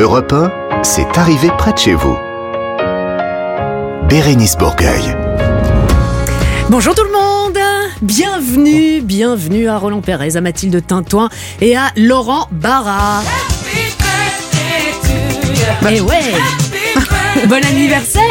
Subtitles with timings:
[0.00, 2.16] Europe 1, c'est arrivé près de chez vous.
[4.08, 5.14] Bérénice Bourgueil.
[6.70, 7.58] Bonjour tout le monde.
[8.00, 11.28] Bienvenue, bienvenue à Roland Pérez, à Mathilde Tintoin
[11.60, 13.22] et à Laurent Barra.
[15.90, 16.32] Et ouais.
[17.46, 18.22] Bon anniversaire.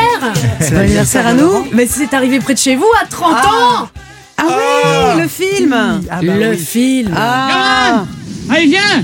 [0.71, 1.67] Bon anniversaire à nous.
[1.71, 3.89] Mais c'est arrivé près de chez vous à 30 ans.
[4.39, 5.75] Ah oui, le film.
[6.19, 7.13] Le film.
[7.15, 8.05] Ah,
[8.49, 9.03] Allez, viens.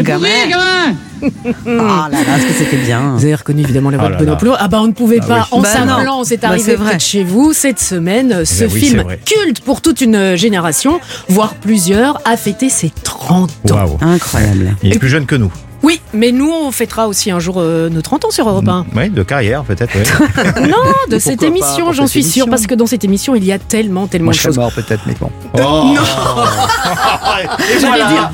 [0.00, 3.98] Gamin Oui, gamin Ah là là, est-ce que c'était bien Vous avez reconnu évidemment la
[3.98, 4.56] voix Oh de Benoît.
[4.58, 5.58] Ah bah on ne pouvait Ah pas, oui.
[5.58, 6.24] en Bah s'implant, non.
[6.24, 6.96] c'est Bah, arrivé près vrai.
[6.96, 8.44] de chez vous cette semaine.
[8.44, 13.74] Ce oui, film culte pour toute une génération, voire plusieurs, a fêté ses 30 ans.
[13.74, 13.98] Waouh.
[14.00, 14.76] Incroyable.
[14.82, 15.52] Il est plus jeune que nous.
[15.82, 18.86] Oui, mais nous on fêtera aussi un jour euh, nos 30 ans sur Europe 1.
[18.96, 19.94] Oui, de carrière peut-être.
[19.94, 20.68] ouais.
[20.68, 20.76] Non,
[21.10, 24.06] de cette émission, j'en suis sûre, parce que dans cette émission, il y a tellement,
[24.06, 24.58] tellement Moi, de je serais choses.
[24.58, 25.30] mort peut-être, mais bon.
[25.58, 25.94] Oh.
[27.80, 28.30] J'allais dire,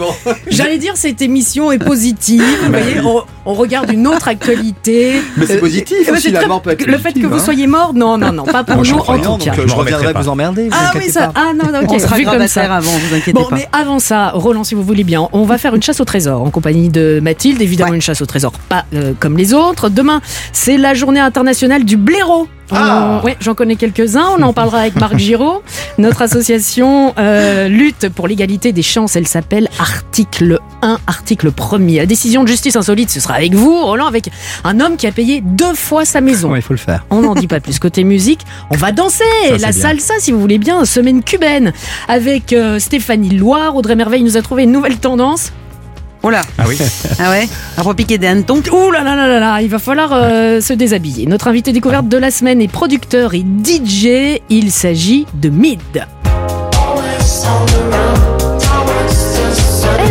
[0.48, 2.42] j'allais dire, cette émission est positive.
[2.64, 5.22] Vous voyez, on, on regarde une autre actualité.
[5.36, 7.36] Mais c'est Euh, positif euh, aussi, c'est la mort peut être Le fait que vous
[7.36, 7.38] hein.
[7.44, 9.52] soyez mort, non, non, non, pas pour Moi, je nous en tout cas.
[9.52, 10.68] euh, Je je reviendrai vous emmerder.
[10.72, 11.32] Ah oui, ça.
[11.34, 11.90] Ah non, non, ok.
[11.92, 12.74] On sera vu comme ça.
[12.74, 13.56] avant, vous inquiétez Bon, pas.
[13.56, 16.42] mais avant ça, Roland, si vous voulez bien, on va faire une chasse au trésor
[16.42, 17.60] en compagnie de Mathilde.
[17.60, 19.90] Évidemment, une chasse au trésor pas euh, comme les autres.
[19.90, 22.48] Demain, c'est la journée internationale du blaireau.
[22.70, 23.20] Ah.
[23.22, 24.26] Ouais, j'en connais quelques-uns.
[24.38, 25.62] On en parlera avec Marc Giraud.
[25.98, 29.16] Notre association euh, lutte pour l'égalité des chances.
[29.16, 31.98] Elle s'appelle Article 1, article 1er.
[31.98, 34.30] La décision de justice insolite, ce sera avec vous, Roland, avec
[34.64, 36.52] un homme qui a payé deux fois sa maison.
[36.52, 37.04] Ouais, il faut le faire.
[37.10, 37.78] On n'en dit pas plus.
[37.78, 38.40] Côté musique,
[38.70, 41.74] on va danser Ça, la salsa, si vous voulez bien, semaine cubaine,
[42.08, 43.76] avec euh, Stéphanie Loire.
[43.76, 45.52] Audrey Merveille nous a trouvé une nouvelle tendance.
[46.26, 46.76] Oh là, Ah oui.
[47.20, 50.10] ah ouais À repiquer des hannetons Ouh là là là là là, il va falloir
[50.12, 51.24] euh, se déshabiller.
[51.24, 54.40] Notre invité découverte de la semaine est producteur et DJ.
[54.50, 55.78] Il s'agit de Mid.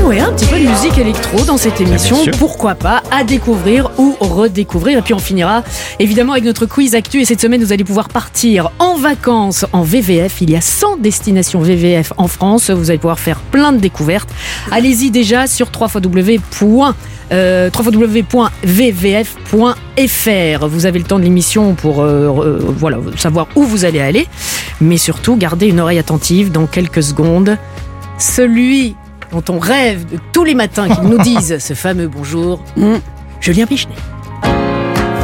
[0.05, 2.15] Ouais, un petit peu de musique électro dans cette émission.
[2.17, 2.33] sûr.
[2.37, 4.99] Pourquoi pas à découvrir ou redécouvrir.
[4.99, 5.63] Et puis on finira
[5.97, 7.21] évidemment avec notre quiz actu.
[7.21, 10.41] Et cette semaine, vous allez pouvoir partir en vacances en VVF.
[10.41, 12.69] Il y a 100 destinations VVF en France.
[12.69, 14.29] Vous allez pouvoir faire plein de découvertes.
[14.71, 16.39] Allez-y déjà sur www.
[17.31, 18.37] Euh, www.vvf.fr.
[20.67, 24.27] Vous avez le temps de l'émission pour euh, euh, voilà, savoir où vous allez aller,
[24.79, 27.57] mais surtout gardez une oreille attentive dans quelques secondes.
[28.19, 28.95] Celui
[29.35, 32.95] dont on rêve de tous les matins qu'il nous dise ce fameux bonjour, Mm.
[33.41, 33.95] Julien Pichenet.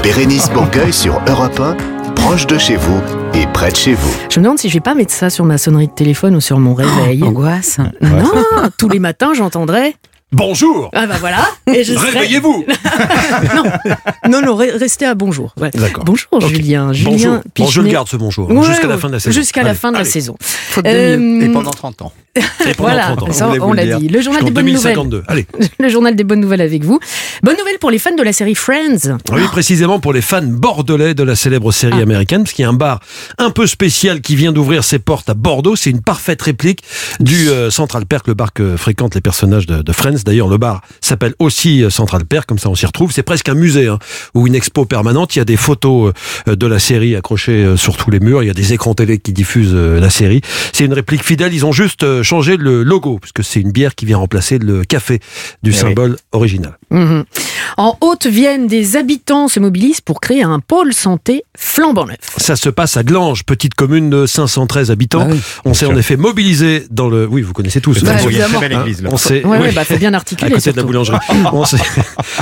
[0.04, 3.02] Bérénice Bourgueil sur Europe 1, proche de chez vous
[3.34, 4.14] et près de chez vous.
[4.30, 6.42] Je me demande si je vais pas mettre ça sur ma sonnerie de téléphone ou
[6.42, 7.24] sur mon réveil.
[7.24, 7.78] Angoisse.
[8.02, 8.24] non,
[8.78, 9.96] tous les matins j'entendrai.
[10.34, 11.46] Bonjour Ah bah voilà.
[11.74, 12.66] Et je serai- Réveillez-vous
[14.30, 15.54] Non, non, re- restez à bonjour.
[15.60, 15.72] Ouais.
[15.74, 16.06] D'accord.
[16.06, 16.30] Bonjour.
[16.48, 16.94] Julien.
[16.94, 17.42] Julien Bonjour.
[17.58, 19.34] Bon, je le garde ce bonjour, Ouais, jusqu'à la fin de la saison.
[19.34, 20.10] Jusqu'à la fin de la allez.
[20.10, 20.38] saison.
[20.78, 20.84] Mieux.
[20.88, 22.14] Euh, Et pendant 30 ans.
[22.34, 22.40] Et
[22.76, 23.34] pendant Voilà, 30 ans.
[23.34, 24.08] ça, voulez on l'a dit.
[24.08, 24.96] Le journal des bonnes nouvelles.
[24.96, 25.24] 2052.
[25.28, 25.46] Allez.
[25.80, 26.98] Le journal des bonnes nouvelles avec vous.
[27.44, 29.18] Bonne nouvelle pour les fans de la série Friends.
[29.34, 32.04] Oui, précisément pour les fans bordelais de la célèbre série Ah.
[32.04, 33.02] américaine, parce qu'il y a un bar
[33.38, 35.76] un peu spécial qui vient d'ouvrir ses portes à Bordeaux.
[35.76, 36.84] C'est une parfaite réplique
[37.20, 40.21] du euh, Central Perk, le bar que fréquentent les personnages de, de Friends.
[40.24, 43.12] D'ailleurs, le bar s'appelle aussi euh, Central Perk, comme ça on s'y retrouve.
[43.12, 44.00] C'est presque un musée hein,
[44.34, 45.36] ou une expo permanente.
[45.36, 46.14] Il y a des photos
[46.48, 48.44] euh, de la série accrochées euh, sur tous les murs.
[48.44, 50.42] Il y a des écrans télé qui diffusent la série.
[50.74, 51.54] C'est une réplique fidèle.
[51.54, 55.20] Ils ont juste changé le logo, puisque c'est une bière qui vient remplacer le café
[55.64, 55.80] du Eh oui.
[55.80, 56.78] symbole original.
[56.90, 57.24] Mhm.
[57.78, 62.18] En Haute-Vienne, des habitants se mobilisent pour créer un pôle santé flambant neuf.
[62.38, 65.28] Ça se passe à Glanges, petite commune de 513 habitants.
[65.30, 65.40] Ah oui.
[65.66, 67.26] On s'est en effet mobilisé dans le.
[67.28, 68.04] Oui, vous connaissez tous.
[68.04, 68.82] Bah, hein.
[68.82, 69.04] Église.
[69.10, 69.46] On s'est.
[69.46, 70.52] Ouais, oui, bah, bien à articuler.
[70.52, 71.18] côté de la boulangerie.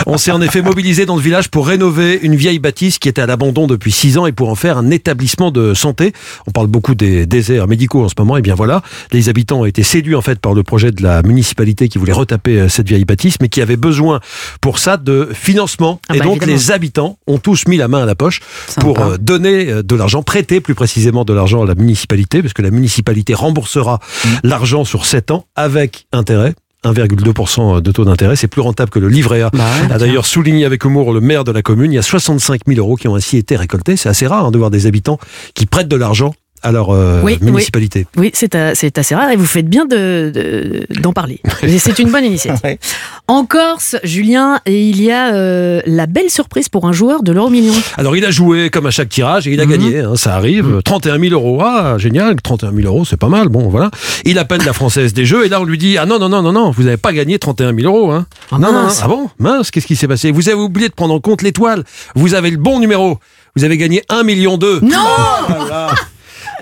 [0.06, 3.22] on s'est- en effet mobilisé dans le village pour rénover une vieille bâtisse qui était
[3.22, 6.13] à l'abandon depuis six ans et pour en faire un établissement de santé.
[6.47, 8.38] On parle beaucoup des déserts médicaux en ce moment.
[8.38, 8.81] Et bien voilà,
[9.12, 12.13] les habitants ont été séduits en fait par le projet de la municipalité qui voulait
[12.13, 14.19] retaper euh, cette vieille bâtisse, mais qui avait besoin
[14.62, 16.00] pour ça de financement.
[16.09, 16.53] Ah et bah, donc évidemment.
[16.53, 18.81] les habitants ont tous mis la main à la poche Sympa.
[18.81, 22.53] pour euh, donner euh, de l'argent, prêter plus précisément de l'argent à la municipalité, parce
[22.53, 24.00] que la municipalité remboursera
[24.44, 26.53] l'argent sur 7 ans avec intérêt.
[26.85, 29.49] 1,2% de taux d'intérêt, c'est plus rentable que le livret A.
[29.52, 31.91] Bah ouais, a d'ailleurs souligné avec humour le maire de la commune.
[31.91, 33.97] Il y a 65 000 euros qui ont ainsi été récoltés.
[33.97, 35.20] C'est assez rare hein, de voir des habitants
[35.53, 36.34] qui prêtent de l'argent
[36.64, 38.06] à leur euh, Oui, municipalité.
[38.17, 41.40] Oui, c'est c'est assez rare et vous faites bien de- de- d'en parler.
[41.79, 42.59] C'est une bonne initiative.
[42.64, 42.79] Ouais.
[43.28, 47.32] En Corse, Julien, et il y a euh, la belle surprise pour un joueur de
[47.32, 47.73] l'euro million.
[47.97, 49.72] Alors il a joué comme à chaque tirage et il a Mhm.
[49.72, 50.82] gagné, hein, ça arrive.
[50.84, 53.91] 31 000 euros, ah génial, 31 000 euros, c'est pas mal, bon voilà.
[54.26, 56.41] Il appelle la Française des Jeux et là on lui dit, ah non, non, non,
[56.41, 58.12] non, non, vous n'avez pas gagné 31 000 euros.
[58.12, 58.26] Hein.
[58.52, 60.32] Ah, non, non, non, ah bon, mince, qu'est-ce qui s'est passé?
[60.32, 61.84] Vous avez oublié de prendre en compte l'étoile,
[62.16, 63.20] vous avez le bon numéro,
[63.55, 64.79] vous avez gagné 1 million 2.
[64.82, 64.90] Non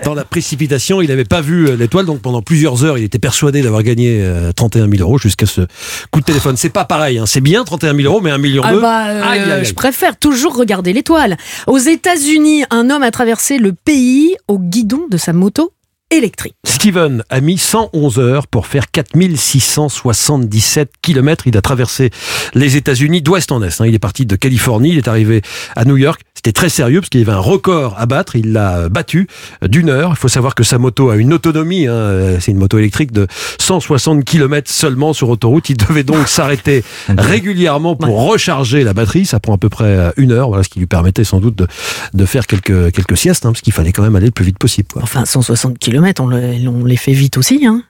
[0.04, 3.18] dans la précipitation, il n'avait pas vu euh, l'étoile, donc pendant plusieurs heures, il était
[3.18, 5.62] persuadé d'avoir gagné euh, 31 000 euros jusqu'à ce
[6.10, 6.56] coup de téléphone.
[6.56, 7.26] C'est pas pareil, hein.
[7.26, 9.64] c'est bien 31 000 euros, mais un million Ah bah, euh, aïe, aïe, aïe.
[9.64, 11.36] je préfère toujours regarder l'étoile.
[11.66, 15.72] Aux États-Unis, un homme a traversé le pays au guidon de sa moto
[16.10, 16.54] électrique.
[16.64, 21.46] Steven a mis 111 heures pour faire 4677 km.
[21.46, 22.10] Il a traversé
[22.54, 23.80] les États-Unis d'ouest en est.
[23.80, 23.86] hein.
[23.86, 25.42] Il est parti de Californie, il est arrivé
[25.76, 26.20] à New York.
[26.34, 28.36] C'était très sérieux parce qu'il y avait un record à battre.
[28.36, 29.26] Il l'a battu
[29.60, 30.10] d'une heure.
[30.12, 31.88] Il faut savoir que sa moto a une autonomie.
[31.88, 32.36] hein.
[32.38, 33.26] C'est une moto électrique de
[33.60, 35.68] 160 km seulement sur autoroute.
[35.70, 39.26] Il devait donc s'arrêter régulièrement pour recharger la batterie.
[39.26, 40.48] Ça prend à peu près euh, une heure.
[40.48, 41.66] Voilà ce qui lui permettait sans doute de,
[42.14, 44.58] de faire quelques, quelques siestes hein, parce qu'il fallait quand même aller le plus vite
[44.58, 44.86] possible.
[44.92, 45.02] quoi.
[45.02, 47.66] Enfin, 160 km, on, le- on les fait vite aussi.
[47.66, 47.82] Hein.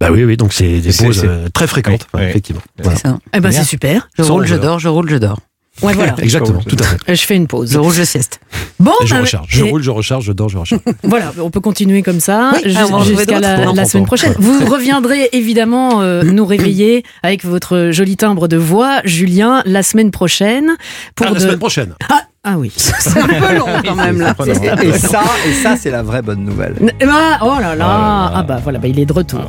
[0.00, 2.30] Bah oui, oui, donc c'est des pauses euh, très fréquentes, Oui, ouais, oui.
[2.30, 2.62] effectivement.
[2.76, 2.98] C'est Voilà.
[2.98, 3.18] ça.
[3.34, 4.08] Eh ben, c'est super.
[4.18, 5.38] Je roule, je 111 dors, je roule, je dors.
[5.80, 6.14] Ouais, voilà.
[6.22, 7.14] Exactement, tout à fait.
[7.14, 7.72] Je fais une pause.
[7.72, 8.40] Je roule, je sieste.
[8.78, 9.46] Bon, je ben, recharge.
[9.48, 10.82] Je roule, je recharge, je dors, je recharge.
[11.04, 14.34] Voilà, on peut continuer comme ça Oui, trouver jusqu'à la, semaine prochaine.
[14.38, 20.10] Vous reviendrez évidemment euh, nous réveiller avec votre joli timbre de voix, Julien, la semaine
[20.10, 20.72] prochaine.
[21.14, 21.94] Pour Ah, la semaine prochaine.
[22.10, 22.72] Ah, ah oui.
[22.76, 24.34] C'est un peu long quand même là.
[24.46, 26.74] Et, et ça, et ça c'est la vraie bonne nouvelle.
[27.00, 28.32] Eh ben, oh là là, là là.
[28.34, 29.40] ah bah voilà, bah, il est de retour.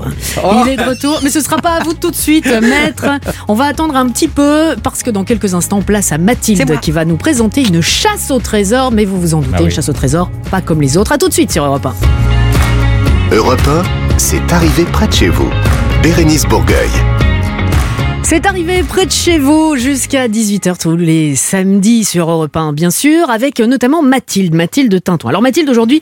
[0.43, 0.61] Oh.
[0.65, 3.05] Il est de retour, mais ce sera pas à vous tout de suite, maître.
[3.47, 6.91] On va attendre un petit peu parce que dans quelques instants, place à Mathilde qui
[6.91, 8.91] va nous présenter une chasse au trésor.
[8.91, 9.65] Mais vous vous en doutez, Ah oui.
[9.65, 11.11] une chasse au trésor, pas comme les autres.
[11.13, 11.87] À tout de suite sur Europe
[13.31, 13.35] 1.
[13.35, 15.49] Europe 1, c'est arrivé près de chez vous.
[16.03, 16.89] Bérénice Bourgueil.
[18.23, 22.89] C'est arrivé près de chez vous jusqu'à 18h tous les samedis sur Europe 1, bien
[22.89, 25.27] sûr, avec notamment Mathilde, Mathilde Tinton.
[25.29, 26.01] Alors Mathilde, aujourd'hui,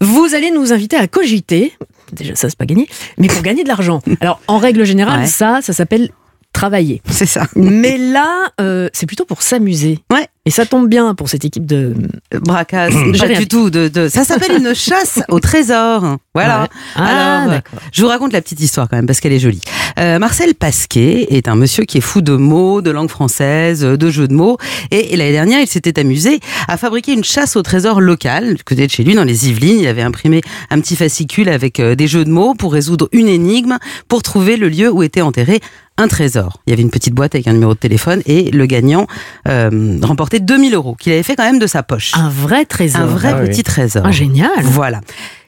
[0.00, 1.72] vous allez nous inviter à cogiter.
[2.12, 2.88] Déjà, ça, c'est pas gagné,
[3.18, 4.00] mais pour gagner de l'argent.
[4.20, 5.26] Alors, en règle générale, Ouais.
[5.26, 6.10] ça, ça s'appelle
[6.58, 7.00] travailler.
[7.08, 7.46] C'est ça.
[7.56, 10.00] Mais là, euh, c'est plutôt pour s'amuser.
[10.12, 10.26] Ouais.
[10.44, 11.94] Et ça tombe bien pour cette équipe de.
[12.32, 13.68] Bracasse, J'ai pas du tout.
[13.70, 16.16] De, de- Ça s'appelle une chasse au trésor.
[16.34, 16.62] Voilà.
[16.62, 16.68] Ouais.
[16.96, 17.78] Ah, Alors, d'accord.
[17.92, 19.60] Je vous raconte la petite histoire quand même parce qu'elle est jolie.
[19.98, 24.10] Euh, Marcel Pasquet est un monsieur qui est fou de mots, de langue française, de
[24.10, 24.56] jeux de mots.
[24.90, 28.64] Et, et l'année dernière, il s'était amusé à fabriquer une chasse au trésor local du
[28.64, 29.80] côté de chez lui, dans les Yvelines.
[29.80, 30.40] Il avait imprimé
[30.70, 33.76] un petit fascicule avec euh, des jeux de mots pour résoudre une énigme,
[34.08, 35.60] pour trouver le lieu où était enterré
[35.98, 36.60] un trésor.
[36.66, 39.06] Il y avait une petite boîte avec un numéro de téléphone et le gagnant
[39.46, 42.12] euh, remportait 2000 euros qu'il avait fait quand même de sa poche.
[42.14, 43.02] Un vrai trésor.
[43.02, 43.48] Un vrai Ah oui.
[43.50, 44.02] petit trésor.
[44.06, 44.50] Ah, génial.
[44.62, 45.00] Voilà.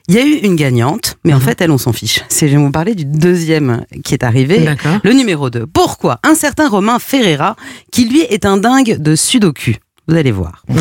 [0.07, 1.43] Il y a eu une gagnante, mais en Mhm.
[1.43, 2.19] fait, elle, on s'en fiche.
[2.27, 4.67] C'est, je vais vous parler du deuxième qui est arrivé.
[5.03, 5.65] Le numéro 2.
[5.67, 7.55] Pourquoi Un certain Romain Ferreira,
[7.91, 9.75] qui lui est un dingue de Sudoku?
[10.07, 10.63] Vous allez voir.
[10.67, 10.77] Mhm.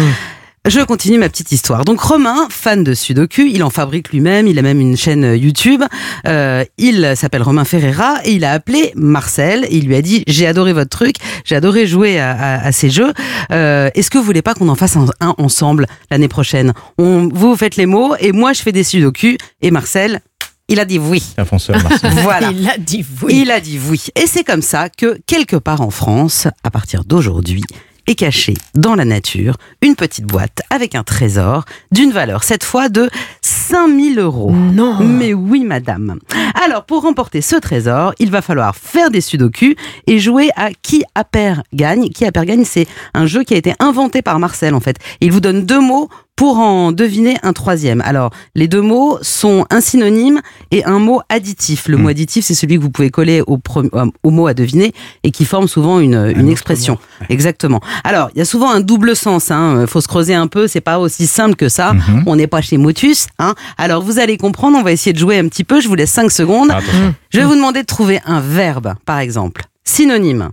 [0.69, 1.87] Je continue ma petite histoire.
[1.87, 5.35] Donc Romain, fan de Sudoku, il en fabrique lui-même, il a même une chaîne euh,
[5.37, 5.83] YouTube.
[6.27, 9.65] Euh, il s'appelle Romain Ferreira et il a appelé Marcel.
[9.71, 11.17] Et il lui a dit j'ai adoré votre truc,
[11.47, 13.11] j'ai adoré jouer à, à- à ces jeux.
[13.53, 16.75] Euh, Est-ce que vous voulez pas qu'on en fasse un, un ensemble l'année prochaine?
[16.99, 19.39] On, Vous faites les mots et moi je fais des Sudoku.
[19.63, 20.21] Et Marcel,
[20.69, 21.23] il a dit oui.
[21.39, 22.13] Un fonceur, Marcel.
[22.23, 22.51] Voilà.
[22.51, 23.41] Il a dit oui.
[23.45, 24.03] Il a dit oui.
[24.15, 27.63] Et c'est comme ça que, quelque part en France, à partir d'aujourd'hui,
[28.11, 32.89] est cachée dans la nature une petite boîte avec un trésor d'une valeur, cette fois
[32.89, 33.09] de
[33.41, 34.51] 5000 euros.
[34.51, 34.99] Non.
[35.01, 36.19] Mais oui, madame.
[36.65, 39.75] Alors, pour remporter ce trésor, il va falloir faire des sudoku
[40.09, 42.09] et jouer à qui a pair gagne.
[42.09, 44.97] Qui a pair gagne, c'est un jeu qui a été inventé par Marcel, en fait.
[45.21, 46.09] Il vous donne deux mots
[46.41, 48.01] pour en deviner un troisième.
[48.01, 50.41] Alors, les deux mots sont un synonyme
[50.71, 51.87] et un mot additif.
[51.87, 54.95] Le mot additif, c'est celui que vous pouvez coller au, euh, au mot à deviner
[55.23, 56.97] et qui forme souvent une, expression.
[57.29, 57.83] Exactement.
[58.05, 59.51] Alors, il y a souvent un double sens.
[59.51, 59.85] Hein.
[59.87, 60.67] Faut se creuser un peu.
[60.67, 61.93] C'est pas aussi simple que ça.
[61.93, 62.23] Mhm.
[62.25, 63.27] On n'est pas chez Motus.
[63.39, 63.55] Hein.
[63.77, 64.79] Alors, vous allez comprendre.
[64.79, 65.83] On va essayer de jouer un petit peu.
[65.83, 66.71] Je vous laisse 5 secondes.
[66.73, 66.81] Ah.
[67.29, 69.65] Je vais vous demander de trouver un verbe, par exemple.
[69.85, 70.53] Synonyme,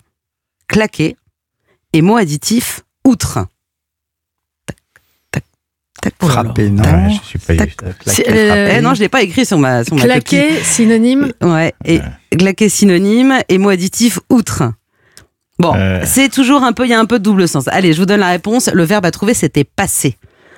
[0.67, 1.15] claquer.
[1.93, 3.47] Et mot additif, outre.
[6.11, 6.29] Tac.
[6.29, 6.83] Frapper, non.
[6.83, 8.73] Ouais, je suis pas Claquer, euh.
[8.77, 9.95] Eh non, je l'ai pas écrit sur ma, sur.
[9.95, 11.31] Claquer, synonyme.
[11.41, 11.99] Ouais, et
[12.37, 14.63] claquer synonyme et mot additif outre.
[15.59, 16.01] Bon, Euh.
[16.05, 17.67] c'est toujours un peu, il y a un peu de double sens.
[17.69, 18.69] Allez, je vous donne la réponse.
[18.71, 20.15] Le verbe à trouver, c'était passer.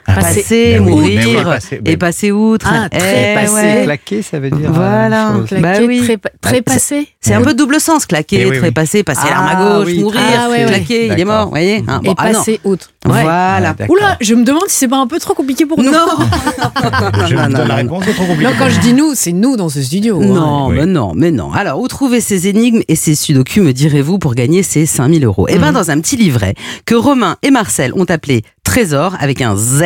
[0.08, 0.42] Ah, Passer.
[0.42, 2.68] Passer, mourir, oui, passer, et passer outre.
[2.74, 3.54] Ah, très Eh passé.
[3.54, 3.82] ouais.
[3.84, 4.72] Claquer, ça veut dire.
[4.72, 5.34] Voilà.
[5.34, 5.60] chose.
[5.60, 6.02] Bah Claquer, oui.
[6.02, 7.08] très, très passé.
[7.22, 8.58] C'est un peu double sens, claquer, Eh oui, oui.
[8.58, 10.66] trépasser, passer Ah, l'arme à gauche, oui, mourir, ah, ouais, ouais.
[10.66, 12.40] claquer, il est mort, vous voyez hein, bon, Et ah non.
[12.40, 12.90] passer outre.
[13.06, 13.22] Ouais.
[13.24, 13.76] Voilà.
[13.80, 13.86] Ah.
[13.88, 15.90] Oula, je me demande si c'est pas un peu trop compliqué pour nous.
[15.90, 16.06] Non,
[17.28, 17.76] Je non, non, la non.
[17.76, 18.52] réponse, c'est trop compliqué.
[18.52, 20.22] Non, quand je dis nous, c'est nous dans ce studio.
[20.22, 20.26] hein.
[20.26, 20.76] Non, Oui.
[20.80, 21.54] mais non, mais non.
[21.54, 25.46] Alors, où trouver ces énigmes et ces sudoku, me direz-vous, pour gagner ces 5000 euros?
[25.50, 25.62] Eh Mhm.
[25.62, 29.84] bien, dans un petit livret que Romain et Marcel ont appelé Trésor avec un Z.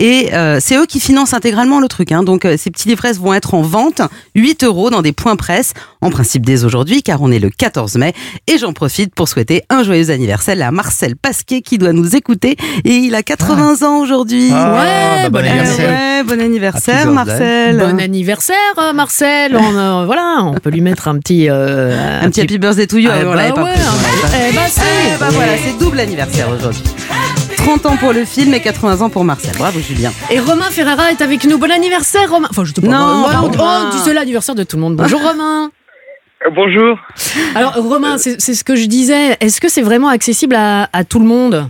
[0.00, 2.10] Et euh, c'est eux qui financent intégralement le truc.
[2.10, 2.22] Hein.
[2.24, 4.00] Donc, euh, ces petits livrets vont être en vente,
[4.34, 7.96] 8 euros dans des points presse, en principe dès aujourd'hui, car on est le 14
[7.96, 8.12] mai.
[8.48, 12.29] Et j'en profite pour souhaiter un joyeux anniversaire à Marcel Pasquet qui doit nous écouter.
[12.30, 12.56] Écouter.
[12.84, 14.50] Et il a 80 ans aujourd'hui.
[14.52, 15.90] Ah, Ouais, bah, bon bon anniversaire.
[15.90, 17.76] ouais, bon anniversaire, Happy Marcel.
[17.78, 19.56] Bon anniversaire, euh, Marcel.
[19.56, 21.48] On, euh, voilà, on peut lui mettre un petit.
[21.50, 23.10] euh, Un petit happy birthday to you.
[23.12, 23.68] Ah, bah ouais, eh bah.
[24.52, 26.82] Eh bah voilà, c'est double anniversaire aujourd'hui.
[27.56, 29.52] 30 ans pour le film et 80 ans pour Marcel.
[29.58, 30.12] Bravo Julien.
[30.30, 31.58] Et Romain Ferrara est avec nous.
[31.58, 32.48] Bon anniversaire, Romain.
[32.50, 32.86] Enfin, je te pas.
[32.86, 33.86] Non, voilà, pas on, Romain.
[33.88, 34.96] on dit c'est l'anniversaire de tout le monde.
[34.96, 35.70] Bonjour, Romain.
[36.54, 36.96] Bonjour.
[37.54, 39.36] Alors, Romain, c'est c'est ce que je disais.
[39.40, 41.68] Est-ce que c'est vraiment accessible à, à tout le monde?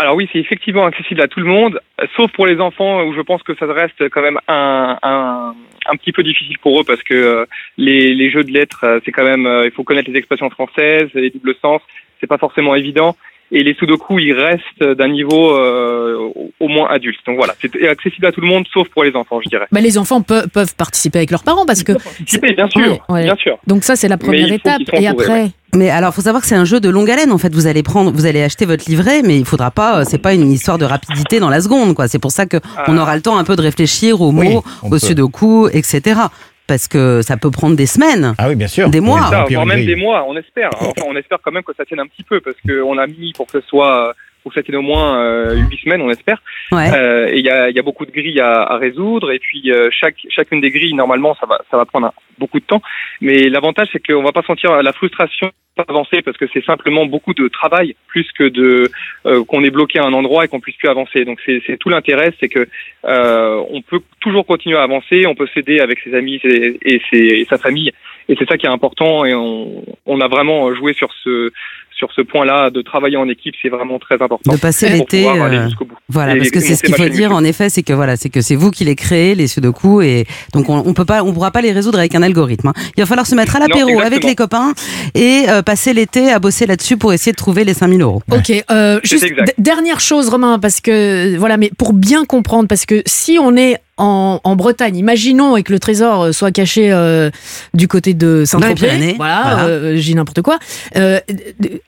[0.00, 1.78] Alors oui, c'est effectivement accessible à tout le monde,
[2.16, 5.54] sauf pour les enfants où je pense que ça reste quand même un, un,
[5.92, 7.44] un petit peu difficile pour eux parce que euh,
[7.76, 10.48] les, les jeux de lettres, euh, c'est quand même, euh, il faut connaître les expressions
[10.48, 11.82] françaises, les doubles sens,
[12.18, 13.14] c'est pas forcément évident.
[13.52, 16.30] Et les sudoku, ils restent d'un niveau euh,
[16.60, 17.18] au- moins adulte.
[17.26, 19.66] Donc voilà, c'est accessible à tout le monde, sauf pour les enfants, je dirais.
[19.72, 21.92] bah, Les enfants pe- peuvent participer avec leurs parents parce que.
[21.94, 23.24] Participer, bien sûr, Ouais, ouais.
[23.24, 23.58] bien sûr.
[23.66, 24.82] Donc, ça, c'est la première étape.
[24.92, 25.48] Et après.
[25.74, 27.30] Mais alors, faut savoir que c'est un jeu de longue haleine.
[27.30, 30.00] En fait, vous allez prendre, vous allez acheter votre livret, mais il faudra pas.
[30.00, 32.08] euh, C'est pas une histoire de rapidité dans la seconde, quoi.
[32.08, 32.56] C'est pour ça que
[32.88, 33.02] on Ah.
[33.02, 34.98] aura le temps un peu de réfléchir aux Oui, mots, on aux peut.
[34.98, 36.20] sudoku, etc.
[36.66, 38.34] Parce que ça peut prendre des semaines.
[38.38, 38.90] Ah oui, bien sûr.
[38.90, 39.20] Des mois.
[39.22, 40.70] Oui, Ça, voire même des mois, on espère.
[40.80, 43.32] Enfin, on espère quand même que ça tienne un petit peu parce qu'on a mis
[43.36, 44.12] pour que ce soit,
[44.42, 46.42] pour tienne au moins euh, huit semaines, on espère.
[46.72, 46.88] Ouais.
[46.94, 49.70] Euh, et il y a, y a beaucoup de grilles à, à résoudre et puis
[49.70, 52.82] euh, chaque chacune des grilles normalement ça va ça va prendre un- beaucoup de temps.
[53.20, 57.32] Mais l'avantage c'est qu'on va pas sentir la frustration d'avancer parce que c'est simplement beaucoup
[57.34, 58.90] de travail plus que de
[59.26, 61.24] euh, qu'on est bloqué à un endroit et qu'on puisse plus avancer.
[61.24, 62.66] Donc c'est c'est tout l'intérêt, c'est que
[63.06, 67.00] euh, on peut toujours continuer à avancer, on peut s'aider avec ses amis et, et,
[67.10, 67.92] ses- et sa famille
[68.28, 71.50] et c'est ça qui est important et on, on a vraiment joué sur ce
[72.00, 74.50] sur ce point-là de travailler en équipe, c'est vraiment très important.
[74.52, 75.28] De passer l'été.
[75.28, 75.94] euh, jusqu'au bout.
[76.08, 77.32] Voilà, Et- parce que c'est ce qu'il faut dire YouTube.
[77.32, 80.26] en effet, c'est que voilà, c'est que c'est vous qui les créez les sudoku et
[80.54, 82.68] donc on, on peut pas, on pourra pas les résoudre avec un algorithme.
[82.68, 82.72] hein.
[82.96, 84.72] Il va falloir se mettre à l'apéro avec les copains
[85.14, 88.22] et euh, passer l'été à bosser là-dessus pour essayer de trouver les 5000 euros.
[88.32, 89.26] Ok, euh, juste
[89.58, 93.76] dernière chose, Romain, parce que voilà, mais pour bien comprendre, parce que si on est
[94.00, 97.30] en, en Bretagne, imaginons et que le trésor euh, soit caché euh,
[97.74, 99.64] du côté de Dans les Pyrénées, Saint-Tropez, voilà, voilà.
[99.68, 100.58] euh, j'ai n'importe quoi.
[100.96, 101.20] euh,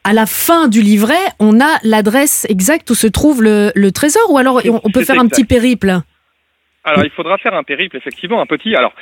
[0.04, 4.30] à la fin du livret, on a l'adresse exacte où se trouve le, le trésor,
[4.30, 6.00] ou alors on, on peut faire un petit périple?
[6.84, 8.74] Alors, il faudra faire un périple, effectivement, un petit.
[8.74, 8.92] Alors,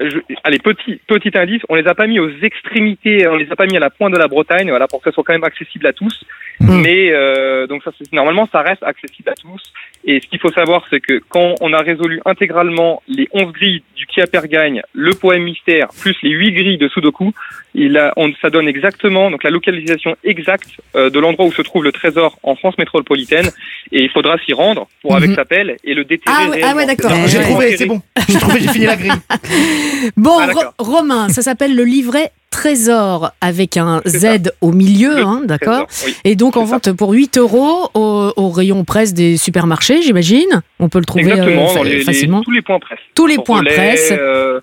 [0.00, 3.56] je, allez, petit, petit indice, on les a pas mis aux extrémités, on les a
[3.56, 5.44] pas mis à la pointe de la Bretagne, voilà, pour que ça soit quand même
[5.44, 6.24] accessible à tous.
[6.60, 6.80] Mm.
[6.82, 9.62] Mais euh, donc ça, c'est- normalement, ça reste accessible à tous.
[10.04, 13.82] Et ce qu'il faut savoir, c'est que quand on a résolu intégralement les 11 grilles
[13.96, 17.32] du Kia Pergagne, le poème mystère, plus les 8 grilles de Sudoku,
[17.74, 21.62] il a, on, ça donne exactement donc la localisation exacte euh, de l'endroit où se
[21.62, 23.48] trouve le trésor en France métropolitaine.
[23.92, 25.36] Et il faudra s'y rendre pour avec Mhm.
[25.36, 26.36] sa pelle et le déterrer.
[26.46, 27.10] Ah ouais, ah ouais, d'accord.
[27.26, 28.00] J'ai trouvé, c'est bon.
[28.28, 29.10] J'ai trouvé, j'ai fini la grille.
[30.16, 30.52] Bon, Ah.
[30.52, 36.14] Ro- Romain, ça s'appelle le livret Trésor avec un Z au milieu, hein, d'accord oui.
[36.24, 36.72] Et donc en ça.
[36.72, 40.62] vente pour 8 euros au, au rayon presse des supermarchés, j'imagine.
[40.80, 42.40] On peut le trouver Exactement, euh, fa- les- facilement.
[42.42, 42.98] tous les points presse.
[43.14, 44.12] Tous les points presse.
[44.12, 44.60] euh,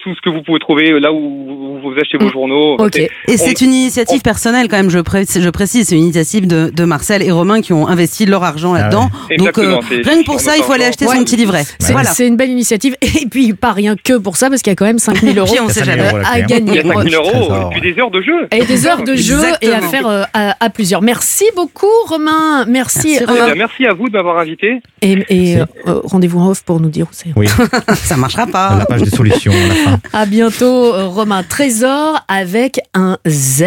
[0.00, 2.32] tout ce que vous pouvez trouver là où vous achetez vos Mm.
[2.32, 2.76] journaux.
[2.78, 2.96] Ok.
[2.96, 6.70] Et c'est une initiative personnelle quand même, je, pré- je précise, c'est une initiative de,
[6.74, 9.02] de Marcel et Romain qui ont investi leur argent Ah là-dedans.
[9.10, 11.16] Donc Exactement, euh, rien que pour ça, il faut aller acheter Ouais.
[11.16, 11.64] son petit livret.
[11.78, 12.08] C'est Voilà.
[12.10, 12.96] c'est une belle initiative.
[13.02, 15.54] Et puis pas rien que pour ça, parce qu'il y a quand même 5000 euros
[15.62, 16.08] on sait 5000 jamais.
[16.08, 16.32] à hein.
[16.36, 16.78] Il y gagner.
[16.78, 18.48] a 5 000 euros et puis des heures de jeu.
[18.52, 21.02] Et des heures de jeu et à faire euh, à, à plusieurs.
[21.02, 22.64] Merci beaucoup, Romain.
[22.66, 23.18] Merci.
[23.18, 24.80] Merci, Eh Euh, bien, merci à vous de m'avoir invité.
[25.02, 27.28] et et, euh, euh, rendez-vous en off pour nous dire où c'est.
[27.36, 27.46] Oui,
[27.94, 28.76] Ça marchera à pas.
[28.78, 29.98] la page de solutions fin.
[30.12, 31.42] À bientôt, Romain.
[31.42, 33.64] Trésor avec un Z.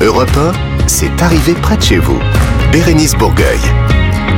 [0.00, 0.52] Europe 1,
[0.86, 2.18] c'est arrivé près de chez vous.
[2.72, 3.58] Bérénice Bourgueil.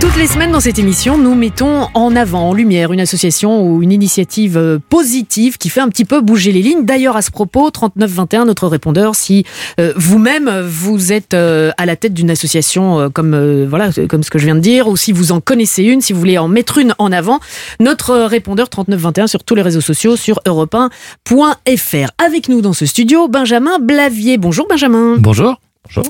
[0.08, 3.82] Toutes les semaines dans cette émission, nous mettons en avant, en lumière, une association ou
[3.82, 6.86] une initiative euh, positive qui fait un petit peu bouger les lignes.
[6.86, 9.44] D'ailleurs, à ce propos, 3921, notre répondeur, si
[9.78, 14.38] euh, vous-même vous êtes euh, à la tête d'une association comme voilà comme ce que
[14.38, 16.78] je viens de dire, ou si vous en connaissez une, si vous voulez en mettre
[16.78, 17.38] une en avant,
[17.78, 22.10] notre répondeur 3921 sur tous les réseaux sociaux sur europe1.fr.
[22.16, 24.38] Avec nous dans ce studio, Benjamin Blavier.
[24.38, 25.16] Bonjour Benjamin.
[25.18, 25.58] Bonjour.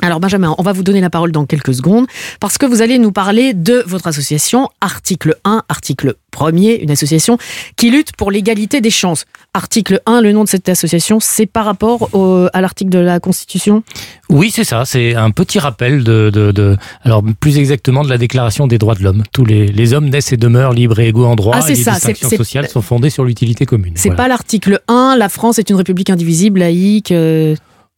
[0.02, 2.06] Alors Benjamin, on va vous donner la parole dans quelques secondes
[2.40, 7.38] parce que vous allez nous parler de votre association, article 1, article 1er, une association
[7.76, 9.24] qui lutte pour l'égalité des chances.
[9.54, 13.20] Article 1, le nom de cette association, c'est par rapport au- à l'article de la
[13.20, 13.82] Constitution?
[14.28, 14.84] Oui, c'est ça.
[14.84, 18.94] C'est un petit rappel de, de, de- alors plus exactement de la Déclaration des droits
[18.96, 19.22] de l'homme.
[19.32, 21.54] Tous les, les hommes naissent et demeurent libres et égaux en droit.
[21.56, 23.92] Ah, c'est et les ça, distinctions sociales sont fondées sur l'utilité commune.
[23.94, 24.22] C'est Voilà.
[24.24, 27.12] pas l'article 1, la France est une république indivisible, laïque.
[27.12, 27.54] euh,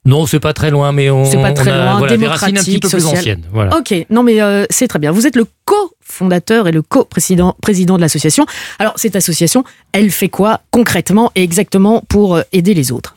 [0.06, 2.26] Non, c'est pas très loin, mais on, C'est pas très on a, loin, voilà, des
[2.26, 3.42] racines un petit peu plus anciennes.
[3.52, 3.76] Voilà.
[3.76, 5.12] Ok, non mais euh, c'est très bien.
[5.12, 8.46] Vous êtes le co-fondateur et le co-président président de l'association.
[8.78, 13.14] Alors cette association, elle fait quoi concrètement et exactement pour euh, aider les autres?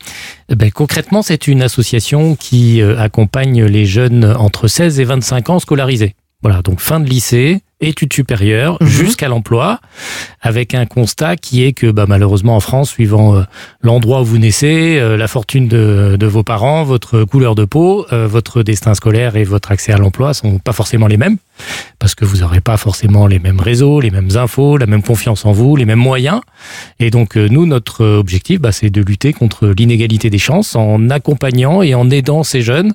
[0.50, 5.50] Eh Ben, concrètement, c'est une association qui euh, accompagne les jeunes entre 16 et 25
[5.52, 6.16] ans scolarisés.
[6.42, 8.88] Voilà, donc fin de lycée, études supérieures, Mhm.
[8.88, 9.80] jusqu'à l'emploi,
[10.42, 13.44] avec un constat qui est que bah, malheureusement en France, suivant euh,
[13.82, 18.06] l'endroit où vous naissez, euh, la fortune de, de vos parents, votre couleur de peau,
[18.12, 21.38] euh, votre destin scolaire et votre accès à l'emploi sont pas forcément les mêmes,
[22.00, 25.46] parce que vous n'aurez pas forcément les mêmes réseaux, les mêmes infos, la même confiance
[25.46, 26.42] en vous, les mêmes moyens.
[27.00, 31.82] Et donc nous, notre objectif, bah, c'est de lutter contre l'inégalité des chances en accompagnant
[31.82, 32.94] et en aidant ces jeunes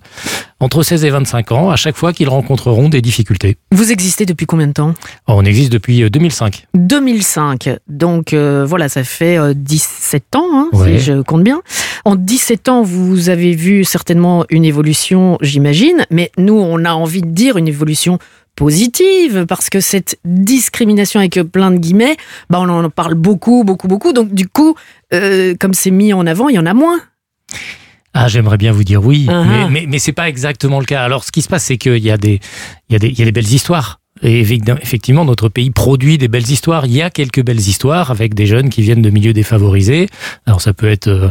[0.60, 3.56] entre 16 et 25 ans à chaque fois qu'ils rencontreront des difficultés.
[3.72, 4.94] Vous existez depuis combien de temps?
[5.26, 6.66] On existe depuis euh, 2005.
[6.74, 7.70] 2005.
[7.88, 10.98] Donc euh, voilà, ça fait euh, 17 ans, hein, Ouais.
[10.98, 11.60] si je compte bien.
[12.04, 17.22] En 17 ans, vous avez vu certainement une évolution, j'imagine, mais nous, on a envie
[17.22, 18.18] de dire une évolution
[18.56, 22.16] positive, parce que cette discrimination avec plein de guillemets,
[22.50, 24.12] bah, on en parle beaucoup, beaucoup, beaucoup.
[24.12, 24.74] Donc du coup,
[25.14, 26.98] euh, comme c'est mis en avant, il y en a moins.
[28.14, 29.68] Ah, j'aimerais bien vous dire oui, Ah mais, ah.
[29.70, 31.02] mais, mais c'est pas exactement le cas.
[31.04, 32.40] Alors, ce qui se passe, c'est qu'il y a des,
[32.88, 34.00] il y a des, il y a des belles histoires.
[34.20, 36.86] Et effectivement, notre pays produit des belles histoires.
[36.86, 40.08] Il y a quelques belles histoires avec des jeunes qui viennent de milieux défavorisés.
[40.44, 41.28] Alors, ça peut être euh,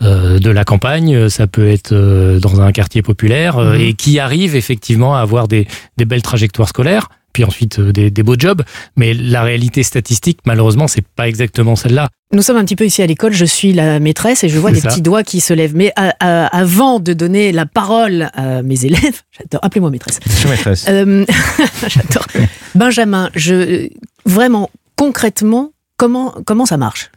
[0.00, 3.80] euh, de la campagne, ça peut être euh, dans un quartier populaire, Mhm.
[3.80, 5.66] et qui arrivent effectivement à avoir des,
[5.98, 7.08] des belles trajectoires scolaires.
[7.32, 8.62] Puis ensuite euh, des, des beaux jobs,
[8.96, 12.08] mais la réalité statistique, malheureusement, c'est pas exactement celle-là.
[12.32, 14.70] Nous sommes un petit peu ici à l'école, je suis la maîtresse et je vois
[14.70, 14.88] des ça.
[14.88, 15.74] petits doigts qui se lèvent.
[15.74, 20.20] Mais à- à- avant de donner la parole à mes élèves, j'adore, appelez-moi maîtresse.
[20.26, 20.86] Je suis maîtresse.
[20.88, 21.24] Euh,
[21.88, 22.26] J'adore.
[22.74, 23.88] Benjamin, je
[24.26, 27.10] vraiment concrètement comment comment ça marche?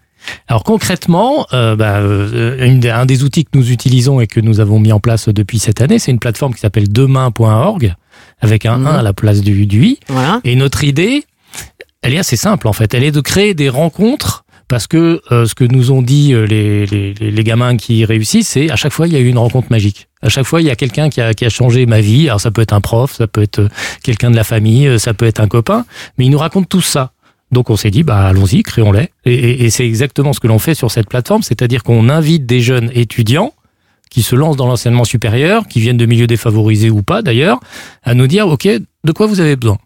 [0.47, 4.39] Alors concrètement, euh, bah, euh, une des- un des outils que nous utilisons et que
[4.39, 7.93] nous avons mis en place depuis cette année, c'est une plateforme qui s'appelle demain.org
[8.43, 8.87] avec un Mhm.
[8.87, 9.99] 1 à la place du, du i.
[10.09, 10.39] Voilà.
[10.43, 11.23] Et notre idée,
[12.01, 12.93] elle est assez simple en fait.
[12.93, 16.45] Elle est de créer des rencontres parce que euh, ce que nous ont dit euh,
[16.45, 19.27] les, les, les- les gamins qui réussissent, c'est à chaque fois il y a eu
[19.27, 20.07] une rencontre magique.
[20.21, 22.27] À chaque fois il y a quelqu'un qui a, qui a changé ma vie.
[22.27, 23.69] Alors ça peut être un prof, ça peut être euh,
[24.03, 25.85] quelqu'un de la famille, euh, ça peut être un copain,
[26.17, 27.11] mais ils nous racontent tout ça.
[27.51, 29.09] Donc on s'est dit, bah allons-y, créons-les.
[29.25, 32.45] Et, et- et c'est exactement ce que l'on fait sur cette plateforme, c'est-à-dire qu'on invite
[32.47, 33.53] des jeunes étudiants
[34.13, 37.59] qui se lancent dans l'enseignement supérieur, qui viennent de milieux défavorisés ou pas d'ailleurs,
[38.03, 39.79] à nous dire, ok, de quoi vous avez besoin?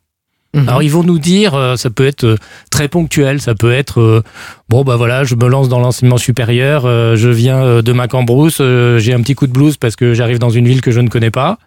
[0.53, 0.69] Mhm.
[0.69, 2.37] alors ils vont nous dire, euh, ça peut être euh,
[2.71, 4.23] très ponctuel, ça peut être euh,
[4.69, 8.57] bon bah voilà, je me lance dans l'enseignement supérieur, euh, je viens euh, de Macambrousse,
[8.59, 10.99] euh, j'ai un petit coup de blues parce que j'arrive dans une ville que je
[10.99, 11.57] ne connais pas.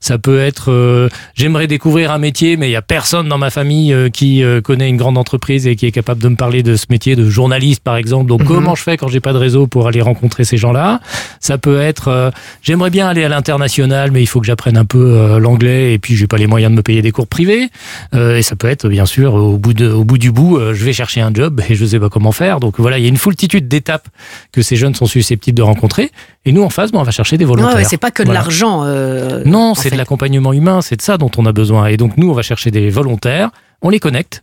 [0.00, 3.50] Ça peut être euh, j'aimerais découvrir un métier mais il y a personne dans ma
[3.50, 6.62] famille euh, qui euh, connaît une grande entreprise et qui est capable de me parler
[6.62, 8.26] de ce métier de journaliste par exemple.
[8.26, 8.46] Donc Mhm.
[8.46, 11.00] comment je fais quand j'ai pas de réseau pour aller rencontrer ces gens-là?
[11.40, 12.30] Ça peut être euh,
[12.62, 15.98] j'aimerais bien aller à l'international mais il faut que j'apprenne un peu euh, l'anglais et
[15.98, 17.68] puis j'ai pas les moyens de me payer des cours privés.
[18.14, 20.74] Euh, et ça peut être, bien sûr, au bout, de, au bout du bout, euh,
[20.74, 22.49] je vais chercher un job et je sais pas comment faire.
[22.58, 24.08] Donc voilà, il y a une foultitude d'étapes
[24.50, 26.10] que ces jeunes sont susceptibles de rencontrer.
[26.44, 27.76] Et nous, en face, bon, on va chercher des volontaires.
[27.76, 28.40] ouais, c'est pas que de Voilà.
[28.40, 28.82] l'argent.
[28.84, 31.86] euh, Non, c'est de l'accompagnement humain, c'est de ça dont on a besoin.
[31.86, 33.50] Et donc nous, on va chercher des volontaires,
[33.82, 34.42] on les connecte.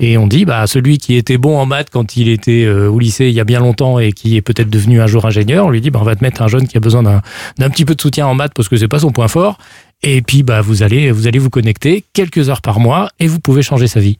[0.00, 2.98] Et on dit, bah, celui qui était bon en maths quand il était euh, au
[2.98, 5.70] lycée il y a bien longtemps et qui est peut-être devenu un jour ingénieur, on
[5.70, 7.22] lui dit, bah, on va te mettre un jeune qui a besoin d'un
[7.58, 9.56] d'un petit peu de soutien en maths parce que c'est pas son point fort.
[10.02, 13.38] Et puis, bah, vous allez, vous allez vous connecter quelques heures par mois et vous
[13.38, 14.18] pouvez changer sa vie.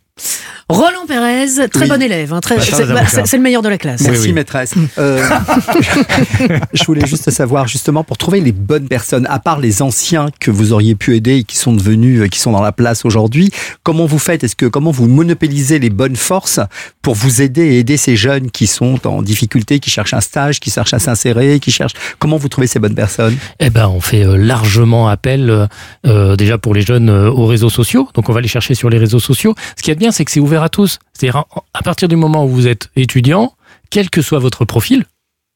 [0.69, 1.89] Roland Pérez, très Oui.
[1.89, 4.03] bon élève, hein, très- Bah, c'est bah, le meilleur de la classe.
[4.03, 4.33] Merci oui.
[4.35, 4.75] maîtresse.
[4.99, 5.23] Euh,
[6.75, 10.51] je voulais juste savoir justement pour trouver les bonnes personnes, à part les anciens que
[10.51, 13.51] vous auriez pu aider et qui sont devenus, euh, qui sont dans la place aujourd'hui,
[13.83, 14.45] comment vous faites?
[14.45, 16.61] Est-ce que comment vous monopolisez les bonnes forces
[17.03, 20.61] pour vous aider et aider ces jeunes qui sont en difficulté, qui cherchent un stage,
[20.61, 21.95] qui cherchent à s'insérer, qui cherchent?
[22.19, 23.37] Comment vous trouvez ces bonnes personnes?
[23.61, 25.69] Eh ben, on fait euh, largement appel
[26.07, 28.09] euh, déjà pour les jeunes euh, aux réseaux sociaux.
[28.15, 29.55] Donc, on va les chercher sur les réseaux sociaux.
[29.77, 30.99] Ce qui est bien, c'est que c'est ouvert à tous.
[31.13, 31.45] C'est-à-dire,
[31.75, 33.55] à- partir du moment où vous êtes étudiant,
[33.91, 35.05] quel que soit votre profil,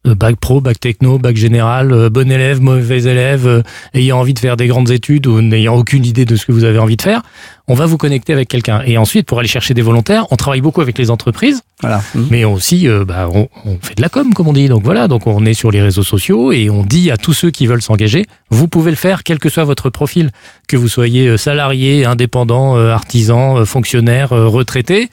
[0.05, 3.63] bac pro, bac techno, bac général, euh, bon élève, mauvais élève, euh,
[3.95, 6.65] ayant envie de faire des grandes études ou n'ayant aucune idée de ce que vous
[6.65, 7.23] avez envie de faire,
[7.69, 8.83] on va vous connecter avec quelqu'un.
[8.85, 12.03] Et ensuite, pour aller chercher des volontaires, on travaille beaucoup avec les entreprises Voilà.
[12.15, 12.27] Mhm.
[12.31, 15.07] mais aussi euh, bah, on, on fait de la com comme on dit donc voilà
[15.09, 17.83] donc on est sur les réseaux sociaux et on dit à tous ceux qui veulent
[17.83, 20.31] s'engager vous pouvez le faire quel que soit votre profil
[20.69, 25.09] que vous soyez euh, salarié indépendant euh, artisan euh, fonctionnaire euh, retraité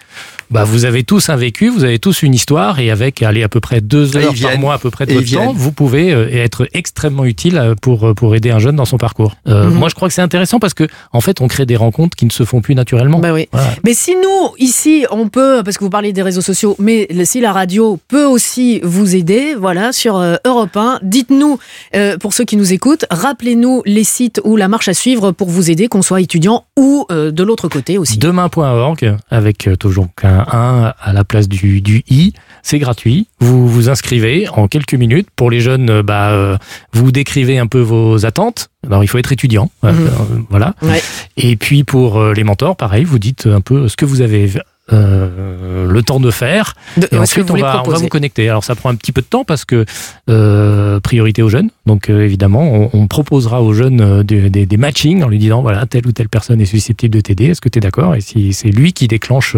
[0.52, 3.50] bah, vous avez tous un vécu, vous avez tous une histoire, et avec aller à
[3.50, 6.28] peu près deux heures par mois à peu près de votre temps, vous pouvez euh,
[6.32, 9.36] être extrêmement utile euh, pour euh, pour aider un jeune dans son parcours.
[9.48, 9.74] Euh, Mhm.
[9.78, 12.26] Moi, je crois que c'est intéressant parce que en fait, on crée des rencontres qui
[12.26, 13.20] ne se font plus naturellement.
[13.20, 13.48] Bah oui.
[13.52, 13.70] Voilà.
[13.86, 17.42] Mais si nous, ici, on peut, parce que vous parlez des réseaux sociaux, mais si
[17.42, 21.60] la radio peut aussi vous aider, voilà, sur euh, Europe 1, dites-nous,
[21.96, 25.50] euh, pour ceux qui nous écoutent, rappelez-nous les sites ou la marche à suivre pour
[25.50, 28.18] vous aider, qu'on soit étudiant ou euh, de l'autre côté aussi.
[28.18, 32.34] Demain.org avec euh, toujours un 1 à la place du, du i.
[32.64, 33.28] C'est gratuit.
[33.40, 35.28] Vous vous inscrivez en quelques minutes.
[35.36, 36.58] Pour les jeunes, euh, bah, euh,
[36.94, 38.70] vous décrivez un peu vos attentes.
[38.86, 39.90] Alors il faut être étudiant, Mhm.
[39.90, 40.10] euh,
[40.50, 40.74] voilà.
[40.82, 41.02] Ouais.
[41.38, 44.50] Et puis pour les mentors, pareil, vous dites un peu ce que vous avez
[44.92, 46.74] euh, le temps de faire.
[46.98, 48.04] De- Et ensuite, on va, on va proposer.
[48.04, 48.50] vous connecter.
[48.50, 49.86] Alors, ça prend un petit peu de temps parce que
[50.30, 51.70] euh, priorité aux jeunes.
[51.86, 55.62] Donc, euh, évidemment, on, on proposera aux jeunes des, des- des matchings en lui disant
[55.62, 57.46] voilà, telle ou telle personne est susceptible de t'aider.
[57.46, 58.16] Est-ce que tu es d'accord?
[58.16, 59.56] Et si c'est lui qui déclenche.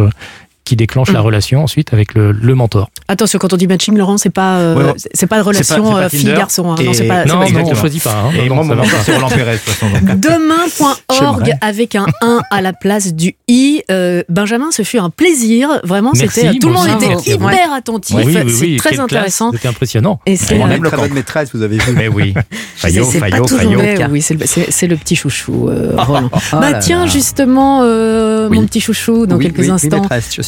[0.62, 1.24] Euh, qui déclenche la Mm.
[1.26, 2.90] relation ensuite avec le, le mentor.
[3.08, 4.94] Attention, quand on dit matching, Laurent, c'est pas, euh, Ouais, ouais.
[5.14, 6.72] c'est- pas de relation euh, fille-garçon.
[6.72, 6.76] hein.
[6.84, 8.14] Non, c'est pas, non, pas non, on choisit pas.
[8.26, 8.32] hein.
[8.38, 10.16] Et Non, moi, mon mentor, c'est Roland Pérez, de.
[10.16, 13.82] Demain.org avec un 1 à la place du i.
[13.92, 15.80] Euh, Benjamin, ce fut un plaisir.
[15.84, 17.50] Vraiment, Merci, c'était tout le monde était merci à vous.
[17.50, 18.16] hyper attentif.
[18.18, 19.52] Oui, oui, c'est oui, très intéressant.
[19.52, 20.20] C'était impressionnant.
[20.26, 21.92] Et c'est On euh, aime le bonne maîtresse, vous avez vu.
[21.96, 22.34] Mais oui.
[22.76, 23.80] Fayot, Fayot, Fayot.
[24.10, 26.30] oui, c'est le, c'est- c'est le petit chouchou, euh, Roland.
[26.34, 30.02] Oh bah tiens, justement, euh, mon petit chouchou, dans quelques instants.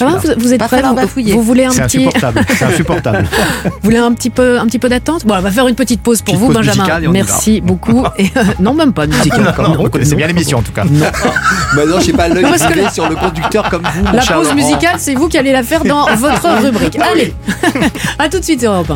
[0.09, 1.33] Je vous, vous êtes Pas prêts vous, bafouiller.
[1.33, 2.41] vous voulez un C'est petit, insupportable.
[2.57, 3.25] C'est insupportable.
[3.65, 6.01] vous voulez un petit peu, un petit peu d'attente Bon, on va faire une petite
[6.01, 6.83] pause pour Petite vous, pause Benjamin.
[6.83, 8.03] musicale Merci beaucoup.
[8.17, 9.33] Et, euh, non, même pas de musique.
[9.37, 10.83] Non, vous connaissez bien l'émission, en tout cas.
[11.75, 14.53] Bah non, j'ai pas l'œil Parce que sur le conducteur comme vous, La pause Laurent.
[14.55, 16.97] musicale, c'est vous qui allez la faire dans votre rubrique.
[16.99, 17.33] Allez,
[18.19, 18.91] à tout de suite Europe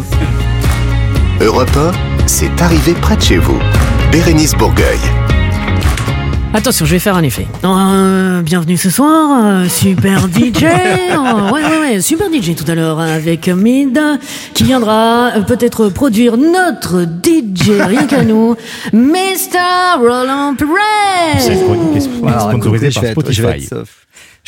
[1.40, 1.44] 1.
[1.44, 1.92] Europe 1,
[2.28, 3.58] c'est arrivé près de chez vous.
[4.12, 5.00] Bérénice Bourgueil.
[6.58, 7.46] Attention, je vais faire un effet.
[7.64, 10.64] Euh, bienvenue ce soir, euh, super DJ.
[10.64, 14.00] Euh, ouais, ouais, ouais, super DJ tout à l'heure avec Mid
[14.56, 18.56] qui viendra euh, peut-être produire notre DJ, rien qu'à nous,
[18.92, 20.00] Mr.
[20.00, 20.56] Roland
[21.38, 21.64] C'est Perez.
[21.64, 23.76] chronique est Alors, sponsorisé par vais être- je vais Spotify.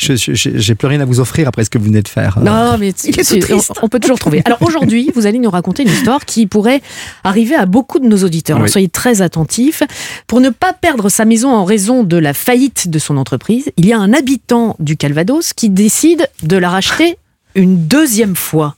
[0.08, 2.38] Euh, J'ai plus rien à vous offrir après ce que vous venez de faire.
[2.40, 3.72] Non, mais Il est c'est- triste.
[3.82, 4.42] on, on peut toujours trouver.
[4.44, 6.80] Alors aujourd'hui, vous allez nous raconter une histoire qui pourrait
[7.24, 8.56] arriver à beaucoup de nos auditeurs.
[8.56, 9.82] Alors soyez très attentifs.
[10.26, 13.86] Pour ne pas perdre sa maison en raison de la faillite de son entreprise, il
[13.86, 17.16] y a un habitant du Calvados qui décide de la racheter
[17.54, 18.76] une deuxième fois.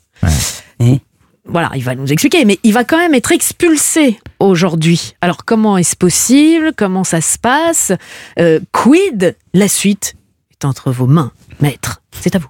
[1.45, 5.15] Voilà, il va nous expliquer, mais il va quand même être expulsé aujourd'hui.
[5.21, 6.71] Alors comment est-ce possible?
[6.77, 7.91] Comment ça se passe?
[8.39, 9.35] Euh, Quid?
[9.53, 10.15] La suite
[10.63, 12.03] est entre vos mains, maître.
[12.21, 12.49] C'est à vous.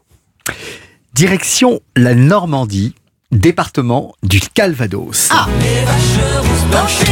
[1.15, 2.95] Direction la Normandie,
[3.31, 5.29] département du Calvados.
[5.31, 5.47] Ah.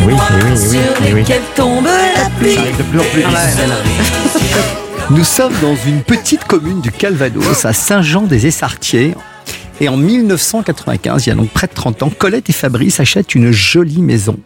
[0.06, 2.54] Oui, oui, oui, oui, tombe la pluie.
[2.54, 3.28] Ça arrive de plus en plus vite.
[5.10, 9.14] Nous sommes dans une petite commune du Calvados, à Saint-Jean-des-Essartiers.
[9.80, 13.34] Et en 1995, il y a donc près de 30 ans, Colette et Fabrice achètent
[13.34, 14.38] une jolie maison.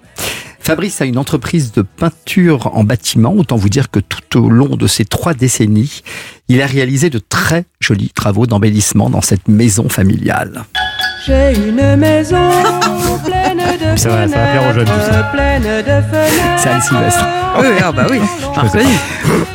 [0.65, 3.35] Fabrice a une entreprise de peinture en bâtiment.
[3.35, 6.01] Autant vous dire que tout au long de ces trois décennies,
[6.49, 10.65] il a réalisé de très jolis travaux d'embellissement dans cette maison familiale.
[11.27, 12.49] J'ai une maison
[13.79, 14.89] de Ça va- ça va plaire aux jeunes.
[16.59, 17.27] C'est Anne Sylvestre.
[17.59, 18.19] Oui, ah bah oui.
[18.55, 18.85] Reconnu.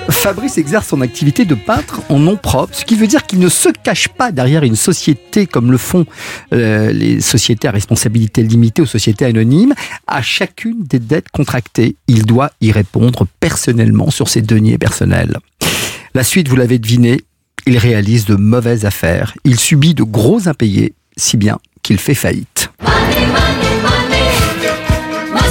[0.09, 3.49] Fabrice exerce son activité de peintre en nom propre, ce qui veut dire qu'il ne
[3.49, 6.05] se cache pas derrière une société comme le font
[6.53, 9.73] euh, les sociétés à responsabilité limitée ou sociétés anonymes.
[10.07, 15.37] À chacune des dettes contractées, il doit y répondre personnellement sur ses deniers personnels.
[16.13, 17.21] La suite, vous l'avez deviné,
[17.67, 19.33] il réalise de mauvaises affaires.
[19.45, 22.71] Il subit de gros impayés, si bien qu'il fait faillite.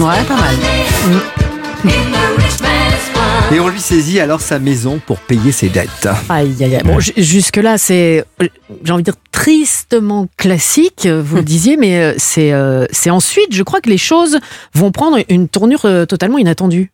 [0.00, 0.54] Ouais, pas mal.
[3.52, 6.08] Et on lui saisit alors sa maison pour payer ses dettes.
[6.28, 6.82] Aïe, aïe, aïe.
[6.84, 8.24] Bon, ju- jusque-là, c'est,
[8.84, 13.52] j'ai envie de dire, tristement classique, vous le disiez, mais euh, c'est, euh, c'est ensuite,
[13.54, 14.38] je crois que les choses
[14.74, 16.92] vont prendre une tournure euh, totalement inattendue.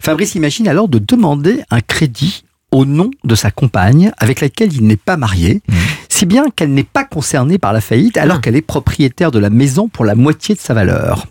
[0.00, 4.86] Fabrice imagine alors de demander un crédit au nom de sa compagne avec laquelle il
[4.86, 5.62] n'est pas marié,
[6.08, 8.40] si bien qu'elle n'est pas concernée par la faillite alors Ah.
[8.42, 11.26] qu'elle est propriétaire de la maison pour la moitié de sa valeur.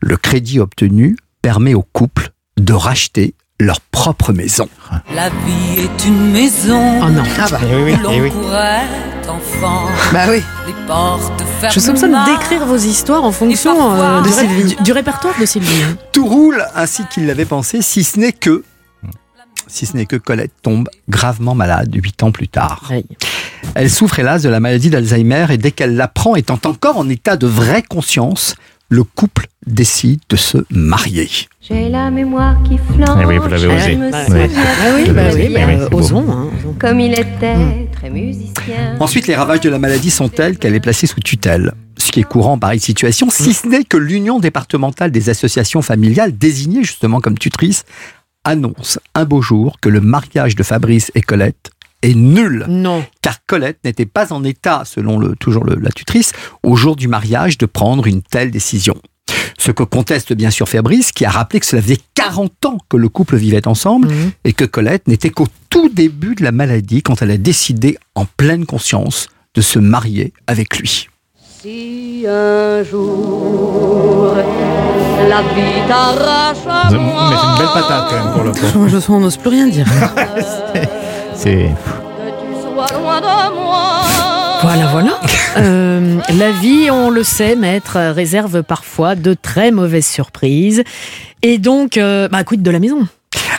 [0.00, 4.68] Le crédit obtenu permet au couple de racheter leur propre maison.
[5.14, 7.24] La vie est une maison Oh non.
[7.40, 8.30] Ah bah, Eh oui, eh oui.
[8.30, 8.82] pourrait
[9.20, 9.86] être enfant.
[10.12, 10.40] bah oui.
[10.66, 11.42] Les portes.
[11.72, 14.76] Je soupçonne d'écrire vos histoires en fonction parfois- euh, de Sylvie.
[14.76, 15.82] du, du répertoire de Sylvie.
[16.12, 18.62] Tout roule ainsi qu'il l'avait pensé, si ce n'est que
[19.66, 22.90] si ce n'est que Colette tombe gravement malade huit ans plus tard.
[23.74, 27.36] Elle souffre hélas de la maladie d'Alzheimer et dès qu'elle l'apprend, étant encore en état
[27.36, 28.54] de vraie conscience,
[28.90, 31.28] le couple décide de se marier.
[31.60, 33.18] J'ai la mémoire qui flanche.
[33.22, 33.98] Eh oui, vous l'avez osé.
[34.12, 34.40] Ah oui,
[35.04, 36.30] Oui, bah oui, bah, euh, osons.
[36.30, 36.48] hein.
[36.78, 38.96] Comme il était très musicien.
[38.98, 41.72] Ensuite, les ravages de la maladie sont tels qu'elle est placée sous tutelle.
[41.98, 45.82] Ce qui est courant en pareille situation, si ce n'est que l'Union départementale des associations
[45.82, 47.84] familiales, désignée justement comme tutrice,
[48.44, 51.70] annonce un beau jour que le mariage de Fabrice et Colette
[52.02, 52.64] est nul.
[52.68, 53.04] Non.
[53.22, 56.32] Car Colette n'était pas en état, selon le, toujours le- la tutrice,
[56.62, 58.94] au jour du mariage, de prendre une telle décision.
[59.58, 62.96] Ce que conteste bien sûr Fabrice, qui a rappelé que cela faisait 40 ans que
[62.96, 64.30] le couple vivait ensemble Mhm.
[64.44, 68.24] et que Colette n'était qu'au tout début de la maladie quand elle a décidé, en
[68.24, 71.08] pleine conscience, de se marier avec lui.
[71.60, 74.34] Si un jour
[75.28, 78.78] la vie t'arrache à Mais c'est une belle moi, patate quand même pour le coup.
[78.78, 79.86] Moi, je sens, on n'ose plus rien dire.
[81.38, 81.70] C'est.
[84.60, 85.20] Voilà, voilà.
[85.56, 90.84] Euh, la vie, on le sait, maître, réserve parfois de très mauvaises surprises.
[91.42, 93.08] Et donc, euh, bah, quid de la maison?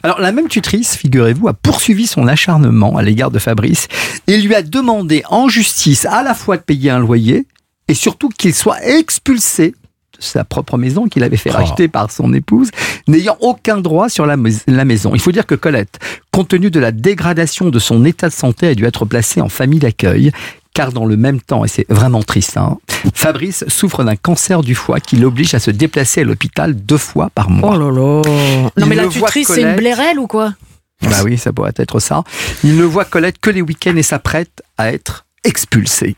[0.01, 3.87] Alors la même tutrice, figurez-vous, a poursuivi son acharnement à l'égard de Fabrice
[4.27, 7.47] et lui a demandé en justice à la fois de payer un loyer
[7.89, 9.73] et surtout qu'il soit expulsé
[10.19, 11.57] sa propre maison qu'il avait fait Oh.
[11.57, 12.69] racheter par son épouse,
[13.07, 15.11] n'ayant aucun droit sur la, mais- la maison.
[15.13, 15.99] Il faut dire que Colette,
[16.31, 19.49] compte tenu de la dégradation de son état de santé, a dû être placée en
[19.49, 20.31] famille d'accueil.
[20.73, 22.77] Car dans le même temps, et c'est vraiment triste, hein,
[23.13, 27.29] Fabrice souffre d'un cancer du foie qui l'oblige à se déplacer à l'hôpital deux fois
[27.33, 27.71] par mois.
[27.75, 28.21] Oh là là
[28.77, 30.53] Non mais la tutrice, c'est une blairelle ou quoi?
[31.01, 32.23] Bah oui, ça pourrait être ça.
[32.63, 36.15] Il ne voit Colette que les week-ends et s'apprête à être expulsé.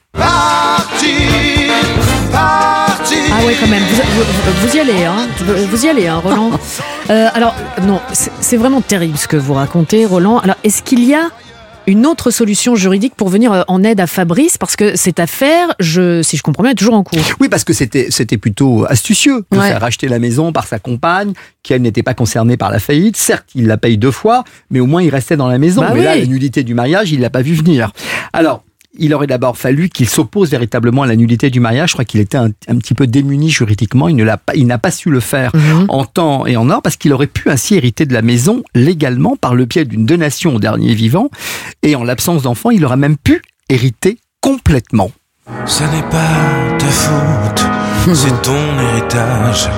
[3.33, 3.81] Ah ouais, quand même.
[3.83, 5.27] Vous, vous- vous y allez, hein
[5.69, 6.51] Vous y allez, hein, Roland
[7.09, 10.37] Euh, Alors, non, c'est vraiment terrible ce que vous racontez, Roland.
[10.39, 11.29] Alors, est-ce qu'il y a
[11.87, 14.57] une autre solution juridique pour venir euh, en aide à Fabrice?
[14.57, 17.19] Parce que cette affaire, je, si je comprends bien, est toujours en cours.
[17.41, 19.67] Oui, parce que c'était c'était plutôt astucieux de Ouais.
[19.69, 23.17] faire racheter la maison par sa compagne, qui elle n'était pas concernée par la faillite.
[23.17, 25.81] Certes, il la paye deux fois, mais au moins il restait dans la maison.
[25.81, 27.91] Bah mais là, la nullité du mariage, il l'a pas vu venir.
[28.31, 28.63] Alors.
[28.99, 31.89] Il aurait d'abord fallu qu'il s'oppose véritablement à la nullité du mariage.
[31.89, 34.09] Je crois qu'il était un, un petit peu démuni juridiquement.
[34.09, 35.85] Il ne l'a pas, il n'a pas su le faire Mhm.
[35.87, 39.35] en temps et en heure parce qu'il aurait pu ainsi hériter de la maison légalement
[39.37, 41.29] par le biais d'une donation au dernier vivant.
[41.83, 45.11] Et en l'absence d'enfant, il aurait même pu hériter complètement.
[45.65, 47.65] Ce n'est pas ta faute,
[48.13, 49.69] c'est ton héritage.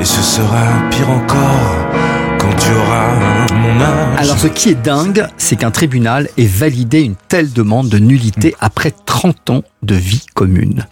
[0.00, 1.86] Et ce sera pire encore
[4.16, 8.54] Alors ce qui est dingue, c'est qu'un tribunal ait validé une telle demande de nullité
[8.60, 10.86] après 30 ans de vie commune.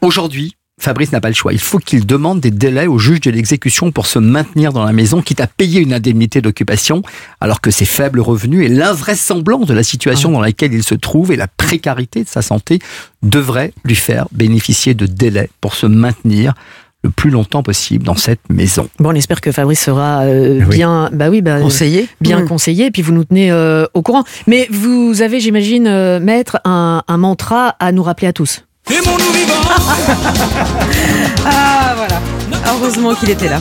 [0.00, 1.52] Aujourd'hui, Fabrice n'a pas le choix.
[1.52, 4.92] Il faut qu'il demande des délais au juge de l'exécution pour se maintenir dans la
[4.92, 7.02] maison, quitte à payer une indemnité d'occupation,
[7.40, 11.30] alors que ses faibles revenus et l'invraisemblance de la situation dans laquelle il se trouve
[11.30, 12.80] et la précarité de sa santé
[13.22, 16.54] devraient lui faire bénéficier de délais pour se maintenir
[17.02, 18.88] le plus longtemps possible dans cette maison.
[19.00, 20.76] Bon, on espère que Fabrice sera euh, Oui.
[20.76, 22.48] bien, bah oui, bah, Conseiller bien Mmh.
[22.48, 24.24] conseillé, et puis vous nous tenez euh, au courant.
[24.46, 28.64] Mais vous avez, j'imagine, euh, maître, un, un mantra à nous rappeler à tous.
[28.90, 29.52] Aimons-nous vivants
[31.44, 32.20] Ah, voilà.
[32.72, 33.60] Heureusement qu'il était là.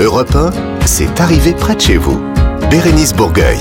[0.00, 0.50] Europe 1,
[0.86, 2.20] c'est arrivé près de chez vous.
[2.70, 3.58] Bérénice Bourgueil.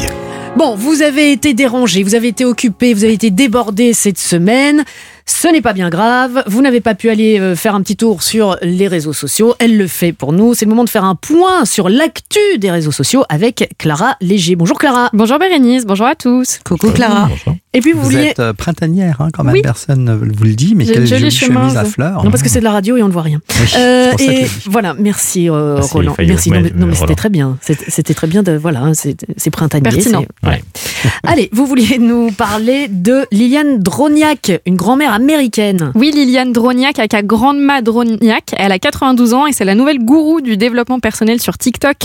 [0.58, 4.84] Bon, vous avez été dérangé, vous avez été occupé, vous avez été débordé cette semaine.
[5.28, 6.44] Ce n'est pas bien grave.
[6.48, 9.56] Vous n'avez pas pu aller euh, faire un petit tour sur les réseaux sociaux.
[9.60, 10.54] Elle le fait pour nous.
[10.54, 14.56] C'est le moment de faire un point sur l'actu des réseaux sociaux avec Clara Léger.
[14.56, 15.10] Bonjour Clara.
[15.14, 16.60] Bonjour Bérénice, bonjour à tous.
[16.64, 17.30] Coucou Clara.
[17.76, 18.28] Et puis vous, Vous vouliez.
[18.30, 19.62] êtes euh, printanière, hein, quand même, Oui.
[19.62, 22.24] personne ne vous le dit, mais quelle jolie chemise à fleurs.
[22.24, 23.40] Non, parce que c'est de la radio et on ne voit rien.
[23.60, 26.16] Oui, Euh, c'est pour ça que et voilà, merci euh, Merci, Roland.
[26.20, 26.50] Merci.
[26.50, 27.58] Non, Ouais, mais, non, mais c'était très bien.
[27.62, 29.84] C'était très bien de voilà, hein, c'est printanier.
[29.84, 30.26] Pertinent.
[30.44, 30.64] ouais.
[31.24, 35.92] Allez, vous vouliez nous parler de Liliane Droniak, une grand-mère américaine.
[35.96, 40.42] Oui, Liliane Droniak, aka Grandma Droniak, elle a 92 ans et c'est la nouvelle gourou
[40.42, 41.96] du développement personnel sur TikTok.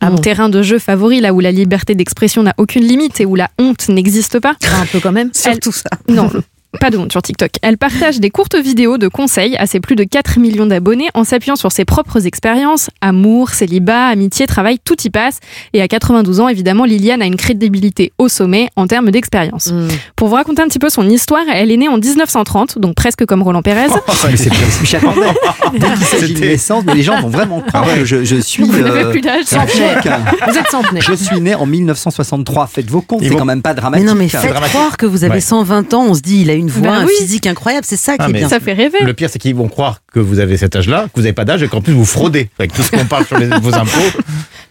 [0.00, 3.20] Ah Mon bon terrain de jeu favori, là où la liberté d'expression n'a aucune limite
[3.20, 4.54] et où la honte n'existe pas.
[4.80, 5.30] Un peu quand même.
[5.34, 5.90] Surtout ça.
[6.08, 6.30] Non,
[6.76, 7.50] pas de honte sur TikTok.
[7.62, 11.24] Elle partage des courtes vidéos de conseils à ses plus de 4 millions d'abonnés en
[11.24, 12.90] s'appuyant sur ses propres expériences.
[13.00, 15.40] Amour, célibat, amitié, travail, tout y passe.
[15.72, 19.72] Et à 92 ans, évidemment, Liliane a une crédibilité au sommet en termes d'expérience.
[19.72, 19.88] Hmm.
[20.16, 23.24] Pour vous raconter un petit peu son histoire, elle est née en 1930, donc presque
[23.26, 23.86] comme Roland Pérez.
[24.08, 25.20] Oh, mais c'est presque j'y attendais.
[25.72, 28.64] Dès qu'il s'agit de naissance, mais les gens vont vraiment croire que je, je suis.
[28.64, 29.44] Vous n'avez euh, plus d'âge.
[29.44, 30.00] Centenaire.
[30.48, 31.02] Vous êtes centenaire.
[31.02, 32.66] Je suis né en 1963.
[32.66, 34.06] Faites vos comptes, c'est vont- quand même pas Mais dramatique.
[34.06, 35.40] non, mais faites croire que vous avez Ouais.
[35.40, 36.06] 120 ans.
[36.08, 37.84] On se dit, il a une voix, Bah un physique incroyable.
[37.88, 38.48] C'est ça qui Ah, est mais bien.
[38.48, 38.98] Ça fait rêver.
[39.02, 41.44] Le pire, c'est qu'ils vont croire que vous avez cet âge-là, que vous n'avez pas
[41.44, 42.50] d'âge et qu'en plus vous fraudez.
[42.58, 44.20] Avec tout ce qu'on parle sur les- vos impôts.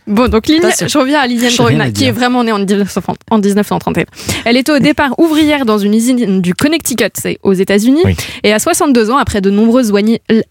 [0.07, 3.39] Bon, donc Liliane, je reviens à Liliane Drona, qui est vraiment née en 1930 en
[3.39, 4.05] 1931.
[4.45, 8.01] Elle était au départ ouvrière dans une usine du Connecticut, c'est aux États-Unis.
[8.05, 8.15] Oui.
[8.43, 9.91] Et à 62 ans, après de nombreuses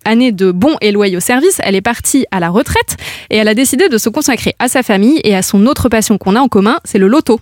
[0.04, 2.96] années de bons et loyaux services, elle est partie à la retraite
[3.30, 6.18] et elle a décidé de se consacrer à sa famille et à son autre passion
[6.18, 7.38] qu'on a en commun, c'est le loto.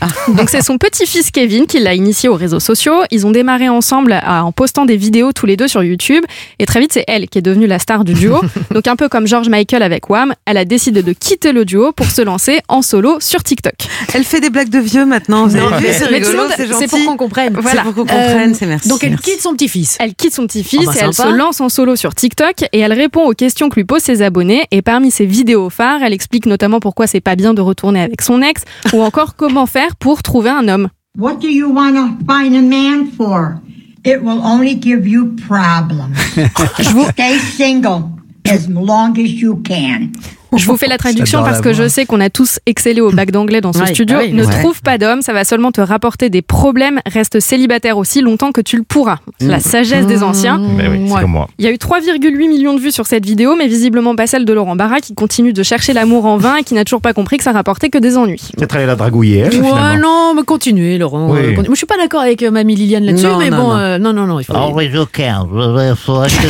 [0.36, 3.02] Donc c'est son petit-fils Kevin qui l'a initié aux réseaux sociaux.
[3.10, 6.24] Ils ont démarré ensemble à- en postant des vidéos tous les deux sur YouTube.
[6.58, 8.40] Et très vite, c'est elle qui est devenue la star du duo.
[8.74, 11.92] Donc un peu comme George Michael avec Wham, elle a décidé de quitter le duo
[11.92, 13.74] pour se lancer en solo sur TikTok.
[14.14, 15.46] Elle fait des blagues de vieux maintenant.
[15.46, 16.86] Vous Non, avez vu, mais- c'est rigolo, sinon, c'est c'est gentil.
[16.88, 17.56] pour qu'on comprenne.
[17.58, 17.82] Voilà.
[17.84, 18.88] C'est pour qu'on comprenne, c'est merci.
[18.88, 19.30] Donc elle Merci.
[19.30, 19.96] quitte son petit-fils.
[20.00, 21.30] Elle quitte son petit-fils Oh bah, et elle sympa.
[21.30, 24.22] se lance en solo sur TikTok et elle répond aux questions que lui posent ses
[24.22, 24.64] abonnés.
[24.70, 28.22] Et parmi ses vidéos phares, elle explique notamment pourquoi c'est pas bien de retourner avec
[28.22, 30.88] son ex ou encore comment faire pour trouver un homme.
[31.16, 33.60] What do you want to find a man for?
[34.04, 36.18] It will only give you problems.
[37.12, 38.10] Stay single
[38.44, 40.12] as long as you can.
[40.56, 43.10] Je vous fais la traduction parce la que je sais qu'on a tous excellé au
[43.10, 44.16] bac d'anglais dans ce Ouais, studio.
[44.20, 44.50] ah oui, ne ouais.
[44.60, 47.00] trouve pas d'homme, ça va seulement te rapporter des problèmes.
[47.06, 49.18] Reste célibataire aussi longtemps que tu le pourras.
[49.40, 50.58] La sagesse des anciens.
[50.58, 51.48] Mais oui, comme moi.
[51.58, 54.44] Il y a eu 3,8 millions de vues sur cette vidéo, mais visiblement pas celle
[54.44, 57.12] de Laurent Barra qui continue de chercher l'amour en vain et qui n'a toujours pas
[57.12, 58.50] compris que ça rapportait que des ennuis.
[58.56, 61.28] Peut-être aller la dragouiller, elle, Ouais, non, mais continuez, Laurent.
[61.30, 61.38] Oui.
[61.38, 61.68] euh, continue.
[61.68, 63.76] Moi, je suis pas d'accord avec euh, mamie Liliane là-dessus, Non, mais non, bon, non.
[63.78, 64.52] euh, non, non, non, il faut.
[64.74, 65.04] Oui, je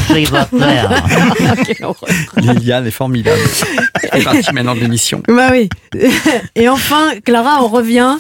[0.09, 0.90] célibataire.
[2.37, 3.40] Liliane est formidable.
[4.12, 5.22] Elle fait partie maintenant de l'émission.
[5.28, 5.68] Bah oui.
[6.57, 8.16] Et enfin, Clara, on revient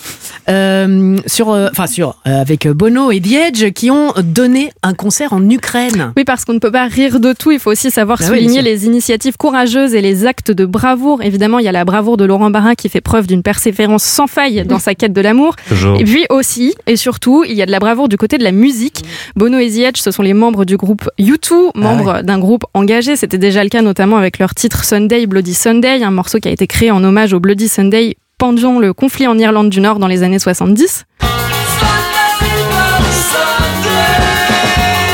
[0.48, 5.32] euh, sur, euh, enfin sur, euh, avec Bono et Diege qui ont donné un concert
[5.32, 6.12] en Ukraine.
[6.16, 7.50] Oui, parce qu'on ne peut pas rire de tout.
[7.50, 11.22] Il faut aussi savoir Ah oui, souligner les initiatives courageuses et les actes de bravoure.
[11.22, 14.26] Évidemment, il y a la bravoure de Laurent Barra qui fait preuve d'une persévérance sans
[14.26, 15.56] faille dans sa quête de l'amour.
[15.68, 15.98] Toujours.
[15.98, 18.52] Et puis aussi, et surtout, il y a de la bravoure du côté de la
[18.52, 19.04] musique.
[19.34, 23.16] Bono et Zietch, ce sont les membres du groupe U2, membres d'un groupe engagé.
[23.16, 26.50] C'était déjà le cas notamment avec leur titre Sunday, Bloody Sunday, un morceau qui a
[26.50, 30.08] été créé en hommage au Bloody Sunday pendant le conflit en Irlande du Nord dans
[30.08, 31.06] les années 70.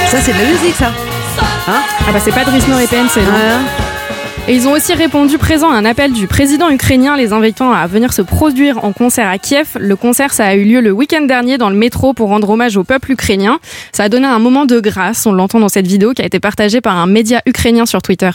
[0.09, 0.91] Ça, c'est de la musique, ça.
[1.69, 3.33] Ah bah c'est pas Drisnor et PNC, non?
[3.33, 3.90] Ouais.
[4.51, 7.87] Et ils ont aussi répondu présent à un appel du président ukrainien les invitant à
[7.87, 9.77] venir se produire en concert à Kiev.
[9.79, 12.77] Le concert, ça a eu lieu le week-end dernier dans le métro pour rendre hommage
[12.77, 13.61] au peuple ukrainien.
[13.93, 16.41] Ça a donné un moment de grâce, on l'entend dans cette vidéo qui a été
[16.41, 18.31] partagée par un média ukrainien sur Twitter.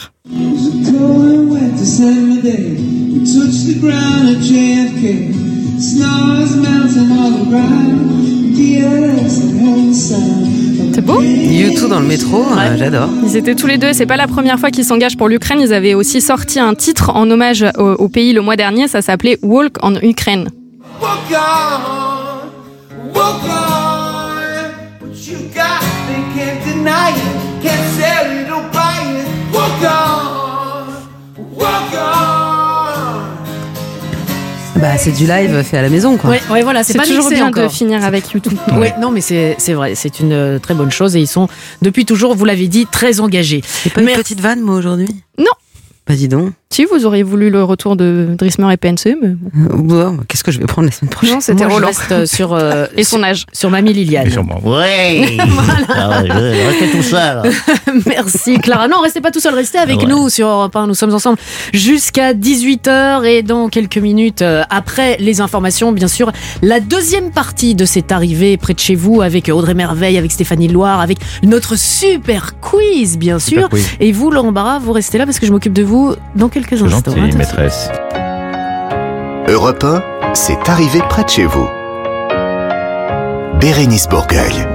[10.92, 13.08] C'est beau YouTube dans le métro, euh, j'adore.
[13.24, 15.60] Ils étaient tous les deux, c'est pas la première fois qu'ils s'engagent pour l'Ukraine.
[15.60, 19.02] Ils avaient aussi sorti un titre en hommage au, au pays le mois dernier, ça
[19.02, 20.48] s'appelait Walk on Ukraine.
[21.00, 23.66] Walk on, walk on.
[34.80, 36.30] Bah, c'est du live fait à la maison, quoi.
[36.30, 38.58] Ouais, ouais, voilà, c'est C'est pas toujours bien de finir avec YouTube.
[38.76, 41.48] Oui, non, mais c'est c'est vrai, c'est une euh, très bonne chose et ils sont
[41.80, 43.62] depuis toujours, vous l'avez dit, très engagés.
[43.84, 44.22] J'ai pas une Merci.
[44.22, 45.08] petite vanne, moi, aujourd'hui?
[45.38, 45.46] Non.
[46.08, 46.52] Bah, dis donc.
[46.70, 49.94] Si vous auriez voulu le retour de Drismer et PNC, mais bon.
[49.96, 51.86] Euh, bon, Qu'est-ce que je vais prendre la semaine prochaine non, c'était Roland.
[51.86, 53.46] reste euh, sur, euh, Et son âge.
[53.52, 54.26] sur Mamie Liliane.
[54.26, 54.58] Et sur moi.
[54.62, 55.38] Oui.
[55.88, 57.42] Ah ouais, je- Restez tout seul.
[58.06, 58.88] Merci Clara.
[58.88, 60.06] Non, restez pas tout seul, restez avec Ouais.
[60.06, 60.86] nous sur Europe 1.
[60.88, 61.38] Nous sommes ensemble
[61.72, 66.30] jusqu'à 18h et dans quelques minutes euh, après les informations, bien sûr,
[66.62, 70.68] la deuxième partie de cette arrivée près de chez vous avec Audrey Merveille, avec Stéphanie
[70.68, 73.68] Loire, avec notre super quiz, bien sûr.
[73.70, 73.88] Quiz.
[74.00, 75.95] Et vous, Laurent Barra, vous restez là parce que je m'occupe de vous
[76.34, 76.88] dans quelques instants.
[76.88, 77.38] gentil, Attention.
[77.38, 77.90] maîtresse.
[79.48, 80.02] Europe 1,
[80.34, 81.68] c'est arrivé près de chez vous.
[83.60, 84.66] Bérénice Bourgueil.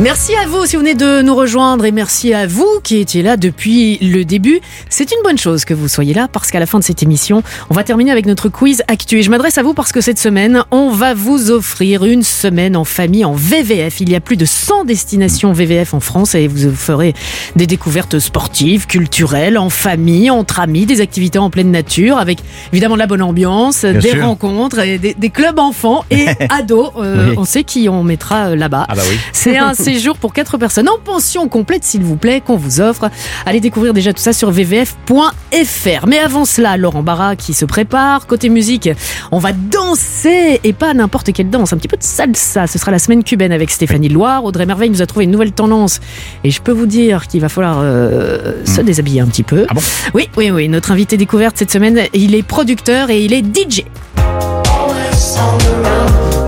[0.00, 3.20] Merci à vous si vous venez de nous rejoindre et merci à vous qui étiez
[3.20, 4.60] là depuis le début.
[4.88, 7.42] C'est une bonne chose que vous soyez là parce qu'à la fin de cette émission,
[7.68, 9.18] on va terminer avec notre quiz actu.
[9.18, 12.76] Et je m'adresse à vous parce que cette semaine, on va vous offrir une semaine
[12.76, 14.00] en famille en VVF.
[14.00, 17.12] Il y a plus de 100 destinations VVF en France et vous ferez
[17.56, 22.38] des découvertes sportives, culturelles, en famille, entre amis, des activités en pleine nature avec
[22.72, 24.24] évidemment de la bonne ambiance, Bien des sûr.
[24.24, 26.92] rencontres, et des, des clubs enfants et ados.
[26.98, 27.34] Euh, Oui.
[27.36, 28.86] On sait qui on mettra euh, là-bas.
[28.88, 29.16] Ah bah oui.
[29.32, 33.10] C'est un séjour pour quatre personnes en pension complète, s'il vous plaît, qu'on vous offre.
[33.46, 36.06] Allez découvrir déjà tout ça sur vvf.fr.
[36.06, 38.26] Mais avant cela, Laurent Barra qui se prépare.
[38.26, 38.90] Côté musique,
[39.32, 42.66] on va danser et pas n'importe quelle danse, un petit peu de salsa.
[42.66, 44.44] Ce sera la semaine cubaine avec Stéphanie Loire.
[44.44, 46.00] Audrey Merveille nous a trouvé une nouvelle tendance
[46.44, 49.64] et je peux vous dire qu'il va falloir euh, se déshabiller un petit peu.
[49.70, 49.80] Ah bon?
[50.12, 50.68] Oui, oui, oui.
[50.68, 53.84] Notre invité découverte cette semaine, il est producteur et il est DJ.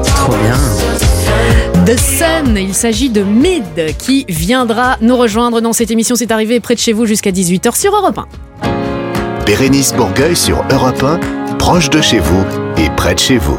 [0.04, 0.69] Trop bien.
[1.90, 3.64] The Sun, il s'agit de Mid
[3.98, 6.14] qui viendra nous rejoindre dans cette émission.
[6.14, 8.16] C'est arrivé près de chez vous jusqu'à 18h sur Europe
[8.62, 9.44] 1.
[9.44, 12.44] Bérénice Bourgueil sur Europe 1, proche de chez vous
[12.76, 13.58] et près de chez vous.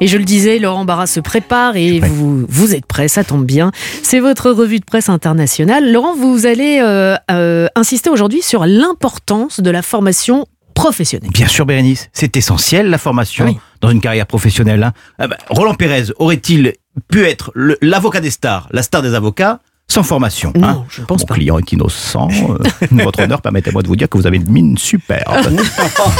[0.00, 3.44] Et je le disais, Laurent Barra se prépare et vous, vous êtes prêts, ça tombe
[3.44, 3.70] bien.
[4.02, 5.92] C'est votre revue de presse internationale.
[5.92, 11.30] Laurent, vous allez euh, euh, insister aujourd'hui sur l'importance de la formation professionnelle.
[11.32, 13.58] Bien sûr, Bérénice, c'est essentiel la formation Oui.
[13.80, 14.82] dans une carrière professionnelle.
[14.82, 14.92] hein.
[15.20, 16.72] Ah bah, Roland Pérez aurait-il
[17.08, 21.06] pu être l'avocat des stars, la star des avocats sans formation Non, hein je ne
[21.06, 21.34] pense Mon pas.
[21.34, 22.28] client est innocent.
[22.48, 25.46] euh, votre honneur, permettez-moi de vous dire que vous avez une mine superbe.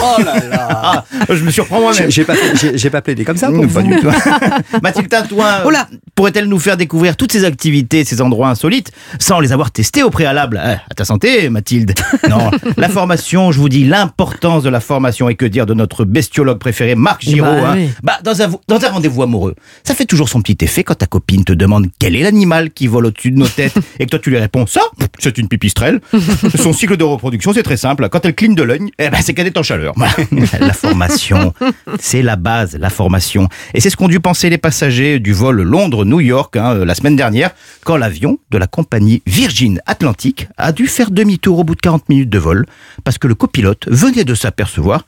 [0.02, 2.10] Oh là là Ah, je me surprends moi-même.
[2.10, 2.34] J'ai pas,
[2.74, 4.08] j'ai- pas plaidé comme ça pour Mmh, pas du tout.
[4.82, 9.40] Mathilda, toi, Oh là pourrait-elle nous faire découvrir toutes ces activités, ces endroits insolites, sans
[9.40, 10.60] les avoir testés au préalable?
[10.62, 11.94] Ah, À ta santé, Mathilde.
[12.28, 16.04] Non, la formation, je vous dis l'importance de la formation et que dire de notre
[16.04, 17.46] bestiologue préféré, Marc Giraud.
[17.46, 17.74] Bah hein.
[17.76, 17.90] oui.
[18.02, 19.54] Bah, dans un, dans un rendez-vous amoureux,
[19.84, 22.86] ça fait toujours son petit effet quand ta copine te demande quel est l'animal qui
[22.86, 23.59] vole au-dessus de nos têtes
[23.98, 24.80] et que toi tu lui réponds ça,
[25.18, 26.00] c'est une pipistrelle.
[26.56, 28.08] Son cycle de reproduction, c'est très simple.
[28.08, 29.94] Quand elle cligne de l'œil, eh ben, c'est qu'elle est en chaleur.
[30.61, 31.52] La formation,
[31.98, 33.48] c'est la base, la formation.
[33.74, 37.16] Et c'est ce qu'ont dû penser les passagers du vol Londres-New York hein, la semaine
[37.16, 37.50] dernière,
[37.84, 42.08] quand l'avion de la compagnie Virgin Atlantic a dû faire demi-tour au bout de 40
[42.08, 42.66] minutes de vol,
[43.04, 45.04] parce que le copilote venait de s'apercevoir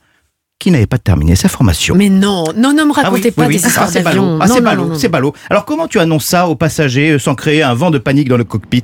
[0.63, 1.95] qu'il n'avait pas terminé sa formation.
[1.95, 3.57] Mais non, non, ne me Ah oui, racontez pas oui, oui.
[3.61, 4.23] des histoires Ah, c'est d'avion.
[4.23, 4.39] ballot.
[4.41, 5.33] Ah, Non, c'est ballot, c'est ballot.
[5.49, 8.37] Alors comment tu annonces ça aux passagers euh, sans créer un vent de panique dans
[8.37, 8.83] le cockpit?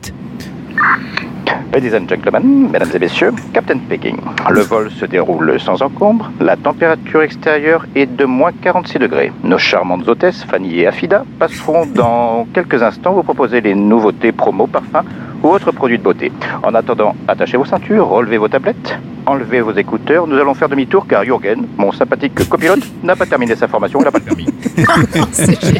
[1.73, 4.17] Ladies and gentlemen, mesdames et messieurs, Captain Peking.
[4.49, 6.31] Le vol se déroule sans encombre.
[6.41, 9.31] La température extérieure est de moins 46 degrés.
[9.43, 14.65] Nos charmantes hôtesses, Fanny et Afida, passeront dans quelques instants vous proposer les nouveautés promo,
[14.67, 15.05] parfums
[15.43, 16.31] ou autres produits de beauté.
[16.63, 18.97] En attendant, attachez vos ceintures, relevez vos tablettes,
[19.29, 20.27] enlevez vos écouteurs.
[20.27, 24.05] Nous allons faire demi-tour car Jürgen, mon sympathique copilote, n'a pas terminé sa formation, il
[24.05, 24.45] n'a pas le permis.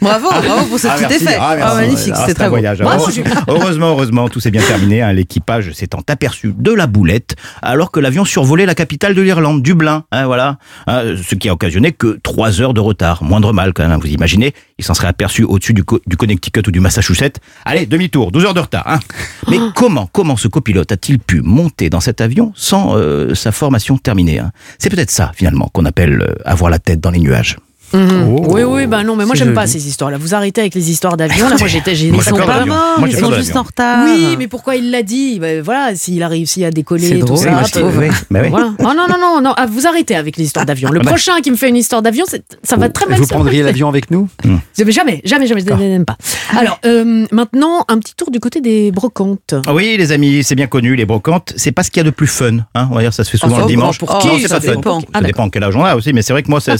[0.00, 1.36] Bravo, bravo pour ce Ah, petit effet.
[1.40, 1.76] Ah, merci.
[1.76, 2.50] magnifique, Ah, c'est très beau.
[2.50, 2.78] voyage.
[2.80, 3.24] Bravo, Heureusement-.
[3.48, 5.02] Heureusement, heureusement, tout s'est bien terminé.
[5.02, 5.12] hein.
[5.12, 10.04] L'équipage s'étant aperçu de la boulette alors que l'avion survolait la capitale de l'Irlande, Dublin.
[10.12, 13.22] hein, voilà, Hein, ce qui a occasionné que trois heures de retard.
[13.22, 13.92] Moindre mal quand même.
[13.92, 17.38] hein, Vous imaginez, il s'en serait aperçu au-dessus du, co- du Connecticut ou du Massachusetts.
[17.64, 18.84] Allez, demi-tour, 12 heures de retard.
[18.86, 19.00] hein.
[19.48, 23.98] Mais comment, comment ce copilote a-t-il pu monter dans cet avion sans euh, sa formation
[23.98, 27.56] terminée hein C'est peut-être ça finalement qu'on appelle euh, avoir la tête dans les nuages.
[27.92, 28.36] Mhm.
[28.36, 28.46] Oh.
[28.50, 30.18] oui, oui, bah non, mais moi j'aime pas ces histoires-là.
[30.18, 31.48] Vous arrêtez avec les histoires d'avion.
[31.48, 34.04] Là, moi j'étais, j'ai ils sont pas morts, ils sont juste en retard.
[34.04, 35.38] Oui, mais pourquoi il l'a dit?
[35.40, 37.82] Ben Voilà, s'il a réussi à décoller, C'est tout drôle, ça.
[37.82, 38.06] oui.
[38.30, 38.48] Bah oui.
[38.50, 38.72] Voilà.
[38.80, 39.54] Oh non, non, non, non.
[39.56, 40.90] Ah, vous arrêtez avec les histoires d'avion.
[40.90, 41.10] Le Ah bah.
[41.10, 43.88] prochain qui me fait une histoire d'avion, c'est- ça va très mal Vous prendriez l'avion
[43.88, 44.28] avec nous?
[44.76, 46.16] Jamais, jamais, jamais, jamais, je n'aime pas.
[46.58, 49.54] Alors, euh, maintenant, un petit tour du côté des brocantes.
[49.66, 52.04] Ah Oui, les amis, c'est bien connu, les brocantes, c'est pas ce qu'il y a
[52.04, 52.58] de plus fun.
[52.74, 53.98] Hein on va dire, ça se fait souvent Ah, le dimanche.
[53.98, 55.00] pour qui, ça dépend.
[55.00, 56.74] Ça Ah, dépend quel âge on a aussi, mais c'est vrai que moi, ça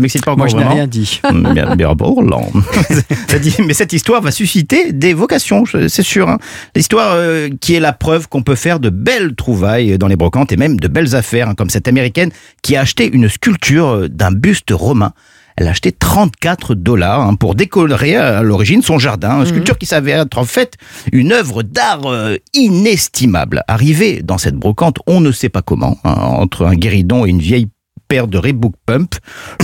[0.00, 1.20] m'excite pas encore Moi, je n'ai rien dit.
[1.24, 1.94] Hum, Bien, bien,
[3.66, 6.28] mais cette histoire va susciter des vocations, c'est sûr.
[6.28, 6.38] Hein.
[6.74, 10.52] L'histoire euh, qui est la preuve qu'on peut faire de belles trouvailles dans les brocantes
[10.52, 12.30] et même de belles affaires, hein, comme cette américaine
[12.62, 15.12] qui a acheté une sculpture euh, d'un buste romain.
[15.56, 19.40] Elle a acheté 34 dollars hein, pour décorer à l'origine son jardin.
[19.40, 20.74] Une sculpture qui s'avère être en fait
[21.12, 23.62] une œuvre d'art euh, inestimable.
[23.66, 27.40] Arrivée dans cette brocante, on ne sait pas comment, hein, entre un guéridon et une
[27.40, 27.68] vieille
[28.08, 29.14] paire de Reebok Pump,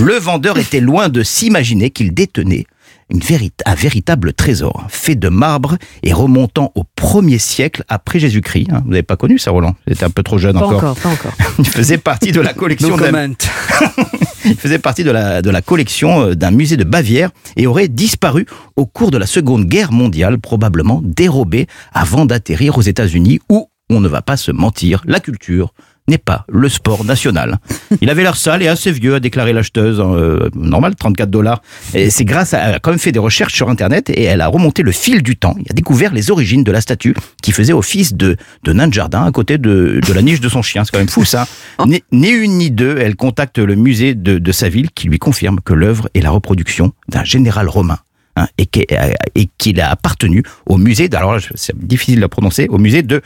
[0.01, 2.67] le vendeur était loin de s'imaginer qu'il détenait
[3.11, 8.69] une vérit- un véritable trésor, fait de marbre et remontant au 1er siècle après Jésus-Christ.
[8.73, 8.81] hein.
[8.85, 9.75] Vous n'avez pas connu ça, Roland?
[9.87, 10.77] Vous êtes un peu trop jeune Pas encore.
[10.79, 11.33] encore, pas encore.
[11.59, 13.35] Il faisait partie de la collection No d'un- comment.
[14.45, 17.89] il faisait partie de la, de la collection euh, d'un musée de Bavière et aurait
[17.89, 23.69] disparu au cours de la Seconde Guerre mondiale, probablement dérobé avant d'atterrir aux États-Unis où,
[23.91, 25.75] on ne va pas se mentir, la culture
[26.09, 27.59] n'est pas le sport national.
[28.01, 30.01] Il avait l'air sale et assez vieux, a déclaré l'acheteuse.
[30.01, 31.63] euh, normal, 34 dollars.
[31.95, 34.41] Et c'est grâce à, elle a quand même fait des recherches sur Internet et elle
[34.41, 35.55] a remonté le fil du temps.
[35.59, 38.93] Il a découvert les origines de la statue qui faisait office de, de nain de
[38.95, 40.85] jardin à côté de, de la niche de son chien.
[40.85, 41.47] C'est quand même fou, ça.
[41.87, 45.19] Ni, ni une ni deux, elle contacte le musée de, de sa ville qui lui
[45.19, 47.99] confirme que l'œuvre est la reproduction d'un général romain.
[48.37, 53.03] hein, et qu'il a appartenu au musée, de- alors c'est difficile à prononcer, au musée
[53.03, 53.21] de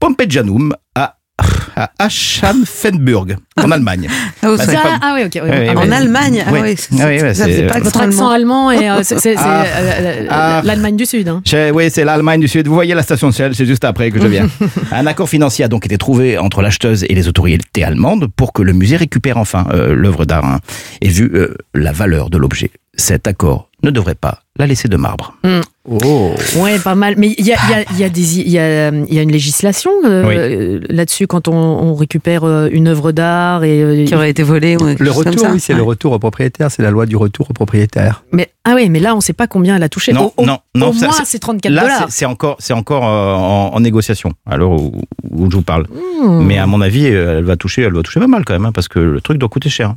[0.00, 0.74] Pompeijanum
[1.76, 4.08] à, Aschanfenburg, en Allemagne.
[4.42, 5.40] Ah, Bah, pas- ah oui, ok.
[5.42, 5.92] oui, ah En oui.
[5.92, 9.64] Allemagne Ah oui, Ah pas Votre accent allemand, et euh, c'est Ah.
[9.66, 10.60] euh, Ah.
[10.64, 11.28] l'Allemagne du Sud.
[11.28, 11.42] hein.
[11.74, 12.68] Oui, c'est l'Allemagne du Sud.
[12.68, 14.48] Vous voyez la station Shell, c'est juste après que je viens.
[14.92, 18.62] Un accord financier a donc été trouvé entre l'acheteuse et les autorités allemandes pour que
[18.62, 20.44] le musée récupère enfin euh, l'œuvre d'art.
[20.44, 20.60] hein.
[21.00, 24.96] Et vu euh, la valeur de l'objet, cet accord ne devrait pas la laisser de
[24.96, 25.34] marbre.
[25.88, 26.32] Oh.
[26.56, 27.14] Ouais, pas mal.
[27.18, 29.14] Mais il y a, il y, a, il y, a des- il y, a, il
[29.14, 33.82] y a une législation euh, là-dessus quand on, on récupère euh, une œuvre d'art et
[33.82, 35.52] euh, Qui aurait été volé ou quelque Le retour, ça.
[35.52, 36.70] oui, c'est le retour au propriétaire.
[36.70, 38.24] C'est la loi du retour au propriétaire.
[38.32, 40.12] Mais ah oui, mais là on sait pas combien elle a touché.
[40.12, 41.98] Non, au, au- non, non, Au ça, moins c'est- c'est 34 Là, dollars.
[42.08, 44.92] c'est- c'est encore, c'est encore euh, en, en négociation à l'heure où,
[45.30, 45.86] où je vous parle.
[46.22, 46.40] Hmm.
[46.42, 48.72] Mais à mon avis, elle va toucher, elle va toucher pas mal quand même, hein,
[48.72, 49.94] parce que le truc doit coûter cher.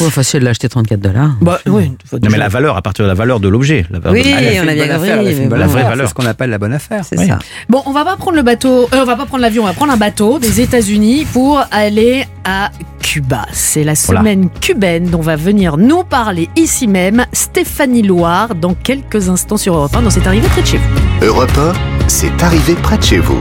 [0.00, 1.36] Ouais, facile de l'acheter 34 dollars.
[1.40, 1.92] Bah, oui.
[2.12, 3.86] Non, mais la valeur, à partir de la valeur de l'objet.
[3.90, 5.08] la valeur Oui, de- on a bien compris,
[5.48, 5.72] La bon.
[5.72, 6.06] vraie valeur.
[6.06, 7.04] C'est ce qu'on appelle la bonne affaire.
[7.04, 7.38] C'est ça.
[7.68, 9.72] Bon, on va pas prendre le bateau, euh, on va pas prendre l'avion, on va
[9.72, 12.70] prendre un bateau des États-Unis pour aller à
[13.02, 13.46] Cuba.
[13.52, 14.20] C'est la Voilà.
[14.22, 19.74] semaine cubaine dont va venir nous parler ici même Stéphanie Loire dans quelques instants sur
[19.76, 21.26] Europe 1 dans C'est arrivé près de chez vous.
[21.26, 21.72] Europe 1,
[22.08, 23.38] c'est arrivé près de chez vous.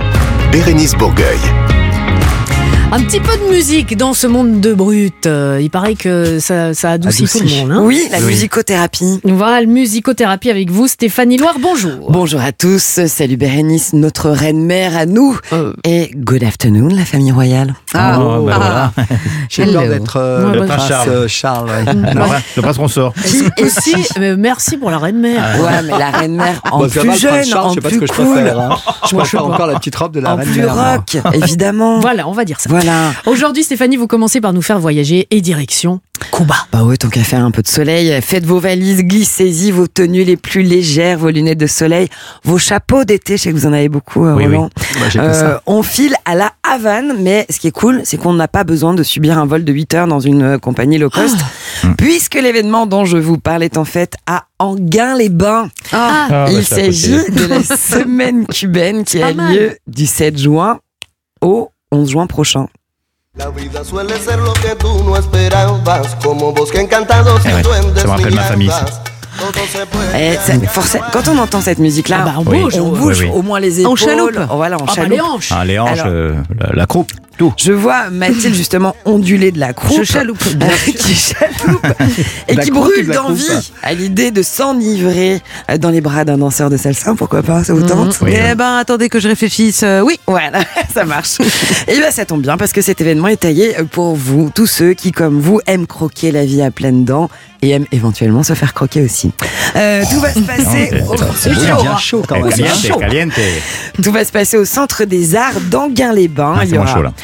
[0.52, 1.40] Bérénice Bourgueil.
[2.96, 5.26] Un petit peu de musique dans ce monde de brut.
[5.26, 7.40] Euh, il paraît que ça, ça adoucit, Adoucit.
[7.40, 7.72] tout le monde.
[7.72, 7.82] hein.
[7.84, 9.20] Oui, la musicothérapie.
[9.24, 12.12] Voilà, musicothérapie avec vous, Stéphanie Loire, bonjour.
[12.12, 15.40] Bonjour à tous, salut Bérénice, notre reine-mère à nous.
[15.54, 15.74] Euh.
[15.84, 17.74] Et good afternoon, la famille royale.
[17.96, 18.92] Ah, Oh, bah voilà.
[19.50, 21.10] J'ai peur d'être euh, Ouais, le bah, prince Charles.
[21.10, 21.70] euh, Charles.
[21.72, 21.94] ouais.
[21.96, 23.14] Le prince- Le prince ressort.
[23.58, 23.96] Et aussi,
[24.38, 25.42] merci pour la reine-mère.
[25.60, 27.96] Ouais, mais la reine-mère en Bon, ça plus jeune, Charles, en je sais pas ce
[27.96, 28.60] plus que je cool, préfère.
[28.60, 28.70] hein.
[29.06, 30.76] Je je préfère encore la petite robe de la en reine plus mère.
[30.76, 30.92] moi.
[30.98, 32.00] rock, évidemment.
[32.00, 32.70] Voilà, on va dire ça.
[32.70, 32.83] Voilà.
[33.26, 36.56] Aujourd'hui, Stéphanie, vous commencez par nous faire voyager et direction Cuba.
[36.72, 40.24] Bah ouais, tant qu'à faire un peu de soleil, faites vos valises, glissez-y vos tenues
[40.24, 42.08] les plus légères, vos lunettes de soleil,
[42.44, 44.58] vos chapeaux d'été, je sais que vous en avez beaucoup, euh, Oui, oui.
[45.14, 45.62] Que Euh, ça.
[45.66, 48.94] on file à la Havane, mais ce qui est cool, c'est qu'on n'a pas besoin
[48.94, 51.38] de subir un vol de 8 heures dans une euh, compagnie low cost,
[51.84, 51.88] Ah.
[51.98, 55.70] puisque l'événement dont je vous parle est en fait à Anguin-les-Bains.
[55.92, 59.54] Ah, Ah, bah, Il s'agit de la semaine cubaine qui a mal.
[59.56, 60.80] lieu du 7 juin
[61.42, 62.68] au 11 juin prochain.
[63.36, 67.64] La vida suele ser lo que tú no esperabas, como bosque encantado Eh ouais,
[67.96, 68.72] ça me rappelle ma famille,
[70.16, 72.76] Eh, ça- forcément, quand on entend cette musique-là, Ah bah, on bouge.
[72.78, 73.32] on on- bouge Oui, oui.
[73.34, 73.92] au moins les épaules.
[73.92, 74.38] En chaloupe.
[74.52, 75.52] Oh, Voilà, en Ah bah, les hanches.
[75.52, 77.54] Ah, les hanches, Alors- euh, la, la croupe, tout.
[77.58, 79.98] Je vois Mathilde justement onduler de la croupe.
[79.98, 80.38] Je chaloupe.
[80.86, 81.86] qui chaloupe.
[82.48, 86.78] Et qui brûle d'envie à l'idée de s'enivrer euh, dans les bras d'un danseur de
[86.78, 87.14] salsa.
[87.16, 88.56] Pourquoi pas Ça vous tente Oui, eh euh.
[88.56, 89.84] ben, attendez que je réfléchisse.
[89.84, 90.20] Euh, oui.
[90.28, 90.62] Voilà,
[90.94, 91.40] ça marche.
[91.88, 94.94] Et bien ça tombe bien parce que cet événement est taillé pour vous, tous ceux
[94.94, 97.30] qui, comme vous, aiment croquer la vie à pleines dents
[97.62, 99.32] et aiment éventuellement se faire croquer aussi.
[99.76, 101.98] Euh, tout va se passer au...
[101.98, 103.32] chaud, quand même.
[104.02, 106.56] Tout va se passer Centre des Arts d'Anguin-les-Bains.
[106.60, 107.14] Ah, c'est moins aura- chaud là.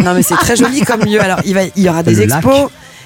[0.00, 1.20] Non mais c'est très joli comme lieu.
[1.20, 2.42] Alors il, va, il y aura des Le lac.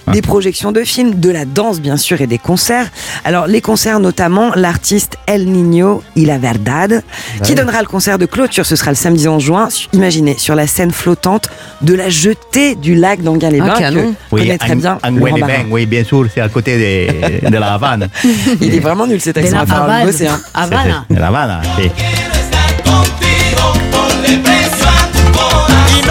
[0.08, 0.12] Expos.
[0.14, 2.86] Des projections de films, de la danse bien sûr et des concerts.
[3.24, 7.02] Alors les concerts notamment l'artiste El Niño y la Verdad
[7.42, 8.66] qui donnera le concert de clôture.
[8.66, 9.68] Ce sera le samedi 11 juin.
[9.92, 11.48] Imaginez sur la scène flottante
[11.82, 14.98] de la jetée du lac d'Anguin-les-Bains Ah, que connaît très bien
[15.70, 16.76] oui, bien sûr, c'est à côté
[17.42, 18.08] de, de la Havane.
[18.60, 19.56] Il est vraiment nul cet De accent.
[19.56, 20.06] la Il va falloir le Havane.
[20.06, 20.40] bosser, hein.
[20.54, 21.04] Havana.
[21.10, 21.90] De la Havane, sí.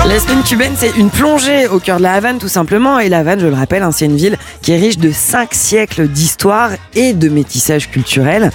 [0.08, 2.98] La semaine cubaine, c'est une plongée au cœur de la Havane, tout simplement.
[2.98, 5.54] Et la Havane, je le rappelle, hein, c'est une ville qui est riche de cinq
[5.54, 8.52] siècles d'histoire et de métissage culturel.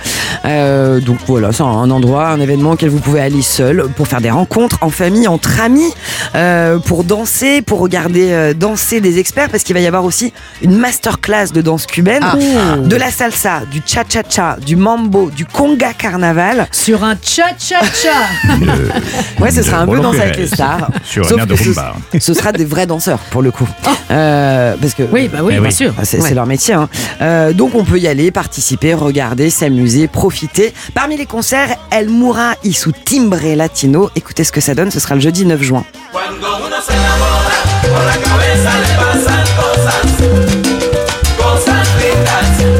[0.46, 4.22] Euh, donc voilà, c'est un endroit, un événement auquel vous pouvez aller seul pour faire
[4.22, 5.92] des rencontres en famille, entre amis,
[6.34, 10.32] euh, pour danser, pour regarder euh, danser des experts, parce qu'il va y avoir aussi
[10.62, 12.24] une masterclass de danse cubaine,
[12.82, 16.66] de la salsa, du cha-cha-cha, du mambo, du conga carnaval.
[16.72, 18.10] Sur un cha-cha-cha.
[19.40, 20.88] Ouais, ce sera un peu danser avec les stars.
[21.04, 21.94] Sur un Sauf de que ce, rumba.
[22.20, 23.68] ce sera des vrais danseurs pour le coup.
[24.10, 25.72] Euh, parce que Oui, bah oui, Eh bien oui.
[25.72, 25.92] sûr.
[26.04, 26.28] c'est Ouais.
[26.28, 26.74] c'est leur métier.
[26.74, 26.88] hein.
[27.20, 30.72] Euh, donc on peut y aller, participer, regarder, s'amuser, profiter.
[30.94, 34.10] Parmi les concerts, El Moura y su Timbre Latino.
[34.16, 35.84] Écoutez ce que ça donne, ce sera le jeudi 9 juin.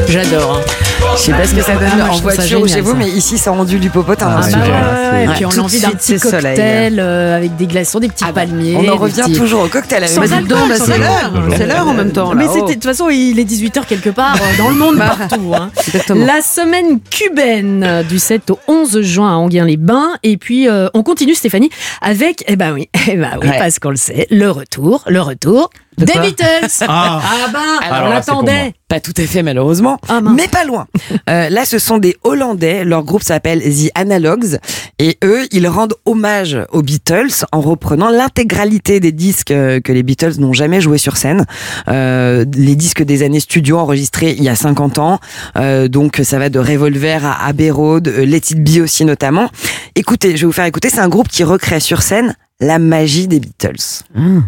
[0.07, 0.57] J'adore.
[0.57, 0.82] hein.
[1.15, 3.37] Je sais pas ce que ça donne Ah, en voiture ou chez vous, mais ici
[3.37, 4.27] ça ondule du popotin.
[4.29, 7.55] Ah, hein, Ah bah ouais, ouais, puis on a envie d'un petit cocktail euh, avec
[7.55, 8.75] des glaçons, des petits palmiers.
[8.77, 10.07] On en revient toujours au cocktail.
[10.07, 11.33] Sans avec- bah, c'est l'heure.
[11.57, 12.33] C'est l'heure en même temps.
[12.35, 15.53] Mais de toute façon, il est 18h quelque part euh, dans le monde, partout.
[15.55, 15.69] hein.
[16.15, 20.13] La semaine cubaine euh, du 7 au 11 juin à Anguin-les-Bains.
[20.23, 21.69] Et puis, on continue, Stéphanie,
[22.01, 25.69] avec, eh ben oui, eh ben oui parce qu'on le sait, le retour, le retour
[25.97, 26.85] des Beatles.
[26.87, 27.21] Ah.
[27.51, 28.51] ben, Alors on là, c'est pour moi.
[28.51, 28.73] l'attendait.
[28.89, 30.33] Pas tout à fait malheureusement, Ah, mince.
[30.35, 30.87] mais pas loin.
[31.29, 32.83] Euh, là, ce sont des Hollandais.
[32.83, 34.57] Leur groupe s'appelle The Analogues
[34.99, 40.03] et eux, ils rendent hommage aux Beatles en reprenant l'intégralité des disques euh, que les
[40.03, 41.45] Beatles n'ont jamais joué sur scène.
[41.87, 45.19] Euh, les disques des années studio enregistrés il y a 50 ans.
[45.55, 49.49] Euh, donc ça va de Revolver à Abbey Road, euh, Let It Be aussi notamment.
[49.95, 50.89] Écoutez, je vais vous faire écouter.
[50.89, 54.03] C'est un groupe qui recrée sur scène la magie des Beatles.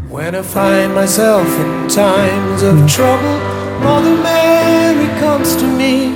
[0.09, 3.39] When I find myself in times of trouble,
[3.83, 6.13] Mother Mary comes to me,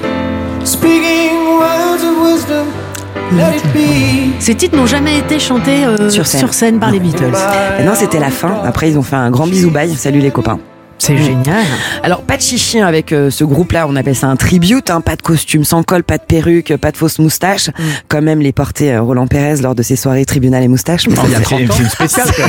[0.63, 2.67] speaking words of wisdom.
[3.33, 4.31] Let it be.
[4.39, 6.79] Ces titres n'ont jamais été chantés euh, Sur scène.
[6.79, 7.35] par les Beatles.
[7.79, 8.61] Et non, c'était la fin.
[8.65, 9.93] Après, ils ont fait un grand bisou bye.
[9.95, 10.59] Salut les copains.
[10.99, 11.63] C'est génial.
[12.03, 15.15] Alors, pas de chichi avec euh, ce groupe-là, on appelle ça un tribute, hein, pas
[15.15, 17.69] de costume sans col, pas de perruque, pas de fausse moustache,
[18.09, 21.07] quand même les portait euh, Roland Pérez lors de ses soirées tribunal et moustache.
[21.07, 21.73] mais ça, Il y a c'est- 30 ans.
[21.77, 22.43] C'est une spéciale, quand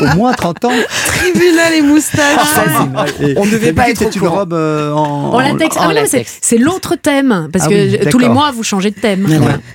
[0.00, 0.12] même.
[0.12, 0.70] Au moins 30 ans.
[1.06, 2.22] Tribunal et moustache.
[3.20, 5.76] Et On devait pas être au une robe euh, en, En latex.
[5.78, 6.38] Ah oui, c'est- latex.
[6.40, 7.48] c'est l'autre thème.
[7.52, 7.74] Parce Ah que
[8.04, 9.26] oui, tous les mois, vous changez de thème.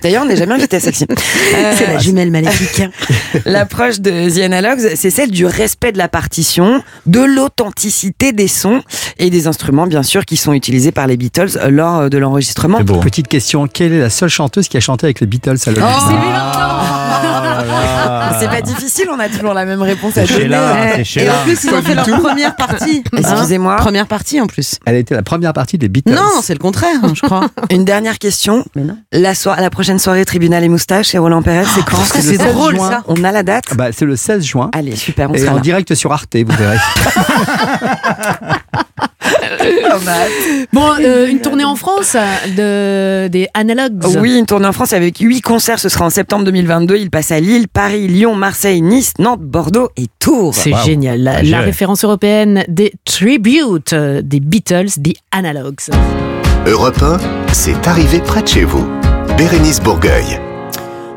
[0.02, 1.06] D'ailleurs, on n'est jamais invité à celle-ci.
[1.58, 2.82] Euh, C'est la jumelle maléfique.
[3.44, 7.97] L'approche de The Analogs, c'est celle du respect de la partition, de l'authenticité
[8.32, 8.82] des sons
[9.18, 12.78] et des instruments, bien sûr, qui sont utilisés par les Beatles lors de l'enregistrement.
[12.78, 13.00] Hein.
[13.00, 16.18] Petite question, quelle est la seule chanteuse qui a chanté avec les Beatles à l'origine
[16.20, 21.04] Oh, Ah, C'est pas difficile, on a toujours la même réponse à C'est donner.
[21.04, 23.02] C'est Et en plus, ils ont fait leur première partie.
[23.12, 23.76] Hein Excusez-moi.
[23.76, 24.76] Première partie en plus.
[24.86, 26.12] Elle a été la première partie des Beatles.
[26.12, 27.48] Non, c'est le contraire, je crois.
[27.70, 28.64] Une dernière question.
[28.76, 28.96] Mais non.
[29.12, 32.18] La, soir- la prochaine soirée tribunal et moustache et Roland Pérez, c'est quand parce que
[32.18, 32.90] le c'est 16 drôle, juin.
[32.90, 33.02] ça.
[33.08, 34.70] On a la date Ah bah, c'est le 16 juin.
[34.74, 35.60] Allez, super, on Et sera en là.
[35.60, 36.76] direct sur Arte, vous verrez.
[40.72, 42.16] Bon, euh, une tournée en France
[42.56, 44.02] de, des Analogues.
[44.20, 45.78] Oui, une tournée en France avec huit concerts.
[45.78, 46.96] Ce sera en septembre 2022.
[47.00, 50.54] Il passe à Lille, Paris, Lyon, Marseille, Nice, Nantes, Bordeaux et Tours.
[50.54, 51.22] C'est génial.
[51.22, 55.80] La, référence européenne des tributes euh, des Beatles, des Analogues.
[56.66, 57.18] Europe 1,
[57.52, 58.84] c'est arrivé près de chez vous.
[59.36, 60.40] Bérénice Bourgueil.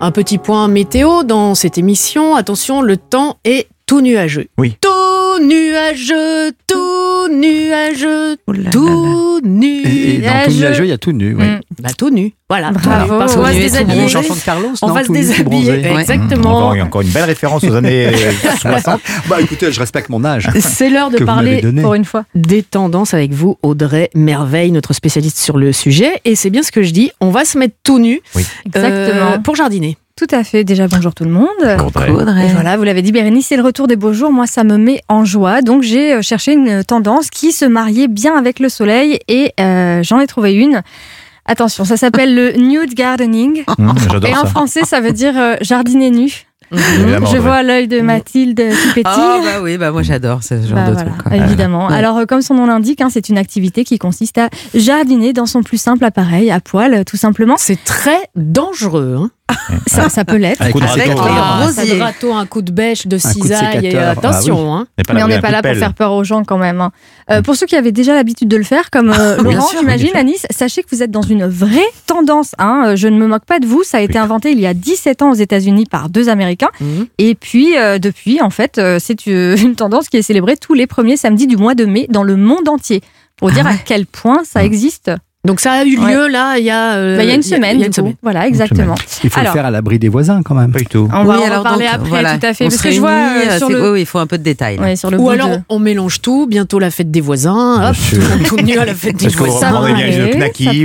[0.01, 2.35] Un petit point météo dans cette émission.
[2.35, 4.47] Attention, le temps est tout nuageux.
[4.57, 4.77] Oui.
[4.79, 9.81] Tout nuageux, tout nuageux, Oh là là tout nu.
[9.81, 11.35] Et, et dans tout nuageux, il y a tout nu.
[11.35, 11.43] Oui.
[11.43, 11.59] Mm.
[11.81, 12.31] Bah, tout nu.
[12.49, 12.71] Voilà.
[12.71, 13.11] Bravo.
[13.11, 13.19] Tout.
[13.19, 14.07] Parce qu'on On va se tout déshabiller.
[14.07, 15.87] Chanson de Carlos, On non va se Tout tout déshabiller.
[15.87, 16.69] Exactement.
[16.69, 18.31] Encore, encore une belle référence aux années euh,
[18.61, 19.01] 60.
[19.27, 20.47] Bah écoutez, je respecte mon âge.
[20.61, 21.61] C'est l'heure de parler.
[21.81, 22.23] Pour une fois.
[22.33, 26.21] des tendances avec vous, Audrey Merveille, notre spécialiste sur le sujet.
[26.23, 28.21] Et c'est bien ce que je dis, on va se mettre tout nu
[28.65, 29.31] Exactement.
[29.33, 29.97] euh, pour jardiner.
[30.17, 30.63] Tout à fait.
[30.63, 31.47] Déjà, bonjour tout le monde.
[31.87, 32.09] Audrey.
[32.11, 32.45] Audrey.
[32.45, 34.31] Et voilà, vous l'avez dit, Bérénice, c'est le retour des beaux jours.
[34.31, 35.61] Moi, ça me met en joie.
[35.61, 40.03] Donc, j'ai euh, cherché une tendance qui se mariait bien avec le soleil et euh,
[40.03, 40.81] j'en ai trouvé une.
[41.45, 43.63] Attention, ça s'appelle le nude gardening.
[43.79, 43.91] Mmh,
[44.27, 44.45] Et en ça.
[44.45, 46.45] français, ça veut dire euh, jardiner nu.
[46.73, 49.03] Évidemment, Je vois l'œil de Mathilde qui pétille.
[49.05, 51.33] Ah bah oui, bah moi j'adore ce genre Bah de voilà, truc.
[51.33, 51.87] évidemment.
[51.87, 51.95] Ouais.
[51.95, 55.63] Alors, comme son nom l'indique, hein, c'est une activité qui consiste à jardiner dans son
[55.63, 57.55] plus simple appareil, à poil, tout simplement.
[57.57, 59.17] C'est très dangereux.
[59.19, 59.31] Hein.
[59.87, 60.61] Ça, ça peut l'être.
[60.61, 61.59] Un coup de Avec râteau, les hein.
[61.61, 63.77] Ah, ça de râteau, un coup de bêche, de cisaille.
[63.85, 64.09] et, sécateur.
[64.09, 64.73] attention.
[64.75, 64.87] hein.
[65.13, 66.81] Mais on n'est un pas là pour faire peur aux gens quand même.
[66.81, 66.91] hein.
[67.29, 70.09] Euh, pour ceux qui avaient déjà l'habitude de le faire, comme euh, Laurent, j'imagine.
[70.15, 72.51] Anis, sachez que vous êtes dans une vraie tendance.
[72.57, 72.83] hein.
[72.87, 73.83] Euh, Je ne me moque pas de vous.
[73.83, 76.69] Ça a été inventé il y a 17 ans aux États-Unis par deux Américains.
[76.79, 77.07] Mhm.
[77.17, 80.73] Et puis, euh, depuis, en fait, euh, c'est euh, une tendance qui est célébrée tous
[80.73, 83.01] les premiers samedis du mois de mai dans le monde entier.
[83.37, 83.71] Pour Ah dire ouais.
[83.71, 85.09] à quel point ça existe.
[85.43, 87.41] Donc ça a eu lieu là, il y a, euh, Bah, il y a une
[87.41, 87.95] semaine, il y a du une coup.
[88.01, 88.15] semaine.
[88.21, 88.93] Voilà, exactement.
[89.23, 89.53] Il faut Alors.
[89.53, 90.71] le faire à l'abri des voisins quand même.
[90.71, 91.09] Pas du tout.
[91.11, 92.37] On va Oui, en alors reparler donc, après, voilà.
[92.37, 92.65] tout à fait.
[92.65, 94.37] On Parce que je vois réunit, euh, sur le, Oui, oui, il faut un peu
[94.37, 94.79] de détails.
[94.79, 97.95] ouais, sur le Ou alors de- on mélange tout, bientôt la fête des voisins, hop,
[97.95, 98.21] sûr.
[98.47, 99.81] tout nu à la fête des voisins.
[99.81, 99.93] Ouais,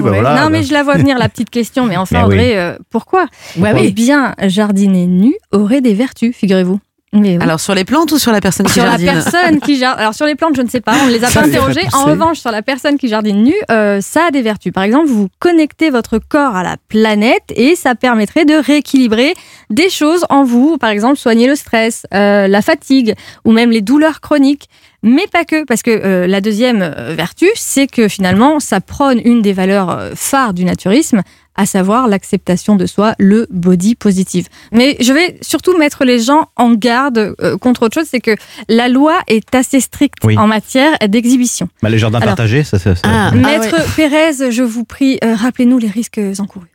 [0.01, 0.43] bah voilà.
[0.43, 1.85] Non, mais je la vois venir, la petite question.
[1.85, 2.25] Mais enfin.
[2.25, 3.27] Audrey, euh, pourquoi?
[3.59, 3.93] Ouais, Eh oui.
[3.93, 6.81] bien, jardiner nu aurait des vertus, figurez-vous.
[7.13, 7.43] Mais oui.
[7.43, 10.01] Alors sur les plantes ou sur la personne qui sur la jardine personne qui jardine.
[10.01, 11.87] Alors sur les plantes, je ne sais pas, on ne les a Ça, pas interrogées.
[11.93, 14.73] En revanche, sur la personne qui jardine nue, euh, ça a des vertus.
[14.73, 19.35] Par exemple, vous connectez votre corps à la planète et ça permettrait de rééquilibrer
[19.71, 20.79] des choses en vous.
[20.79, 24.69] Par exemple, soigner le stress, euh, la fatigue ou même les douleurs chroniques.
[25.03, 29.41] Mais pas que, parce que euh, la deuxième vertu, c'est que finalement, ça prône une
[29.41, 31.23] des valeurs phares du naturisme,
[31.57, 34.49] à savoir l'acceptation de soi, le body positive.
[34.73, 38.37] Mais je vais surtout mettre les gens en garde euh, contre autre chose, c'est que
[38.69, 40.37] la loi est assez stricte Oui.
[40.39, 41.69] en matière d'exhibition.
[41.83, 43.85] Bah, les jardins Alors- partagés, ça, ça, ça- Ah, Maître ouais.
[43.97, 46.69] Pérez, je vous prie, euh, rappelez-nous les risques encourus.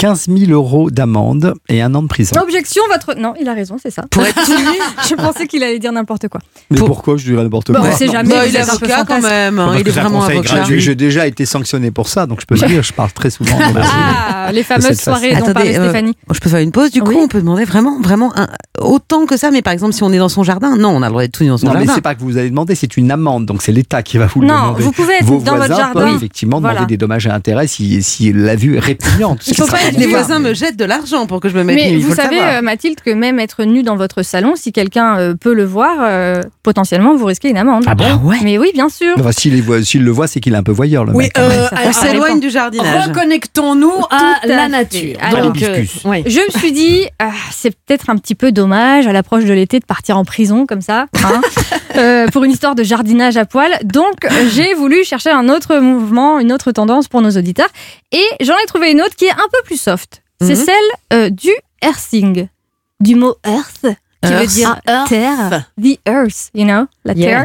[0.00, 2.40] 15 000 euros d'amende et un an de prison.
[2.40, 3.20] Objection, votre...
[3.20, 4.04] Non, il a raison, c'est ça.
[4.10, 4.34] Pour être
[5.08, 6.40] Je pensais qu'il allait dire n'importe quoi.
[6.70, 8.30] Mais Pour- pourquoi je dirais n'importe Bah, quoi on sait jamais.
[8.30, 9.92] Bah, vous il est êtes un peu avocat quand même, hein, Parce il que est
[9.92, 10.54] c'est un vraiment conseil avocat.
[10.56, 10.80] gratuit.
[10.80, 13.58] J'ai déjà été sanctionné pour ça, donc je peux le dire, je parle très souvent.
[13.58, 13.86] dans ma vie.
[13.92, 15.10] Ah, les fameuses cette façon.
[15.10, 16.16] soirées dont Attendez, parlait euh, Stéphanie.
[16.32, 16.90] Je peux faire une pause.
[16.90, 17.18] Du coup, Oui.
[17.20, 18.48] on peut demander vraiment, vraiment un-
[18.80, 19.50] autant que ça.
[19.50, 21.32] Mais par exemple, si on est dans son jardin, non, on a le droit d'être
[21.32, 21.92] tout nu dans son Non, mais jardin.
[21.96, 24.40] c'est pas que vous allez demander, c'est une amende, donc c'est l'État qui va vous
[24.40, 24.82] le Non, demander.
[24.82, 26.00] vous pouvez être Vos dans votre voisins jardin.
[26.00, 26.76] peuvent effectivement Voilà.
[26.76, 29.46] demander des dommages et intérêts si, si la vue est répugnante.
[29.46, 31.96] Il faut pas Les voisins me jettent de l'argent pour que je me mette Mais
[31.96, 35.54] vous savez, euh, Mathilde, que même être nu dans votre salon, si quelqu'un euh, peut
[35.54, 37.84] le voir, euh, potentiellement vous risquez une amende.
[37.86, 38.38] Ah bon ouais.
[38.42, 39.14] Mais oui, bien sûr.
[39.18, 39.54] Enfin, s'il
[40.04, 41.38] le voit, c'est qu'il est un peu voyeur, le Oui, mec.
[41.38, 43.08] euh, On s'éloigne du jardinage.
[43.08, 45.16] reconnectons-nous à la nature.
[45.20, 46.22] Alors, euh, ouais.
[46.26, 49.78] Je me suis dit, ah, c'est peut-être un petit peu dommage à l'approche de l'été
[49.80, 51.40] de partir en prison comme ça, hein,
[51.96, 53.70] euh, pour une histoire de jardinage à poil.
[53.84, 57.68] Donc, j'ai voulu chercher un autre mouvement, une autre tendance pour nos auditeurs.
[58.12, 60.22] Et j'en ai trouvé une autre qui est un peu plus soft.
[60.40, 60.64] C'est Mhm.
[60.64, 60.74] celle
[61.12, 61.50] euh, du
[61.82, 62.48] earthing.
[63.00, 63.86] Du mot earth
[64.22, 64.48] qui veut Earth.
[64.48, 67.26] dire Ah, terre, the earth, you know, la Yeah.
[67.30, 67.44] terre.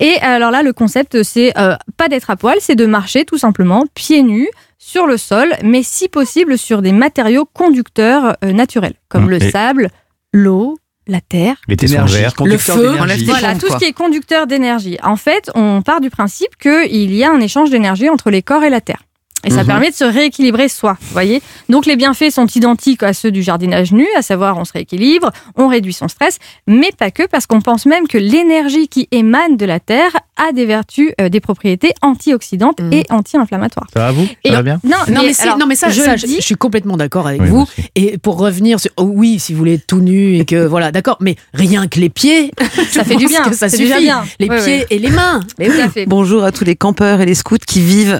[0.00, 3.36] Et alors là, le concept, c'est euh, pas d'être à poil, c'est de marcher tout
[3.38, 8.94] simplement pieds nus sur le sol, mais si possible sur des matériaux conducteurs euh, naturels,
[9.08, 9.90] comme Hum, le et- sable,
[10.32, 11.56] l'eau, la terre.
[11.68, 12.34] Les tessons Énergie, verts.
[12.34, 13.24] conducteur Le feu.
[13.26, 14.96] Voilà, tout ce qui est conducteur d'énergie.
[15.02, 18.64] En fait, on part du principe qu'il y a un échange d'énergie entre les corps
[18.64, 19.02] et la terre.
[19.44, 19.66] Et ça Mhm.
[19.66, 23.42] permet de se rééquilibrer soi, vous voyez Donc les bienfaits sont identiques à ceux du
[23.42, 27.46] jardinage nu, à savoir on se rééquilibre, on réduit son stress, mais pas que, parce
[27.46, 31.40] qu'on pense même que l'énergie qui émane de la terre a des vertus, euh, des
[31.40, 32.92] propriétés antioxydantes Mhm.
[32.92, 33.86] et anti-inflammatoires.
[33.92, 34.26] Ça va vous?
[34.44, 34.80] Et- Ça va bien?
[34.84, 37.26] Non, Non mais, alors, non mais ça, je ça, je, dis, je suis complètement d'accord
[37.26, 37.66] avec Oui, vous.
[37.94, 40.90] Et pour revenir sur, oh oui, si vous voulez être tout nu et que voilà,
[40.92, 42.50] d'accord, mais rien que les pieds,
[42.90, 43.84] ça fait du bien, que ça suffit.
[43.84, 44.24] déjà bien.
[44.40, 44.84] Les Oui, pieds oui.
[44.90, 45.40] et les mains.
[45.58, 45.80] Mais Tout oui.
[45.82, 46.06] à fait.
[46.06, 48.18] Bonjour à tous les campeurs et les scouts qui vivent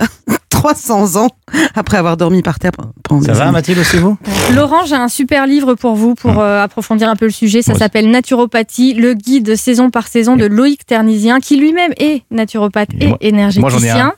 [0.75, 1.29] 300 ans
[1.75, 2.71] après avoir dormi par terre
[3.03, 3.53] pendant Ça des va, années.
[3.53, 4.17] Mathilde, aussi vous?
[4.55, 7.61] Laurent, j'ai un super livre pour vous pour euh, approfondir un peu le sujet.
[7.61, 7.83] Ça Moi aussi.
[7.85, 13.05] s'appelle Naturopathie, le guide saison par saison de Loïc Ternisien, qui lui-même est naturopathe Et
[13.05, 13.61] et, moi- énergéticien.
[13.61, 14.15] moi, j'en ai un.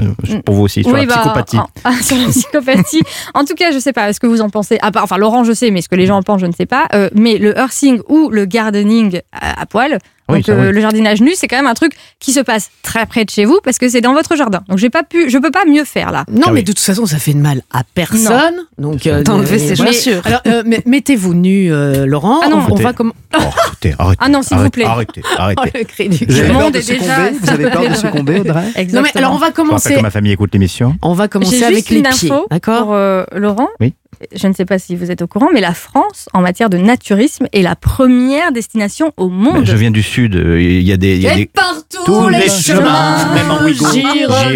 [0.00, 1.58] Euh, Pour vous aussi, sur Oui, la bah, psychopathie.
[1.58, 3.00] en- ah, sur la psychopathie.
[3.34, 4.78] en tout cas, je sais pas ce que vous en pensez?
[4.82, 6.52] À part, enfin, Laurent, je sais, mais ce que les gens en pensent, je ne
[6.52, 6.86] sais pas.
[6.94, 9.98] Euh, mais le earthing ou le gardening à, à poil,
[10.36, 10.72] donc euh, oui.
[10.74, 13.44] le jardinage nu, c'est quand même un truc qui se passe très près de chez
[13.44, 14.60] vous parce que c'est dans votre jardin.
[14.68, 16.24] Donc, j'ai pas pu, je peux pas mieux faire là.
[16.30, 16.62] Non, Ah mais oui.
[16.64, 18.54] de toute façon, ça fait de mal à personne.
[18.78, 20.22] Donc, euh, D'enlever ses chaussures.
[20.24, 22.40] Alors, euh, mais- mettez-vous nu, euh, Laurent.
[22.44, 22.64] Ah non.
[22.70, 23.12] on, va comme.
[23.34, 24.18] Oh, arrêtez, arrêtez.
[24.24, 24.84] Ah non, s'il vous plaît.
[24.84, 25.78] Arrêtez, Oh, arrêtez.
[25.78, 28.86] le cri du Vous avez Le peur de succomber Vous avez peur de succomber, Audrey
[28.92, 29.94] Non, mais alors on va commencer.
[29.94, 30.96] que ma famille écoute l'émission.
[31.02, 32.94] On va commencer avec les une pieds, info d'accord
[33.32, 33.68] Laurent.
[33.80, 33.94] Oui.
[34.36, 36.76] Je ne sais pas si vous êtes au courant, mais la France, en matière de
[36.76, 39.64] naturisme, est la première destination au monde.
[39.64, 41.16] Je viens du sud, euh, il y a des.
[41.16, 41.46] il y a Et des...
[41.46, 44.02] partout Tous les chemins, chemins, même en Ouïghour, j'y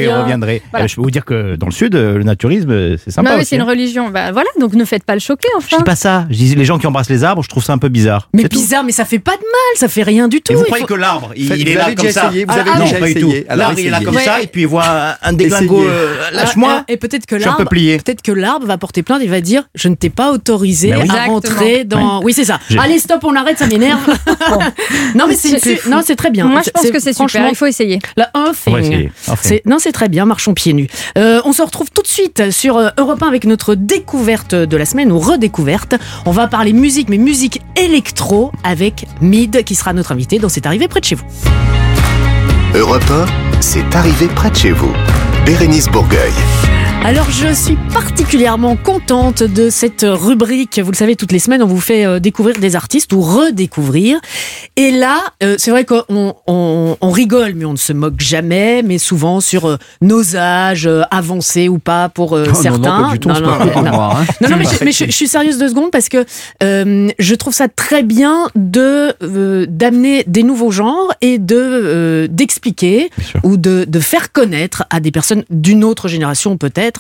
[0.09, 0.63] reviendrai.
[0.71, 0.85] Voilà.
[0.85, 3.31] Euh, Je peux vous dire que dans le sud, euh, le naturisme, c'est sympa.
[3.31, 3.67] Bah oui, aussi, c'est une hein.
[3.67, 4.11] religion.
[4.11, 5.79] Bah voilà, donc ne faites pas le choquer, Je enfin.
[5.79, 6.27] dis pas ça.
[6.31, 8.29] Je dis les gens qui embrassent les arbres, je trouve ça un peu bizarre.
[8.35, 8.59] Mais C'est tout.
[8.61, 10.53] bizarre, mais ça fait pas de mal, ça fait rien du tout.
[10.53, 12.27] Et vous Il croyez faut- que l'arbre, il, Faites- il est là comme déjà ça
[12.29, 13.25] essayé, vous Ah, avez ah, Non, déjà pas du essayé.
[13.45, 13.47] tout.
[13.49, 15.85] Alors, L'arbre, il est là comme ça, et puis il voit un, déglingo.
[16.29, 16.77] Ah, Lâche-moi.
[16.81, 17.97] ah, Et peut-être que Je suis un peu l'arbre, plié.
[17.99, 20.97] peut-être que l'arbre va porter plainte et va dire je ne t'ai pas autorisé Ben
[20.97, 21.01] oui.
[21.03, 21.35] à Exactement.
[21.35, 22.23] rentrer dans.
[22.23, 22.59] Oui, c'est ça.
[22.79, 24.01] Allez, stop, on arrête, ça m'énerve.
[25.15, 26.47] non, mais c'est non, c'est très bien.
[26.47, 27.29] Moi, je pense que c'est super.
[27.29, 27.99] franchement, Il faut essayer.
[28.17, 29.11] La un thing.
[29.29, 29.57] Enfin.
[29.67, 30.89] Non, c'est très bien, marchons pieds nus.
[31.19, 34.77] Euh, on se retrouve tout de suite sur euh, Europe 1 avec notre découverte de
[34.77, 35.95] la semaine ou redécouverte.
[36.27, 40.67] On va parler musique, mais musique électro avec Mid qui sera notre invité dans C'est
[40.67, 41.25] arrivé près de chez vous.
[42.75, 43.27] Europe 1,
[43.61, 44.93] c'est arrivé près de chez vous.
[45.47, 46.33] Bérénice Bourgueil.
[47.07, 50.81] Alors je suis particulièrement contente de cette rubrique.
[50.83, 54.19] Vous le savez, toutes les semaines, on vous fait euh, découvrir des artistes ou redécouvrir.
[54.77, 56.03] Et là, euh, c'est vrai qu'on
[56.47, 60.87] on, on rigole, mais on ne se moque jamais, mais souvent sur euh, nos âges
[60.87, 63.17] euh, avancés ou pas pour Oh, non, non, certains.
[63.21, 63.35] tout, non,
[63.83, 64.01] non.
[64.01, 64.25] hein.
[64.41, 66.25] Non, non, mais, je, mais je- je suis sérieuse deux secondes parce que
[66.63, 69.15] je trouve ça très bien de
[69.67, 73.11] d'amener des nouveaux genres et de d'expliquer
[73.43, 76.94] ou de, de faire connaître à des personnes d'une autre génération peut-être,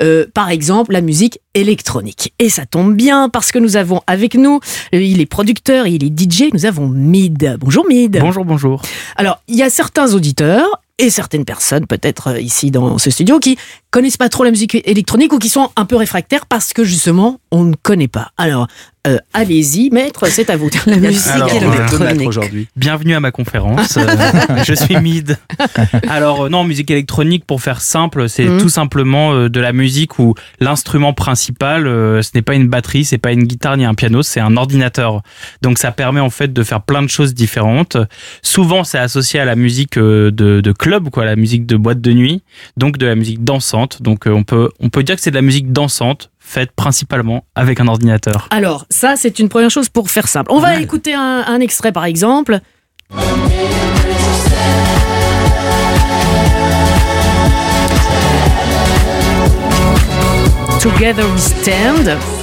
[0.00, 2.32] euh, par exemple la musique électronique.
[2.38, 4.60] Et ça tombe bien parce que nous avons avec nous,
[4.94, 7.56] euh, il est producteur, il est DJ, nous avons Mid.
[7.60, 8.18] Bonjour Mid.
[8.20, 8.82] Bonjour, bonjour.
[9.16, 13.38] Alors, il y a certains auditeurs et certaines personnes, peut-être euh, ici dans ce studio,
[13.38, 13.56] qui
[13.90, 17.40] connaissent pas trop la musique électronique ou qui sont un peu réfractaires parce que justement,
[17.50, 18.32] on ne connaît pas.
[18.36, 18.68] Alors,
[19.06, 20.68] euh, allez-y, maître, c'est à vous.
[20.86, 20.96] La
[21.32, 22.42] Alors, euh,
[22.76, 23.98] Bienvenue à ma conférence.
[24.50, 25.38] Euh, je suis Mid.
[26.08, 28.60] Alors, euh, non, musique électronique, pour faire simple, c'est Mhm.
[28.60, 33.18] tout simplement euh, de la musique où l'instrument principal, ce n'est pas une batterie, c'est
[33.18, 35.22] pas une guitare ni un piano, c'est un ordinateur.
[35.62, 37.96] Donc, ça permet en fait de faire plein de choses différentes.
[38.42, 42.12] Souvent, c'est associé à la musique de, de club, quoi, la musique de boîte de
[42.12, 42.42] nuit,
[42.76, 44.02] donc de la musique dansante.
[44.02, 47.78] Donc, on peut, on peut dire que c'est de la musique dansante faite principalement avec
[47.80, 48.48] un ordinateur.
[48.50, 50.50] Alors, ça, c'est une première chose pour faire simple.
[50.52, 52.58] On va écouter un, un extrait, par exemple.
[60.80, 62.39] Together we stand.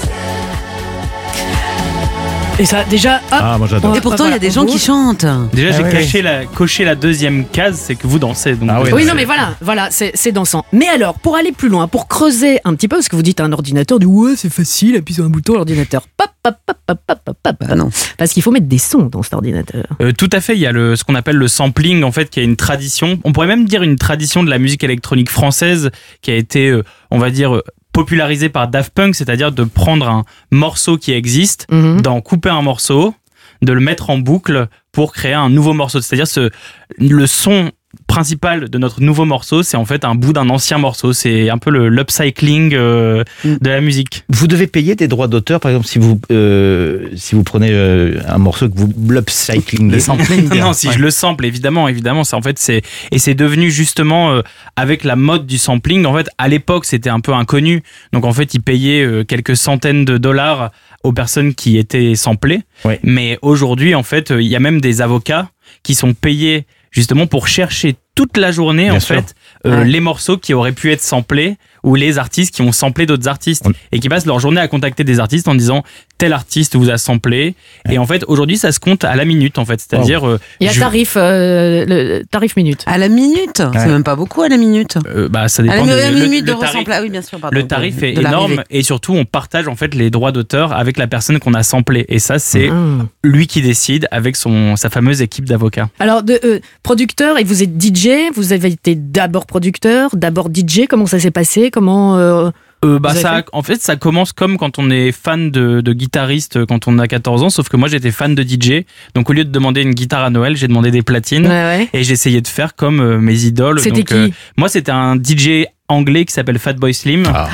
[2.60, 3.18] Et ça, déjà.
[3.18, 3.95] hop, Ah, moi, j'adore.
[3.95, 5.26] Et pourtant, il y a des gens qui chantent.
[5.53, 8.55] Déjà, Ah j'ai oui, caché la, coché la deuxième case, c'est que vous dansez.
[8.55, 10.66] Donc Ah oui, Oui, non, mais voilà, voilà, c'est c'est dansant.
[10.74, 13.39] Mais alors, pour aller plus loin, pour creuser un petit peu, parce que vous dites
[13.41, 16.78] à un ordinateur, du ouais, c'est facile, appuie sur un bouton, l'ordinateur, pop, pop, pop,
[16.88, 17.55] pop, pop, pop, pop.
[17.60, 17.89] Bah non.
[18.18, 19.86] Parce qu'il faut mettre des sons dans cet ordinateur.
[20.01, 22.32] Euh, tout à fait, il y a le, ce qu'on appelle le sampling, en fait,
[22.32, 23.20] qui est une tradition.
[23.24, 25.91] On pourrait même dire une tradition de la musique électronique française
[26.24, 27.62] qui a été, euh, on va dire,
[28.02, 32.02] popularisée par Daft Punk, c'est-à-dire de prendre un morceau qui existe, Mhm.
[32.02, 33.16] d'en couper un morceau,
[33.64, 36.00] de le mettre en boucle pour créer un nouveau morceau.
[36.00, 36.52] C'est-à-dire ce,
[37.00, 37.72] le son
[38.06, 41.14] principal de notre nouveau morceau, c'est en fait un bout d'un ancien morceau.
[41.14, 44.26] C'est un peu le l'upcycling euh, de la musique.
[44.30, 48.20] Vous devez payer des droits d'auteur, par exemple, si vous, euh, si vous prenez euh,
[48.28, 49.92] un morceau que vous l'upcycling.
[49.92, 52.82] Le sampling Non, si je le sample, évidemment, évidemment, c'est en fait c'est
[53.12, 54.42] et c'est devenu justement euh,
[54.76, 56.06] avec la mode du sampling.
[56.06, 57.84] En fait, à l'époque, c'était un peu inconnu.
[58.14, 60.72] Donc en fait, ils payaient quelques centaines de dollars
[61.04, 62.62] aux personnes qui étaient samplées.
[63.04, 65.50] Mais aujourd'hui, en fait, il y a même des avocats
[65.84, 69.16] qui sont payés justement pour chercher toute la journée Bien en sûr.
[69.16, 69.36] fait
[69.66, 69.86] euh, Ouais.
[69.86, 71.58] les morceaux qui auraient pu être samplés
[71.88, 75.04] ou les artistes qui ont samplé d'autres artistes et qui passent leur journée à contacter
[75.04, 75.84] des artistes en disant
[76.18, 77.56] tel artiste vous a samplé
[77.90, 80.66] et en fait aujourd'hui ça se compte à la minute en fait c'est-à-dire euh, Il
[80.68, 82.84] y a je- tarif, euh, le tarif minute.
[82.88, 83.72] À la minute Ouais.
[83.80, 84.98] C'est même pas beaucoup à la minute.
[85.08, 86.98] Euh, bah, ça À dépend la de- mi- le- minute de le tarif- ressemblage.
[87.00, 87.40] Ah oui, bien sûr.
[87.40, 87.56] pardon.
[87.56, 91.08] le tarif est énorme et surtout on partage en fait les droits d'auteur avec la
[91.08, 93.08] personne qu'on a samplé et ça c'est Mmh.
[93.24, 95.90] lui qui décide avec son sa fameuse équipe d'avocats.
[96.00, 100.88] Alors, de, euh, producteur, et vous êtes DJ, vous avez été d'abord producteur, d'abord DJ,
[100.90, 101.72] comment ça s'est passé?
[101.78, 102.17] Comment.
[102.17, 102.49] euh,
[102.86, 103.45] Euh, bah ça, fait?
[103.53, 107.07] en fait, ça commence comme quand on est fan de, de guitariste quand on a
[107.07, 108.86] 14 ans, sauf que moi j'étais fan de DJ.
[109.15, 111.89] Donc au lieu de demander une guitare à Noël, j'ai demandé des platines Ouais, ouais.
[111.93, 113.80] et j'essayais de faire comme euh, mes idoles.
[113.80, 117.24] C'était Donc, euh, qui Moi, c'était un DJ anglais qui s'appelle Fatboy Slim.
[117.34, 117.48] Ah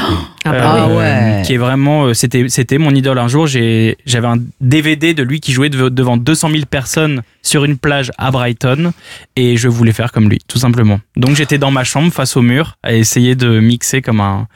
[0.44, 0.96] bah oui.
[0.98, 1.42] ouais.
[1.46, 3.20] Qui est vraiment, euh, c'était, c'était mon idole.
[3.20, 7.22] Un jour, j'ai, j'avais un DVD de lui qui jouait dev- devant 200 000 personnes
[7.42, 8.92] sur une plage à Brighton
[9.36, 11.00] et je voulais faire comme lui, tout simplement.
[11.16, 14.48] Donc j'étais dans ma chambre face au mur à essayer de mixer comme un,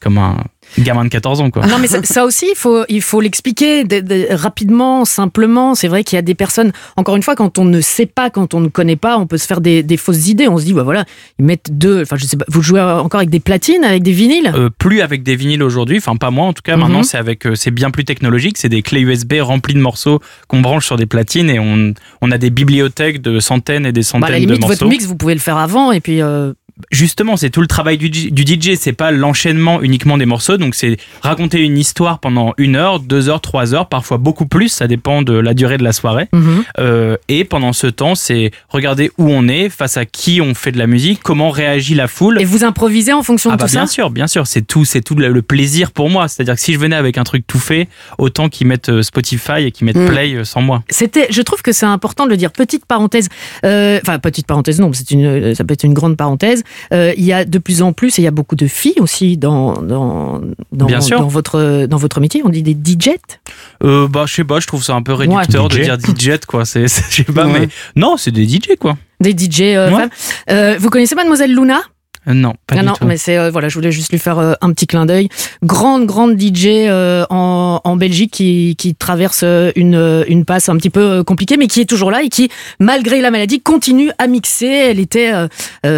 [0.00, 0.36] comme un
[0.78, 1.66] gamin de 14 ans, quoi.
[1.66, 5.74] Non, mais ça, ça aussi, il faut il faut l'expliquer de- de- rapidement, simplement.
[5.74, 6.72] C'est vrai qu'il y a des personnes.
[6.96, 9.38] Encore une fois, quand on ne sait pas, quand on ne connaît pas, on peut
[9.38, 10.48] se faire des, des fausses idées.
[10.48, 11.04] On se dit, bah voilà,
[11.38, 12.02] ils mettent deux.
[12.02, 12.44] Enfin, je sais pas.
[12.48, 14.52] Vous jouez encore avec des platines, avec des vinyles?
[14.54, 16.76] Euh, plus avec des vinyles aujourd'hui, enfin pas moi en tout cas.
[16.76, 16.82] Mhm.
[16.82, 18.58] Maintenant c'est avec, euh, c'est bien plus technologique.
[18.58, 22.30] C'est des clés USB remplies de morceaux qu'on branche sur des platines et on, on
[22.30, 24.74] a des bibliothèques de centaines et des Bah, centaines à la de limite, morceaux.
[24.74, 26.20] votre mix, vous pouvez le faire avant et puis.
[26.22, 26.52] euh,
[26.90, 28.76] Justement, c'est tout le travail du, du DJ.
[28.78, 30.56] C'est pas l'enchaînement uniquement des morceaux.
[30.56, 34.68] Donc c'est raconter une histoire pendant une heure, deux heures, trois heures, parfois beaucoup plus.
[34.68, 36.28] Ça dépend de la durée de la soirée.
[36.32, 36.64] Mhm.
[36.78, 40.72] Euh, et pendant ce temps, c'est regarder où on est, face à qui on fait
[40.72, 42.40] de la musique, comment réagit la foule.
[42.40, 44.62] Et vous improvisez en fonction Ah de bah tout bien ça sûr, bien sûr, c'est
[44.62, 46.28] tout, c'est tout le plaisir pour moi.
[46.28, 49.62] C'est-à-dire que si je venais avec un truc tout fait, autant qu'ils mettent euh, Spotify
[49.64, 50.06] et qu'ils mettent Mm.
[50.06, 50.82] Play euh, sans moi.
[50.88, 52.52] C'était, je trouve que c'est important de le dire.
[52.52, 53.28] Petite parenthèse,
[53.64, 56.62] euh, enfin petite parenthèse, non, c'est une, ça peut être une grande parenthèse.
[56.92, 58.98] Euh, il y a de plus en plus, et il y a beaucoup de filles
[59.00, 60.40] aussi dans dans
[60.72, 61.18] dans, Bien sûr.
[61.20, 62.42] dans votre dans votre métier.
[62.44, 63.16] On dit des DJs.
[63.84, 66.64] Euh, bah je sais pas, je trouve ça un peu réducteur de dire DJ quoi.
[66.64, 67.60] C'est, je sais pas, Ouais.
[67.60, 68.96] mais non, c'est des DJ quoi.
[69.20, 69.96] Des DJ euh, Ouais.
[69.96, 70.10] femmes.
[70.50, 71.80] Euh, vous connaissez Mademoiselle Luna?
[72.26, 73.04] Non, pas non, du non, tout.
[73.06, 75.28] mais c'est euh, voilà, je voulais juste lui faire euh, un petit clin d'œil.
[75.62, 80.68] Grande, grande DJ euh, en, en Belgique qui, qui traverse euh, une, euh, une passe
[80.68, 82.48] un petit peu euh, compliquée, mais qui est toujours là et qui,
[82.80, 84.66] malgré la maladie, continue à mixer.
[84.66, 85.48] Elle était euh,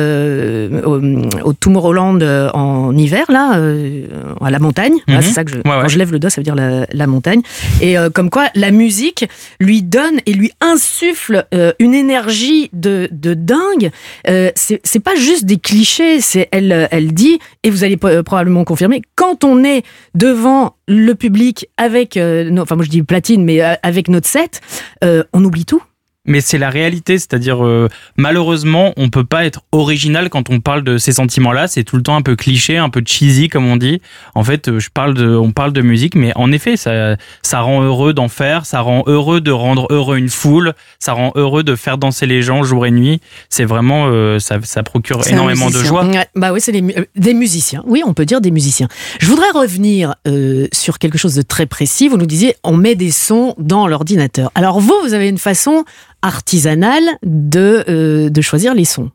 [0.09, 4.07] euh, au, au Tomorrowland euh, en hiver, là, euh,
[4.41, 4.95] à la montagne.
[5.07, 5.27] Voilà, Mhm.
[5.27, 5.89] c'est ça que je, Ouais, quand ouais.
[5.89, 7.41] je lève le doigt, ça veut dire la, la montagne.
[7.81, 9.29] Et euh, comme quoi, la musique
[9.61, 13.91] lui donne et lui insuffle euh, une énergie de, de dingue.
[14.29, 18.23] Euh, c'est pas juste des clichés, c'est elle, euh, elle dit, et vous allez po-
[18.23, 19.83] probablement confirmer, quand on est
[20.15, 24.27] devant le public avec, euh, nos- enfin moi je dis platine, mais euh, avec notre
[24.27, 24.61] set,
[25.05, 25.83] euh, on oublie tout.
[26.29, 30.85] Mais c'est la réalité, c'est-à-dire euh, malheureusement, on peut pas être original quand on parle
[30.85, 31.67] de ces sentiments-là.
[31.67, 34.01] C'est tout le temps un peu cliché, un peu cheesy, comme on dit.
[34.35, 37.61] En fait, euh, je parle de, on parle de musique, mais en effet, ça, ça
[37.63, 41.63] rend heureux d'en faire, ça rend heureux de rendre heureux une foule, ça rend heureux
[41.63, 43.21] de faire danser les gens jour et nuit.
[43.49, 46.07] C'est vraiment, euh, ça, ça procure énormément de joie.
[46.37, 47.83] Bah oui, c'est des, mu- des musiciens.
[47.87, 48.89] Oui, on peut dire des musiciens.
[49.19, 52.09] Je voudrais revenir euh, sur quelque chose de très précis.
[52.09, 54.51] Vous nous disiez, on met des sons dans l'ordinateur.
[54.55, 55.85] Alors vous, vous avez une façon
[56.23, 59.11] artisanale de, euh, de choisir les sons.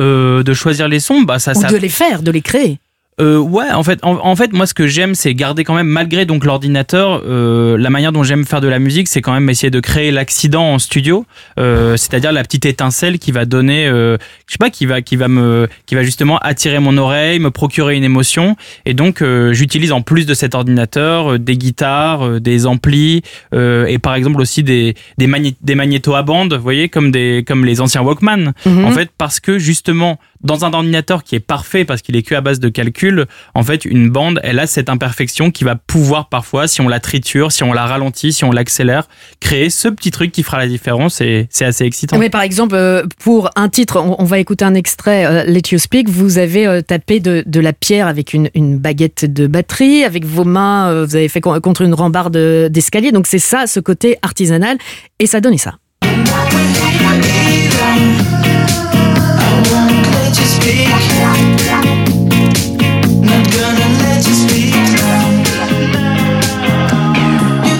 [0.00, 2.78] Euh, de choisir les sons, bah ça, Ou ça de les faire, de les créer.
[3.20, 5.88] Euh, ouais, en fait, en, en fait, moi, ce que j'aime, c'est garder quand même,
[5.88, 9.50] malgré donc l'ordinateur, euh, la manière dont j'aime faire de la musique, c'est quand même
[9.50, 11.26] essayer de créer l'accident en studio,
[11.58, 14.16] euh, c'est-à-dire la petite étincelle qui va donner, euh,
[14.46, 17.50] je sais pas, qui va, qui va me, qui va justement attirer mon oreille, me
[17.50, 18.56] procurer une émotion,
[18.86, 23.22] et donc euh, j'utilise en plus de cet ordinateur euh, des guitares, euh, des amplis,
[23.52, 27.10] euh, et par exemple aussi des des, magné- des magnétos à bande, vous voyez, comme
[27.10, 28.52] des, comme les anciens Walkman.
[28.64, 28.84] Mhm.
[28.84, 32.34] En fait, parce que justement, dans un ordinateur qui est parfait parce qu'il est que
[32.34, 36.28] à base de calcul, en fait, une bande, elle a cette imperfection qui va pouvoir
[36.28, 39.08] parfois, si on la triture, si on la ralentit, si on l'accélère,
[39.40, 42.18] créer ce petit truc qui fera la différence et c'est assez excitant.
[42.18, 45.78] Mais par exemple, euh, pour un titre, on, va écouter un extrait, euh, Let You
[45.78, 50.44] Speak, vous avez euh, tapé de, la pierre avec une, baguette de batterie, avec vos
[50.44, 52.36] mains, vous avez fait con- contre une rambarde
[52.68, 54.78] d'escalier, donc c'est ça, ce côté artisanal,
[55.18, 55.74] et ça donnait ça.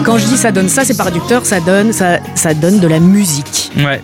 [0.05, 2.89] Quand je dis ça donne ça, c'est pas réducteur, ça donne, ça, ça donne de
[2.89, 3.71] la musique.
[3.77, 4.01] Ouais.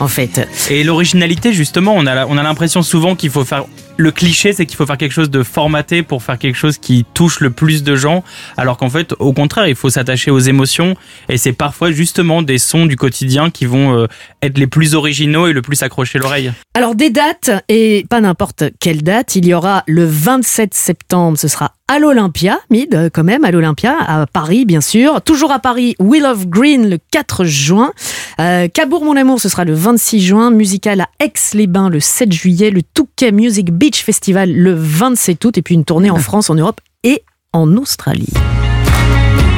[0.00, 0.46] En fait.
[0.70, 3.64] Et l'originalité, justement, on a l'impression souvent qu'il faut faire
[3.98, 7.06] le cliché, c'est qu'il faut faire quelque chose de formaté pour faire quelque chose qui
[7.14, 8.24] touche le plus de gens,
[8.56, 10.96] alors qu'en fait, au contraire, il faut s'attacher aux émotions,
[11.28, 14.06] et c'est parfois justement des sons du quotidien qui vont euh,
[14.42, 16.52] être les plus originaux et le plus accrocher l'oreille.
[16.74, 21.48] Alors des dates, et pas n'importe quelle date, il y aura le 27 septembre, ce
[21.48, 25.22] sera à l'Olympia, Mid, euh, quand même, à l'Olympia, à Paris, bien sûr.
[25.22, 27.92] Toujours à Paris, Will of Green le 4 juin.
[28.40, 30.50] Euh, Cabourg, mon amour, ce sera le 26 juin.
[30.50, 32.70] Musical à Aix-les-Bains le 7 juillet.
[32.70, 35.58] Le Touquet Music Beach Festival le 27 août.
[35.58, 37.22] Et puis une tournée en France, en Europe et
[37.52, 38.32] en Australie.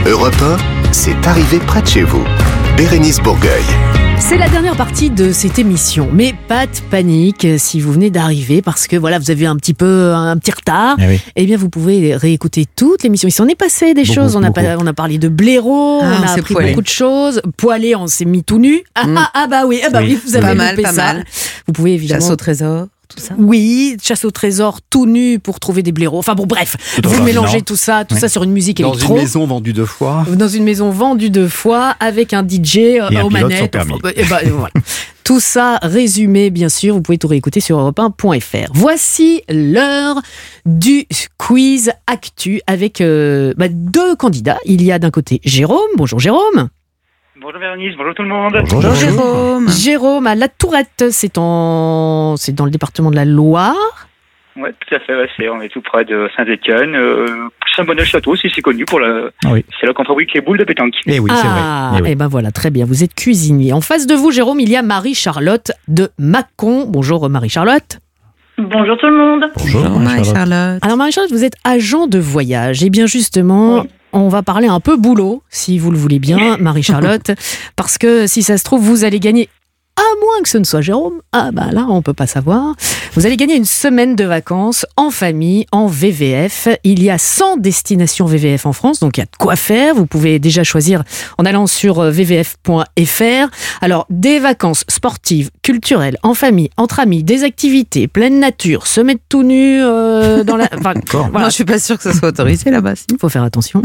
[0.07, 2.25] Europe 1, c'est arrivé près de chez vous.
[2.77, 3.65] Bérénice Bourgueil.
[4.29, 8.61] C'est la dernière partie de cette émission, mais pas de panique si vous venez d'arriver
[8.61, 10.97] parce que voilà, vous avez un petit peu un petit retard.
[11.01, 11.21] Eh oui.
[11.35, 13.27] Eh bien, vous pouvez réécouter toute l'émission.
[13.27, 14.37] Il s'en est passé des Beaucoup, choses.
[14.37, 14.61] On a, beaucoup.
[14.61, 16.71] pas- on a parlé de blaireau, Ah, on a appris poilé.
[16.71, 17.41] beaucoup de choses.
[17.57, 18.83] Poilé, on s'est mis tout nu.
[18.95, 20.21] Ah, ah, ah, bah oui, ah bah oui, Oui.
[20.27, 21.15] vous avez Pas mal, pas ça.
[21.15, 21.25] mal.
[21.67, 22.21] Vous pouvez évidemment.
[22.21, 23.35] Chasse au trésor, tout ça.
[23.39, 26.19] Oui, chasse au trésor tout nu pour trouver des blaireaux.
[26.19, 28.21] Enfin bon, bref, vous mélangez tout ça, tout Ouais.
[28.21, 30.25] ça sur une musique Dans électro une maison vendue deux fois.
[30.31, 33.49] dans une maison vendue deux fois avec un DJ euh, Et un aux pilote sans
[33.49, 33.71] manettes.
[33.73, 33.93] permis.
[33.95, 34.73] Enfin, et ben, voilà.
[35.25, 38.71] Tout ça résumé, bien sûr, vous pouvez tout réécouter sur europe1.fr.
[38.73, 40.23] Voici l'heure
[40.65, 41.07] du
[41.37, 44.57] quiz actu avec euh, bah, deux candidats.
[44.65, 45.79] Il y a d'un côté Jérôme.
[45.97, 46.71] Bonjour Jérôme.
[47.41, 48.59] Bonjour Bérénice, bonjour tout le monde.
[48.69, 49.69] Bonjour Jérôme.
[49.69, 52.35] Jérôme à La Tourette, c'est en...
[52.37, 54.09] c'est dans le département de la Loire.
[54.57, 56.97] Ouais, tout à fait, ouais, c'est, on est tout près de Saint-Étienne.
[56.97, 59.31] Euh, Saint-Bonnet-Château, si c'est connu pour la.
[59.53, 59.65] Oui.
[59.79, 60.95] C'est là qu'on fabrique les boules de pétanque.
[61.07, 61.99] Eh oui, c'est ah, vrai.
[62.01, 62.11] Eh oui.
[62.11, 62.85] et ben voilà, très bien.
[62.85, 63.73] Vous êtes cuisinier.
[63.73, 66.87] En face de vous, Jérôme, il y a Marie-Charlotte de Mâcon.
[66.89, 68.01] Bonjour Marie-Charlotte.
[68.59, 69.45] Bonjour tout le monde.
[70.03, 70.83] Marie-Charlotte.
[70.83, 72.83] Alors Marie-Charlotte, vous êtes agent de voyage.
[72.83, 77.31] Et bien justement, on va parler un peu boulot, si vous le voulez bien, Marie-Charlotte.
[77.77, 79.49] parce que si ça se trouve, vous allez gagner,
[79.99, 82.77] à moins que ce ne soit Jérôme, ah bah là, on peut pas savoir.
[83.15, 86.69] Vous allez gagner une semaine de vacances en famille, en VVF.
[86.85, 89.97] Il y a 100 destinations VVF en France, donc il y a de quoi faire.
[89.97, 91.03] Vous pouvez déjà choisir
[91.37, 93.51] en allant sur euh, vvf.fr.
[93.81, 99.23] Alors, des vacances sportives, culturelles, en famille, entre amis, des activités, pleine nature, se mettre
[99.29, 100.69] tout nu euh, dans la...
[100.79, 100.95] enfin,
[101.33, 102.95] Non, je suis pas sûre que ça soit autorisé là-bas.
[102.95, 103.05] Si.
[103.11, 103.83] Il faut faire attention.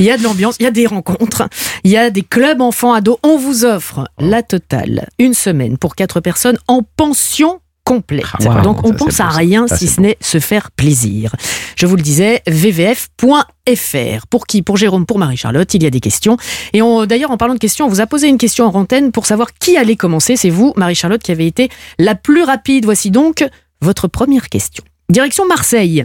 [0.00, 1.48] Il y a de l'ambiance, il y a des rencontres,
[1.84, 3.18] il y a des clubs enfants ados.
[3.22, 8.24] On vous offre la totale, une semaine pour quatre personnes en pension complète.
[8.44, 11.34] Ah, wow, Donc on pense à rien Ça, si ce n'est se faire plaisir.
[11.76, 14.26] Je vous le disais, vvf.fr.
[14.30, 14.62] Pour qui?
[14.62, 16.36] Pour Jérôme, pour Marie-Charlotte, il y a des questions.
[16.72, 19.26] Et d'ailleurs, en parlant de questions, on vous a posé une question en antenne pour
[19.26, 20.36] savoir qui allait commencer.
[20.36, 22.84] C'est vous, Marie-Charlotte, qui avez été la plus rapide.
[22.84, 23.44] Voici donc
[23.80, 24.84] votre première question.
[25.08, 26.04] Direction Marseille.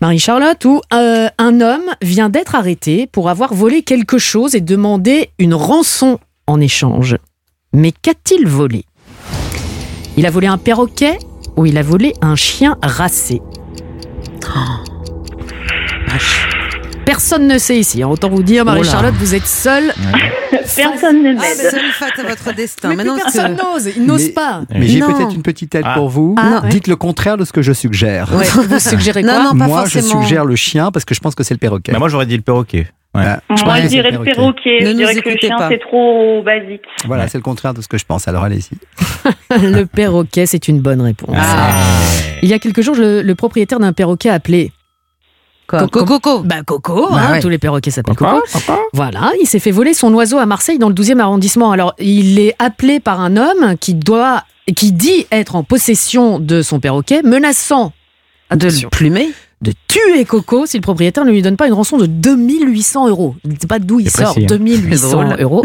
[0.00, 5.30] Marie-Charlotte, où euh, un homme vient d'être arrêté pour avoir volé quelque chose et demandé
[5.38, 7.16] une rançon en échange.
[7.72, 8.84] Mais qu'a-t-il volé?
[10.16, 11.18] Il a volé un perroquet
[11.56, 13.42] ou il a volé un chien racé?
[17.04, 18.02] Personne ne sait ici.
[18.02, 18.08] hein.
[18.08, 19.92] Autant vous dire, Marie-Charlotte, vous êtes seule.
[20.50, 21.70] Personne ne Ah, m'aide.
[21.70, 22.88] seule face à votre destin.
[22.88, 23.90] Mais Maintenant, plus que- personne n'ose.
[23.96, 24.62] Ils n'osent Mais- pas.
[24.74, 25.94] Mais j'ai peut-être une petite aide Ah.
[25.94, 26.34] pour vous.
[26.36, 26.68] Ah, ouais.
[26.68, 28.32] Dites le contraire de ce que je suggère.
[28.34, 29.38] Ouais, vous suggérez quoi?
[29.38, 30.22] Non, non, pas Moi, je forcément.
[30.22, 31.92] suggère le chien parce que je pense que c'est le perroquet.
[31.92, 32.88] Bah, moi, j'aurais dit le perroquet.
[33.16, 33.24] Ouais.
[33.48, 34.78] Ah, Moi, je dirais le perroquet.
[34.82, 36.82] Ne Je dirais que le chien, c'est trop basique.
[37.06, 38.28] Voilà, c'est le contraire de ce que je pense.
[38.28, 38.70] Alors allez-y.
[39.50, 41.36] Le perroquet, c'est une bonne réponse.
[41.38, 41.72] Ah.
[42.42, 44.72] Il y a quelques jours, le, le propriétaire d'un perroquet appelé
[45.66, 46.40] Quoi Co- Coco.
[46.44, 47.40] Bah Coco, Bah hein, ouais.
[47.40, 48.40] tous les perroquets s'appellent Coco.
[48.92, 51.72] Voilà, il s'est fait voler son oiseau à Marseille dans le 12e arrondissement.
[51.72, 54.44] Alors, il est appelé par un homme qui doit
[54.76, 57.92] qui dit être en possession de son perroquet, menaçant
[58.54, 59.28] De le plumer.
[59.62, 63.34] De tuer Coco si le propriétaire ne lui donne pas une rançon de 2800 euros.
[63.44, 64.56] Il ne sait pas d'où il sort précis, hein.
[64.56, 65.36] 2800 Drôle.
[65.40, 65.64] euros.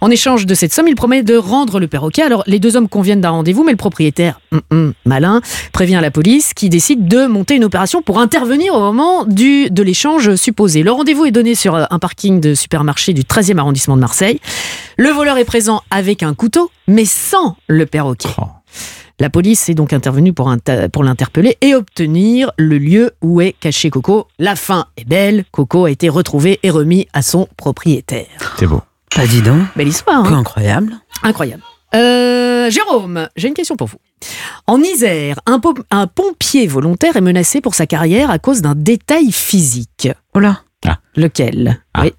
[0.00, 2.22] En échange de cette somme, il promet de rendre le perroquet.
[2.22, 5.40] Alors, les deux hommes conviennent d'un rendez-vous, mais le propriétaire, hum, hum, malin,
[5.72, 9.82] prévient la police qui décide de monter une opération pour intervenir au moment du, de
[9.82, 10.82] l'échange supposé.
[10.84, 14.40] Le rendez-vous est donné sur euh, un parking de supermarché du 13e arrondissement de Marseille.
[14.96, 18.28] Le voleur est présent avec un couteau, mais sans le perroquet.
[18.38, 18.44] Oh.
[19.20, 23.52] La police est donc intervenue pour, inter- pour l'interpeller et obtenir le lieu où est
[23.52, 24.26] caché Coco.
[24.38, 28.26] La fin est belle, Coco a été retrouvé et remis à son propriétaire.
[28.58, 28.82] C'est beau.
[29.16, 29.62] Bah dis donc.
[29.76, 30.94] Belle histoire, hein incroyable.
[31.22, 31.62] incroyable.
[31.94, 33.98] Euh, Jérôme, j'ai une question pour vous.
[34.66, 38.74] En Isère, un, pom- un pompier volontaire est menacé pour sa carrière à cause d'un
[38.74, 40.08] détail physique.
[40.34, 40.62] Oh là.
[41.14, 41.82] Lequel?
[41.92, 42.02] Ah.
[42.04, 42.14] Oui.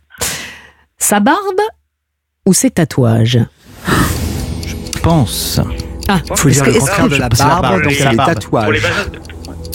[1.00, 1.60] Sa barbe
[2.46, 3.39] ou ses tatouages?
[4.68, 5.60] Je pense.
[6.08, 8.82] Ah, faut dire le contraire que- de la barbe, donc c'est les tatouages.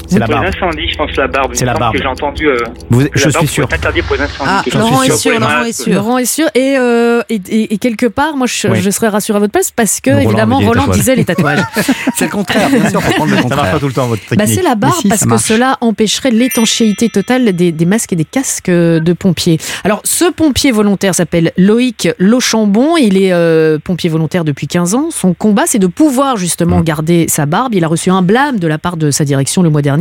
[0.09, 0.55] C'est la Pour les barbe.
[0.57, 1.51] incendies, je pense la barbe.
[1.55, 1.95] C'est la barbe.
[1.95, 2.47] que j'ai entendu.
[2.49, 2.57] euh,
[2.91, 3.69] Vous- que je la suis barbe sûr.
[3.69, 4.35] pour les incendies.
[4.47, 4.63] Ah.
[4.75, 5.95] Laurent est Pour sûr, Laurent est sûr.
[5.95, 6.47] Laurent est sûr.
[6.55, 8.81] Et, euh, et, et- et quelque part, moi, je, Oui.
[8.81, 11.61] je serais rassuré à votre place parce que, Roland évidemment, les Roland disait les tatouages.
[12.17, 14.37] C'est le contraire, bien sûr, prendre le Ça marche pas tout le temps, votre Bah,
[14.37, 14.57] technique.
[14.57, 18.25] c'est la barbe si, parce que cela empêcherait l'étanchéité totale des, des masques et des
[18.25, 19.59] casques de pompiers.
[19.85, 22.97] Alors, ce pompier volontaire s'appelle Loïc Lochambon.
[22.97, 25.09] Il est euh, pompier volontaire depuis 15 ans.
[25.11, 26.39] Son combat, c'est de pouvoir Mmh.
[26.39, 27.75] justement garder sa barbe.
[27.75, 29.98] Il a reçu un blâme de la part de sa direction le mois dernier.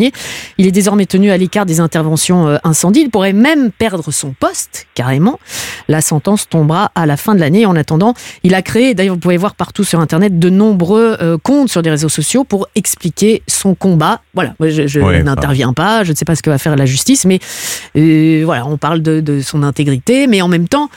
[0.57, 3.01] Il est désormais tenu à l'écart des interventions euh, incendies.
[3.01, 5.39] Il pourrait même perdre son poste, carrément.
[5.87, 7.65] La sentence tombera à la fin de l'année.
[7.65, 11.37] En attendant, il a créé, d'ailleurs, vous pouvez voir partout sur Internet, de nombreux euh,
[11.37, 14.21] comptes sur les réseaux sociaux pour expliquer son combat.
[14.33, 16.85] Voilà, moi, je, je n'interviens pas, je ne sais pas ce que va faire la
[16.85, 17.39] justice, mais
[17.97, 20.89] euh, voilà, on parle de, de son intégrité, mais en même temps,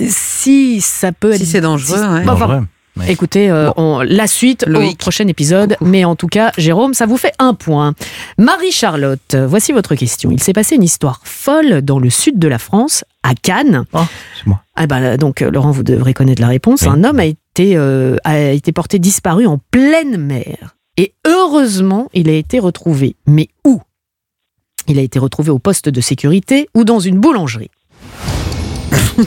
[0.00, 1.38] si ça peut être...
[1.38, 2.24] Si c'est dangereux, si- ouais.
[2.24, 2.66] Bah, enfin,
[3.08, 4.98] Écoutez, euh, on- la suite au Loïc.
[4.98, 7.94] prochain épisode, mais en tout cas, Jérôme, ça vous fait un point.
[8.38, 10.30] Marie-Charlotte, voici votre question.
[10.30, 13.84] Il s'est passé une histoire folle dans le sud de la France, à Cannes.
[13.94, 14.00] Oh,
[14.38, 14.62] c'est moi.
[14.76, 16.82] Ah bah, donc, euh, Laurent, vous devrez connaître la réponse.
[16.82, 16.88] Oui.
[16.88, 20.76] Un homme a été, euh, a été porté disparu en pleine mer.
[20.96, 23.16] Et heureusement, il a été retrouvé.
[23.26, 23.80] Mais où?
[24.86, 27.70] Il a été retrouvé au poste de sécurité ou dans une boulangerie.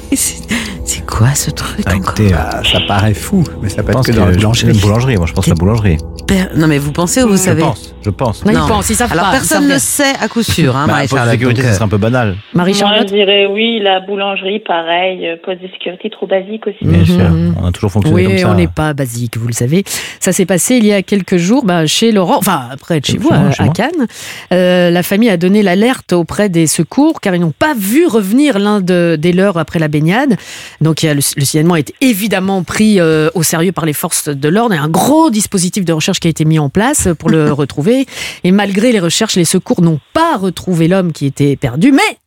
[0.90, 3.88] C'est quoi ce truc Ah, encore écoutez, euh, Bah, ça paraît fou, mais ça peut
[3.88, 4.72] je être pense que que dans la je- boulangerie.
[4.72, 5.18] une boulangerie.
[5.18, 5.98] Moi, je pense à la boulangerie.
[6.28, 7.94] Per- Non mais vous pensez ou vous Je savez pense.
[8.04, 8.46] Je pense.
[8.46, 10.86] Non, pensent, ils savent Alors pas, ils personne savent ne sait à coup sûr, hein,
[10.88, 11.34] Bah, Marie poste de Charlotte.
[11.34, 12.28] sécurité, ça serait un peu banal.
[12.30, 16.78] Moi, Marie-Charlotte je dirais oui, la boulangerie, pareil, euh, poste de sécurité trop basique aussi.
[16.82, 17.06] Bien Mhm.
[17.06, 17.54] sûr.
[17.62, 18.50] On a toujours fonctionné Oui, comme ça.
[18.52, 19.84] on n'est pas basique, vous le savez.
[20.22, 23.18] Ça s'est passé il y a quelques jours bah, chez Laurent, enfin près de chez
[23.18, 23.74] vous, moi, à, moi.
[23.74, 24.08] Cannes.
[24.54, 28.58] Euh, la famille a donné l'alerte auprès des secours car ils n'ont pas vu revenir
[28.60, 30.36] l'un de- des leurs après la baignade.
[30.82, 33.86] Donc il y a le, le signalement a été évidemment pris euh, au sérieux par
[33.86, 36.70] les forces de l'ordre et un gros dispositif de recherche qui a été mis en
[36.70, 38.06] place pour le retrouver.
[38.44, 42.18] Et malgré les recherches, les secours n'ont pas retrouvé l'homme qui était perdu, mais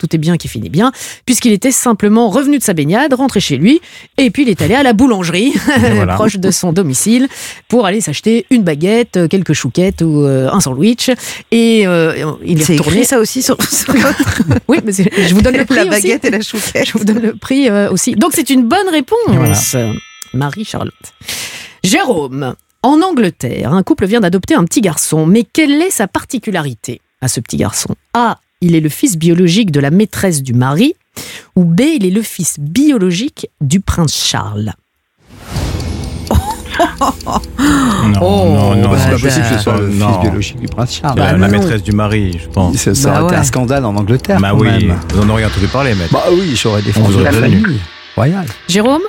[0.00, 0.90] tout est bien qui finit bien,
[1.26, 3.80] puisqu'il était simplement revenu de sa baignade, rentré chez lui,
[4.18, 5.52] et puis il est allé à la boulangerie,
[5.94, 6.14] voilà.
[6.14, 7.28] proche de son domicile,
[7.68, 11.10] pour aller s'acheter une baguette, euh, quelques chouquettes ou euh, un sandwich.
[11.52, 12.96] Et euh, il est retourné.
[12.98, 15.90] écrit ça aussi sur, sur votre- Oui, mais je vous donne le prix la aussi.
[15.90, 16.86] baguette et la chouquette.
[16.88, 18.12] Je vous donne le prix euh, aussi.
[18.12, 19.76] Donc c'est une bonne réponse,
[20.32, 20.94] Marie-Charlotte.
[21.84, 27.00] Jérôme, en Angleterre, un couple vient d'adopter un petit garçon, mais quelle est sa particularité
[27.20, 27.94] à ce petit garçon?
[28.14, 28.38] A.
[28.60, 30.94] Il est le fils biologique de la maîtresse du mari,
[31.56, 31.80] ou B.
[31.80, 34.72] Il est le fils biologique du prince Charles.
[37.00, 38.90] Non, Oh, non, non.
[38.90, 40.08] bah, C'est pas possible que ce soit le non.
[40.12, 41.18] fils biologique du prince Charles.
[41.18, 42.76] La, Bah, la maîtresse du mari, je pense.
[42.76, 43.40] Ça, ça Bah aurait été ouais.
[43.40, 44.40] un scandale en Angleterre.
[44.40, 44.98] Bah quand oui, même.
[45.14, 46.12] vous en auriez entendu parler, maître.
[46.12, 47.80] Bah oui, j'aurais défendu la famille
[48.14, 48.46] royale.
[48.68, 49.02] Jérôme?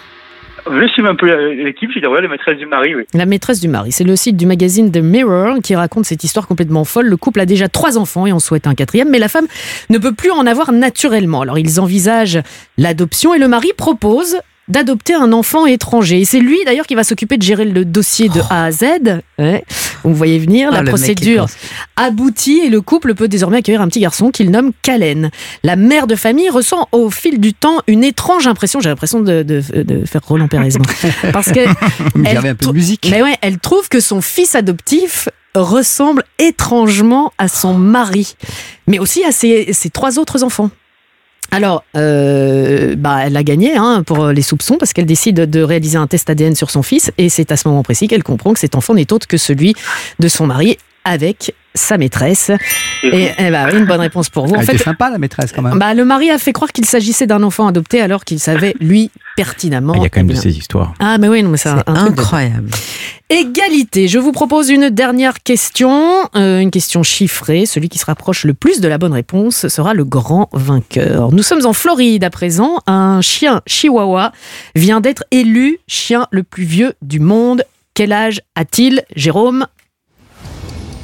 [0.70, 3.04] Je suis un peu l'équipe, je dirais ouais, la maîtresse du mari, oui.
[3.14, 6.48] La maîtresse du mari, c'est le site du magazine The Mirror qui raconte cette histoire
[6.48, 7.08] complètement folle.
[7.08, 9.48] Le couple a déjà trois enfants et en souhaite un quatrième, mais la femme
[9.90, 11.42] ne peut plus en avoir naturellement.
[11.42, 12.42] Alors ils envisagent
[12.78, 14.38] l'adoption et le mari propose
[14.68, 16.22] d'adopter un enfant étranger.
[16.22, 18.86] Et c'est lui d'ailleurs qui va s'occuper de gérer le dossier de A à Z.
[19.38, 19.64] Ouais.
[20.04, 21.46] Vous voyez venir, Ah, la est procédure
[21.96, 25.30] aboutit et le couple peut désormais accueillir un petit garçon qu'il nomme Kalen.
[25.64, 29.44] La mère de famille ressent au fil du temps une étrange impression, j'ai l'impression de,
[29.44, 30.70] de- de faire Roland Pérez,
[31.34, 31.60] parce que
[32.26, 33.08] elle avait un peu de musique.
[33.12, 38.36] mais ouais, elle trouve que son fils adoptif ressemble étrangement à son mari,
[38.88, 40.70] mais aussi à ses, ses trois autres enfants.
[41.54, 45.98] Alors, euh, bah, elle a gagné hein, pour les soupçons parce qu'elle décide de réaliser
[45.98, 48.60] un test ADN sur son fils et c'est à ce moment précis qu'elle comprend que
[48.60, 49.76] cet enfant n'est autre que celui
[50.20, 52.52] de son mari avec sa maîtresse.
[53.04, 54.56] Et eh bah, oui, une bonne réponse pour vous.
[54.56, 55.80] Elle En était fait, sympa, la maîtresse, quand même.
[55.80, 59.10] bah, le mari a fait croire qu'il s'agissait d'un enfant adopté alors qu'il savait, lui,
[59.38, 59.94] pertinemment.
[59.96, 60.94] Ah, Il y a quand même de ces histoires.
[61.00, 62.70] Ah, mais oui, non, mais c'est de- Incroyable.
[63.30, 64.10] Égalité.
[64.10, 67.66] Je vous propose une dernière question, euh, une question chiffrée.
[67.66, 71.32] Celui qui se rapproche le plus de la bonne réponse sera le grand vainqueur.
[71.32, 72.80] Nous sommes en Floride à présent.
[72.88, 74.34] Un chien chihuahua
[74.76, 77.64] vient d'être élu chien le plus vieux du monde.
[77.94, 79.66] Quel âge a-t-il, Jérôme?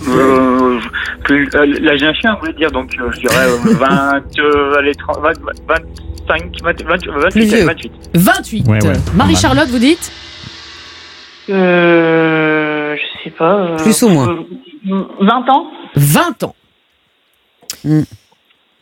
[0.09, 0.79] Euh,
[1.23, 4.75] plus- euh, L'âge d'un chien, vous voulez dire, donc euh, je dirais euh, 20, euh,
[4.79, 5.33] allez, 30, 20,
[5.67, 7.65] 25, 20, 20, 28, Plus vieux.
[7.65, 7.91] 28.
[8.13, 8.67] 28.
[8.67, 10.11] Ouais, ouais, Marie-Charlotte, vous dites
[11.49, 13.53] Euh, je sais pas.
[13.55, 14.29] euh, Plus ou moins.
[14.29, 16.55] euh, 20 ans 20 ans.
[17.83, 18.01] Hmm.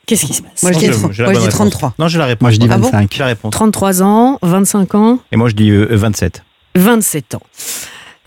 [0.06, 1.50] Qu'est-ce qui se passe Moi je dis, la moi, je dis réponse.
[1.54, 1.94] 33.
[1.98, 2.42] Non, j'ai la réponse.
[2.42, 3.18] Moi, je dis Ah bon 25.
[3.18, 3.52] La réponse.
[3.52, 6.44] 33 ans, 25 ans, Et moi, je dis euh, 27.
[6.76, 7.42] 27 ans.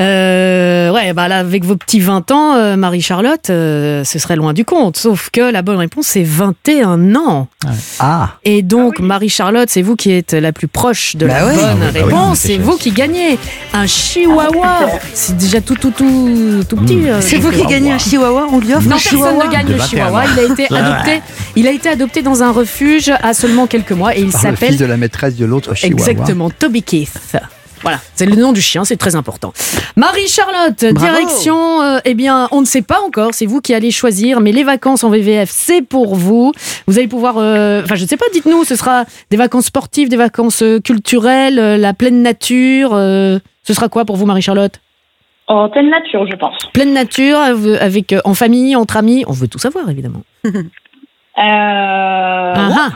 [0.01, 4.53] Euh, ouais, bah là, avec vos petits 20 ans, euh, Marie-Charlotte, euh, ce serait loin
[4.53, 4.97] du compte.
[4.97, 7.49] Sauf que la bonne réponse, c'est 21 ans.
[7.99, 8.35] Ah.
[8.45, 11.55] Et donc, Marie-Charlotte, c'est vous qui êtes la plus proche de Bah la ouais.
[11.55, 12.39] bonne Ah oui, bah oui, réponse.
[12.39, 13.39] c'est vous qui gagnez
[13.75, 14.89] un chihuahua.
[15.15, 17.09] C'est déjà tout, tout, tout, tout petit.
[17.09, 17.71] euh, C'est vous qui chihuahua.
[17.73, 19.89] gagnez un chihuahua On lui offre Non, un personne chihuahua ne gagne De le 21
[19.89, 20.25] chihuahua.
[20.33, 21.23] Il a été adopté.
[21.57, 24.77] Il a été adopté dans un refuge à seulement quelques mois et il s'appelle fils
[24.79, 26.09] de la maîtresse de l'autre chihuahua.
[26.09, 27.19] Exactement, Toby Keith.
[27.83, 29.53] Voilà, c'est le nom du chien, c'est très important.
[29.97, 34.41] Marie-Charlotte, direction, euh, eh bien, on ne sait pas encore, c'est vous qui allez choisir,
[34.41, 36.53] mais les vacances en VVF, c'est pour vous.
[36.87, 40.09] Vous allez pouvoir, euh, enfin, je ne sais pas, dites-nous, ce sera des vacances sportives,
[40.09, 42.91] des vacances euh, culturelles, euh, la pleine nature.
[42.91, 43.41] ce
[43.75, 44.81] sera quoi pour vous, Marie-Charlotte?
[45.47, 46.57] En pleine nature, je pense.
[46.75, 50.23] Pleine nature, avec, en famille, entre amis, on veut tout savoir, évidemment.
[51.39, 52.91] Euh, Ah,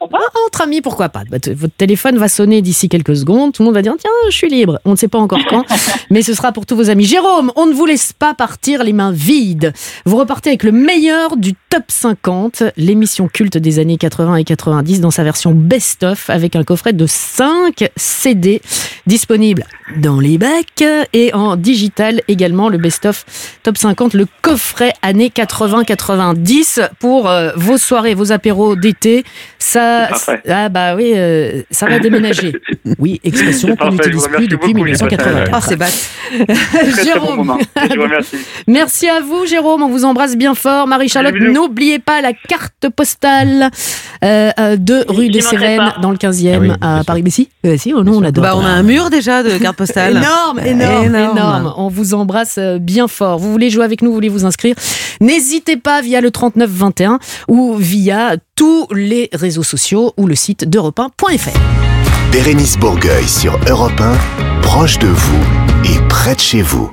[0.00, 0.08] ouais,
[0.46, 2.88] entre amis, pourquoi pas Ah, entre amis, pourquoi pas Bah, Votre téléphone va sonner d'ici
[2.88, 3.52] quelques secondes.
[3.52, 4.78] Tout le monde va dire Tiens, je suis libre.
[4.84, 5.64] On ne sait pas encore quand,
[6.10, 7.04] mais ce sera pour tous vos amis.
[7.04, 9.72] Jérôme, on ne vous laisse pas partir les mains vides.
[10.04, 15.00] Vous repartez avec le meilleur du top 50, l'émission culte des années 80 et 90
[15.00, 18.60] dans sa version best-of avec un coffret de 5 CD
[19.06, 19.64] disponible
[19.98, 23.24] dans les bacs et en digital également le best-of
[23.62, 29.24] top 50, le coffret années 80-90 pour euh, vos soirées, vos apéros d'été.
[29.58, 30.42] Ça, Parfait.
[30.48, 32.52] ah bah oui, euh, ça va déménager.
[33.00, 35.50] Oui, expression qu'on n'utilise plus depuis beaucoup, j'ai passé un- 1984.
[35.52, 37.58] Oh, c'est bon Jérôme.
[38.68, 39.82] Merci à vous, Jérôme.
[39.82, 40.86] On vous embrasse bien fort.
[40.86, 43.70] Marie-Charlotte, n'oubliez pas la carte postale
[44.24, 45.96] euh, euh, de rue des pas.
[46.00, 47.22] dans le 15e à Paris.
[47.22, 48.42] Mais si, euh, si, oh non, on adore.
[48.42, 50.16] Bah, on a un mur déjà de cartes postales.
[50.16, 53.38] Énorme, énorme, énorme, On vous embrasse bien fort.
[53.38, 54.74] Vous voulez jouer avec nous, vous voulez vous inscrire?
[55.20, 57.18] N'hésitez pas via le 3921
[57.48, 61.58] ou via tous les réseaux sociaux ou le site d'europe 1.fr.
[62.32, 65.44] Bérénice Bourgueil sur Europe 1, proche de vous
[65.84, 66.90] et près de chez vous.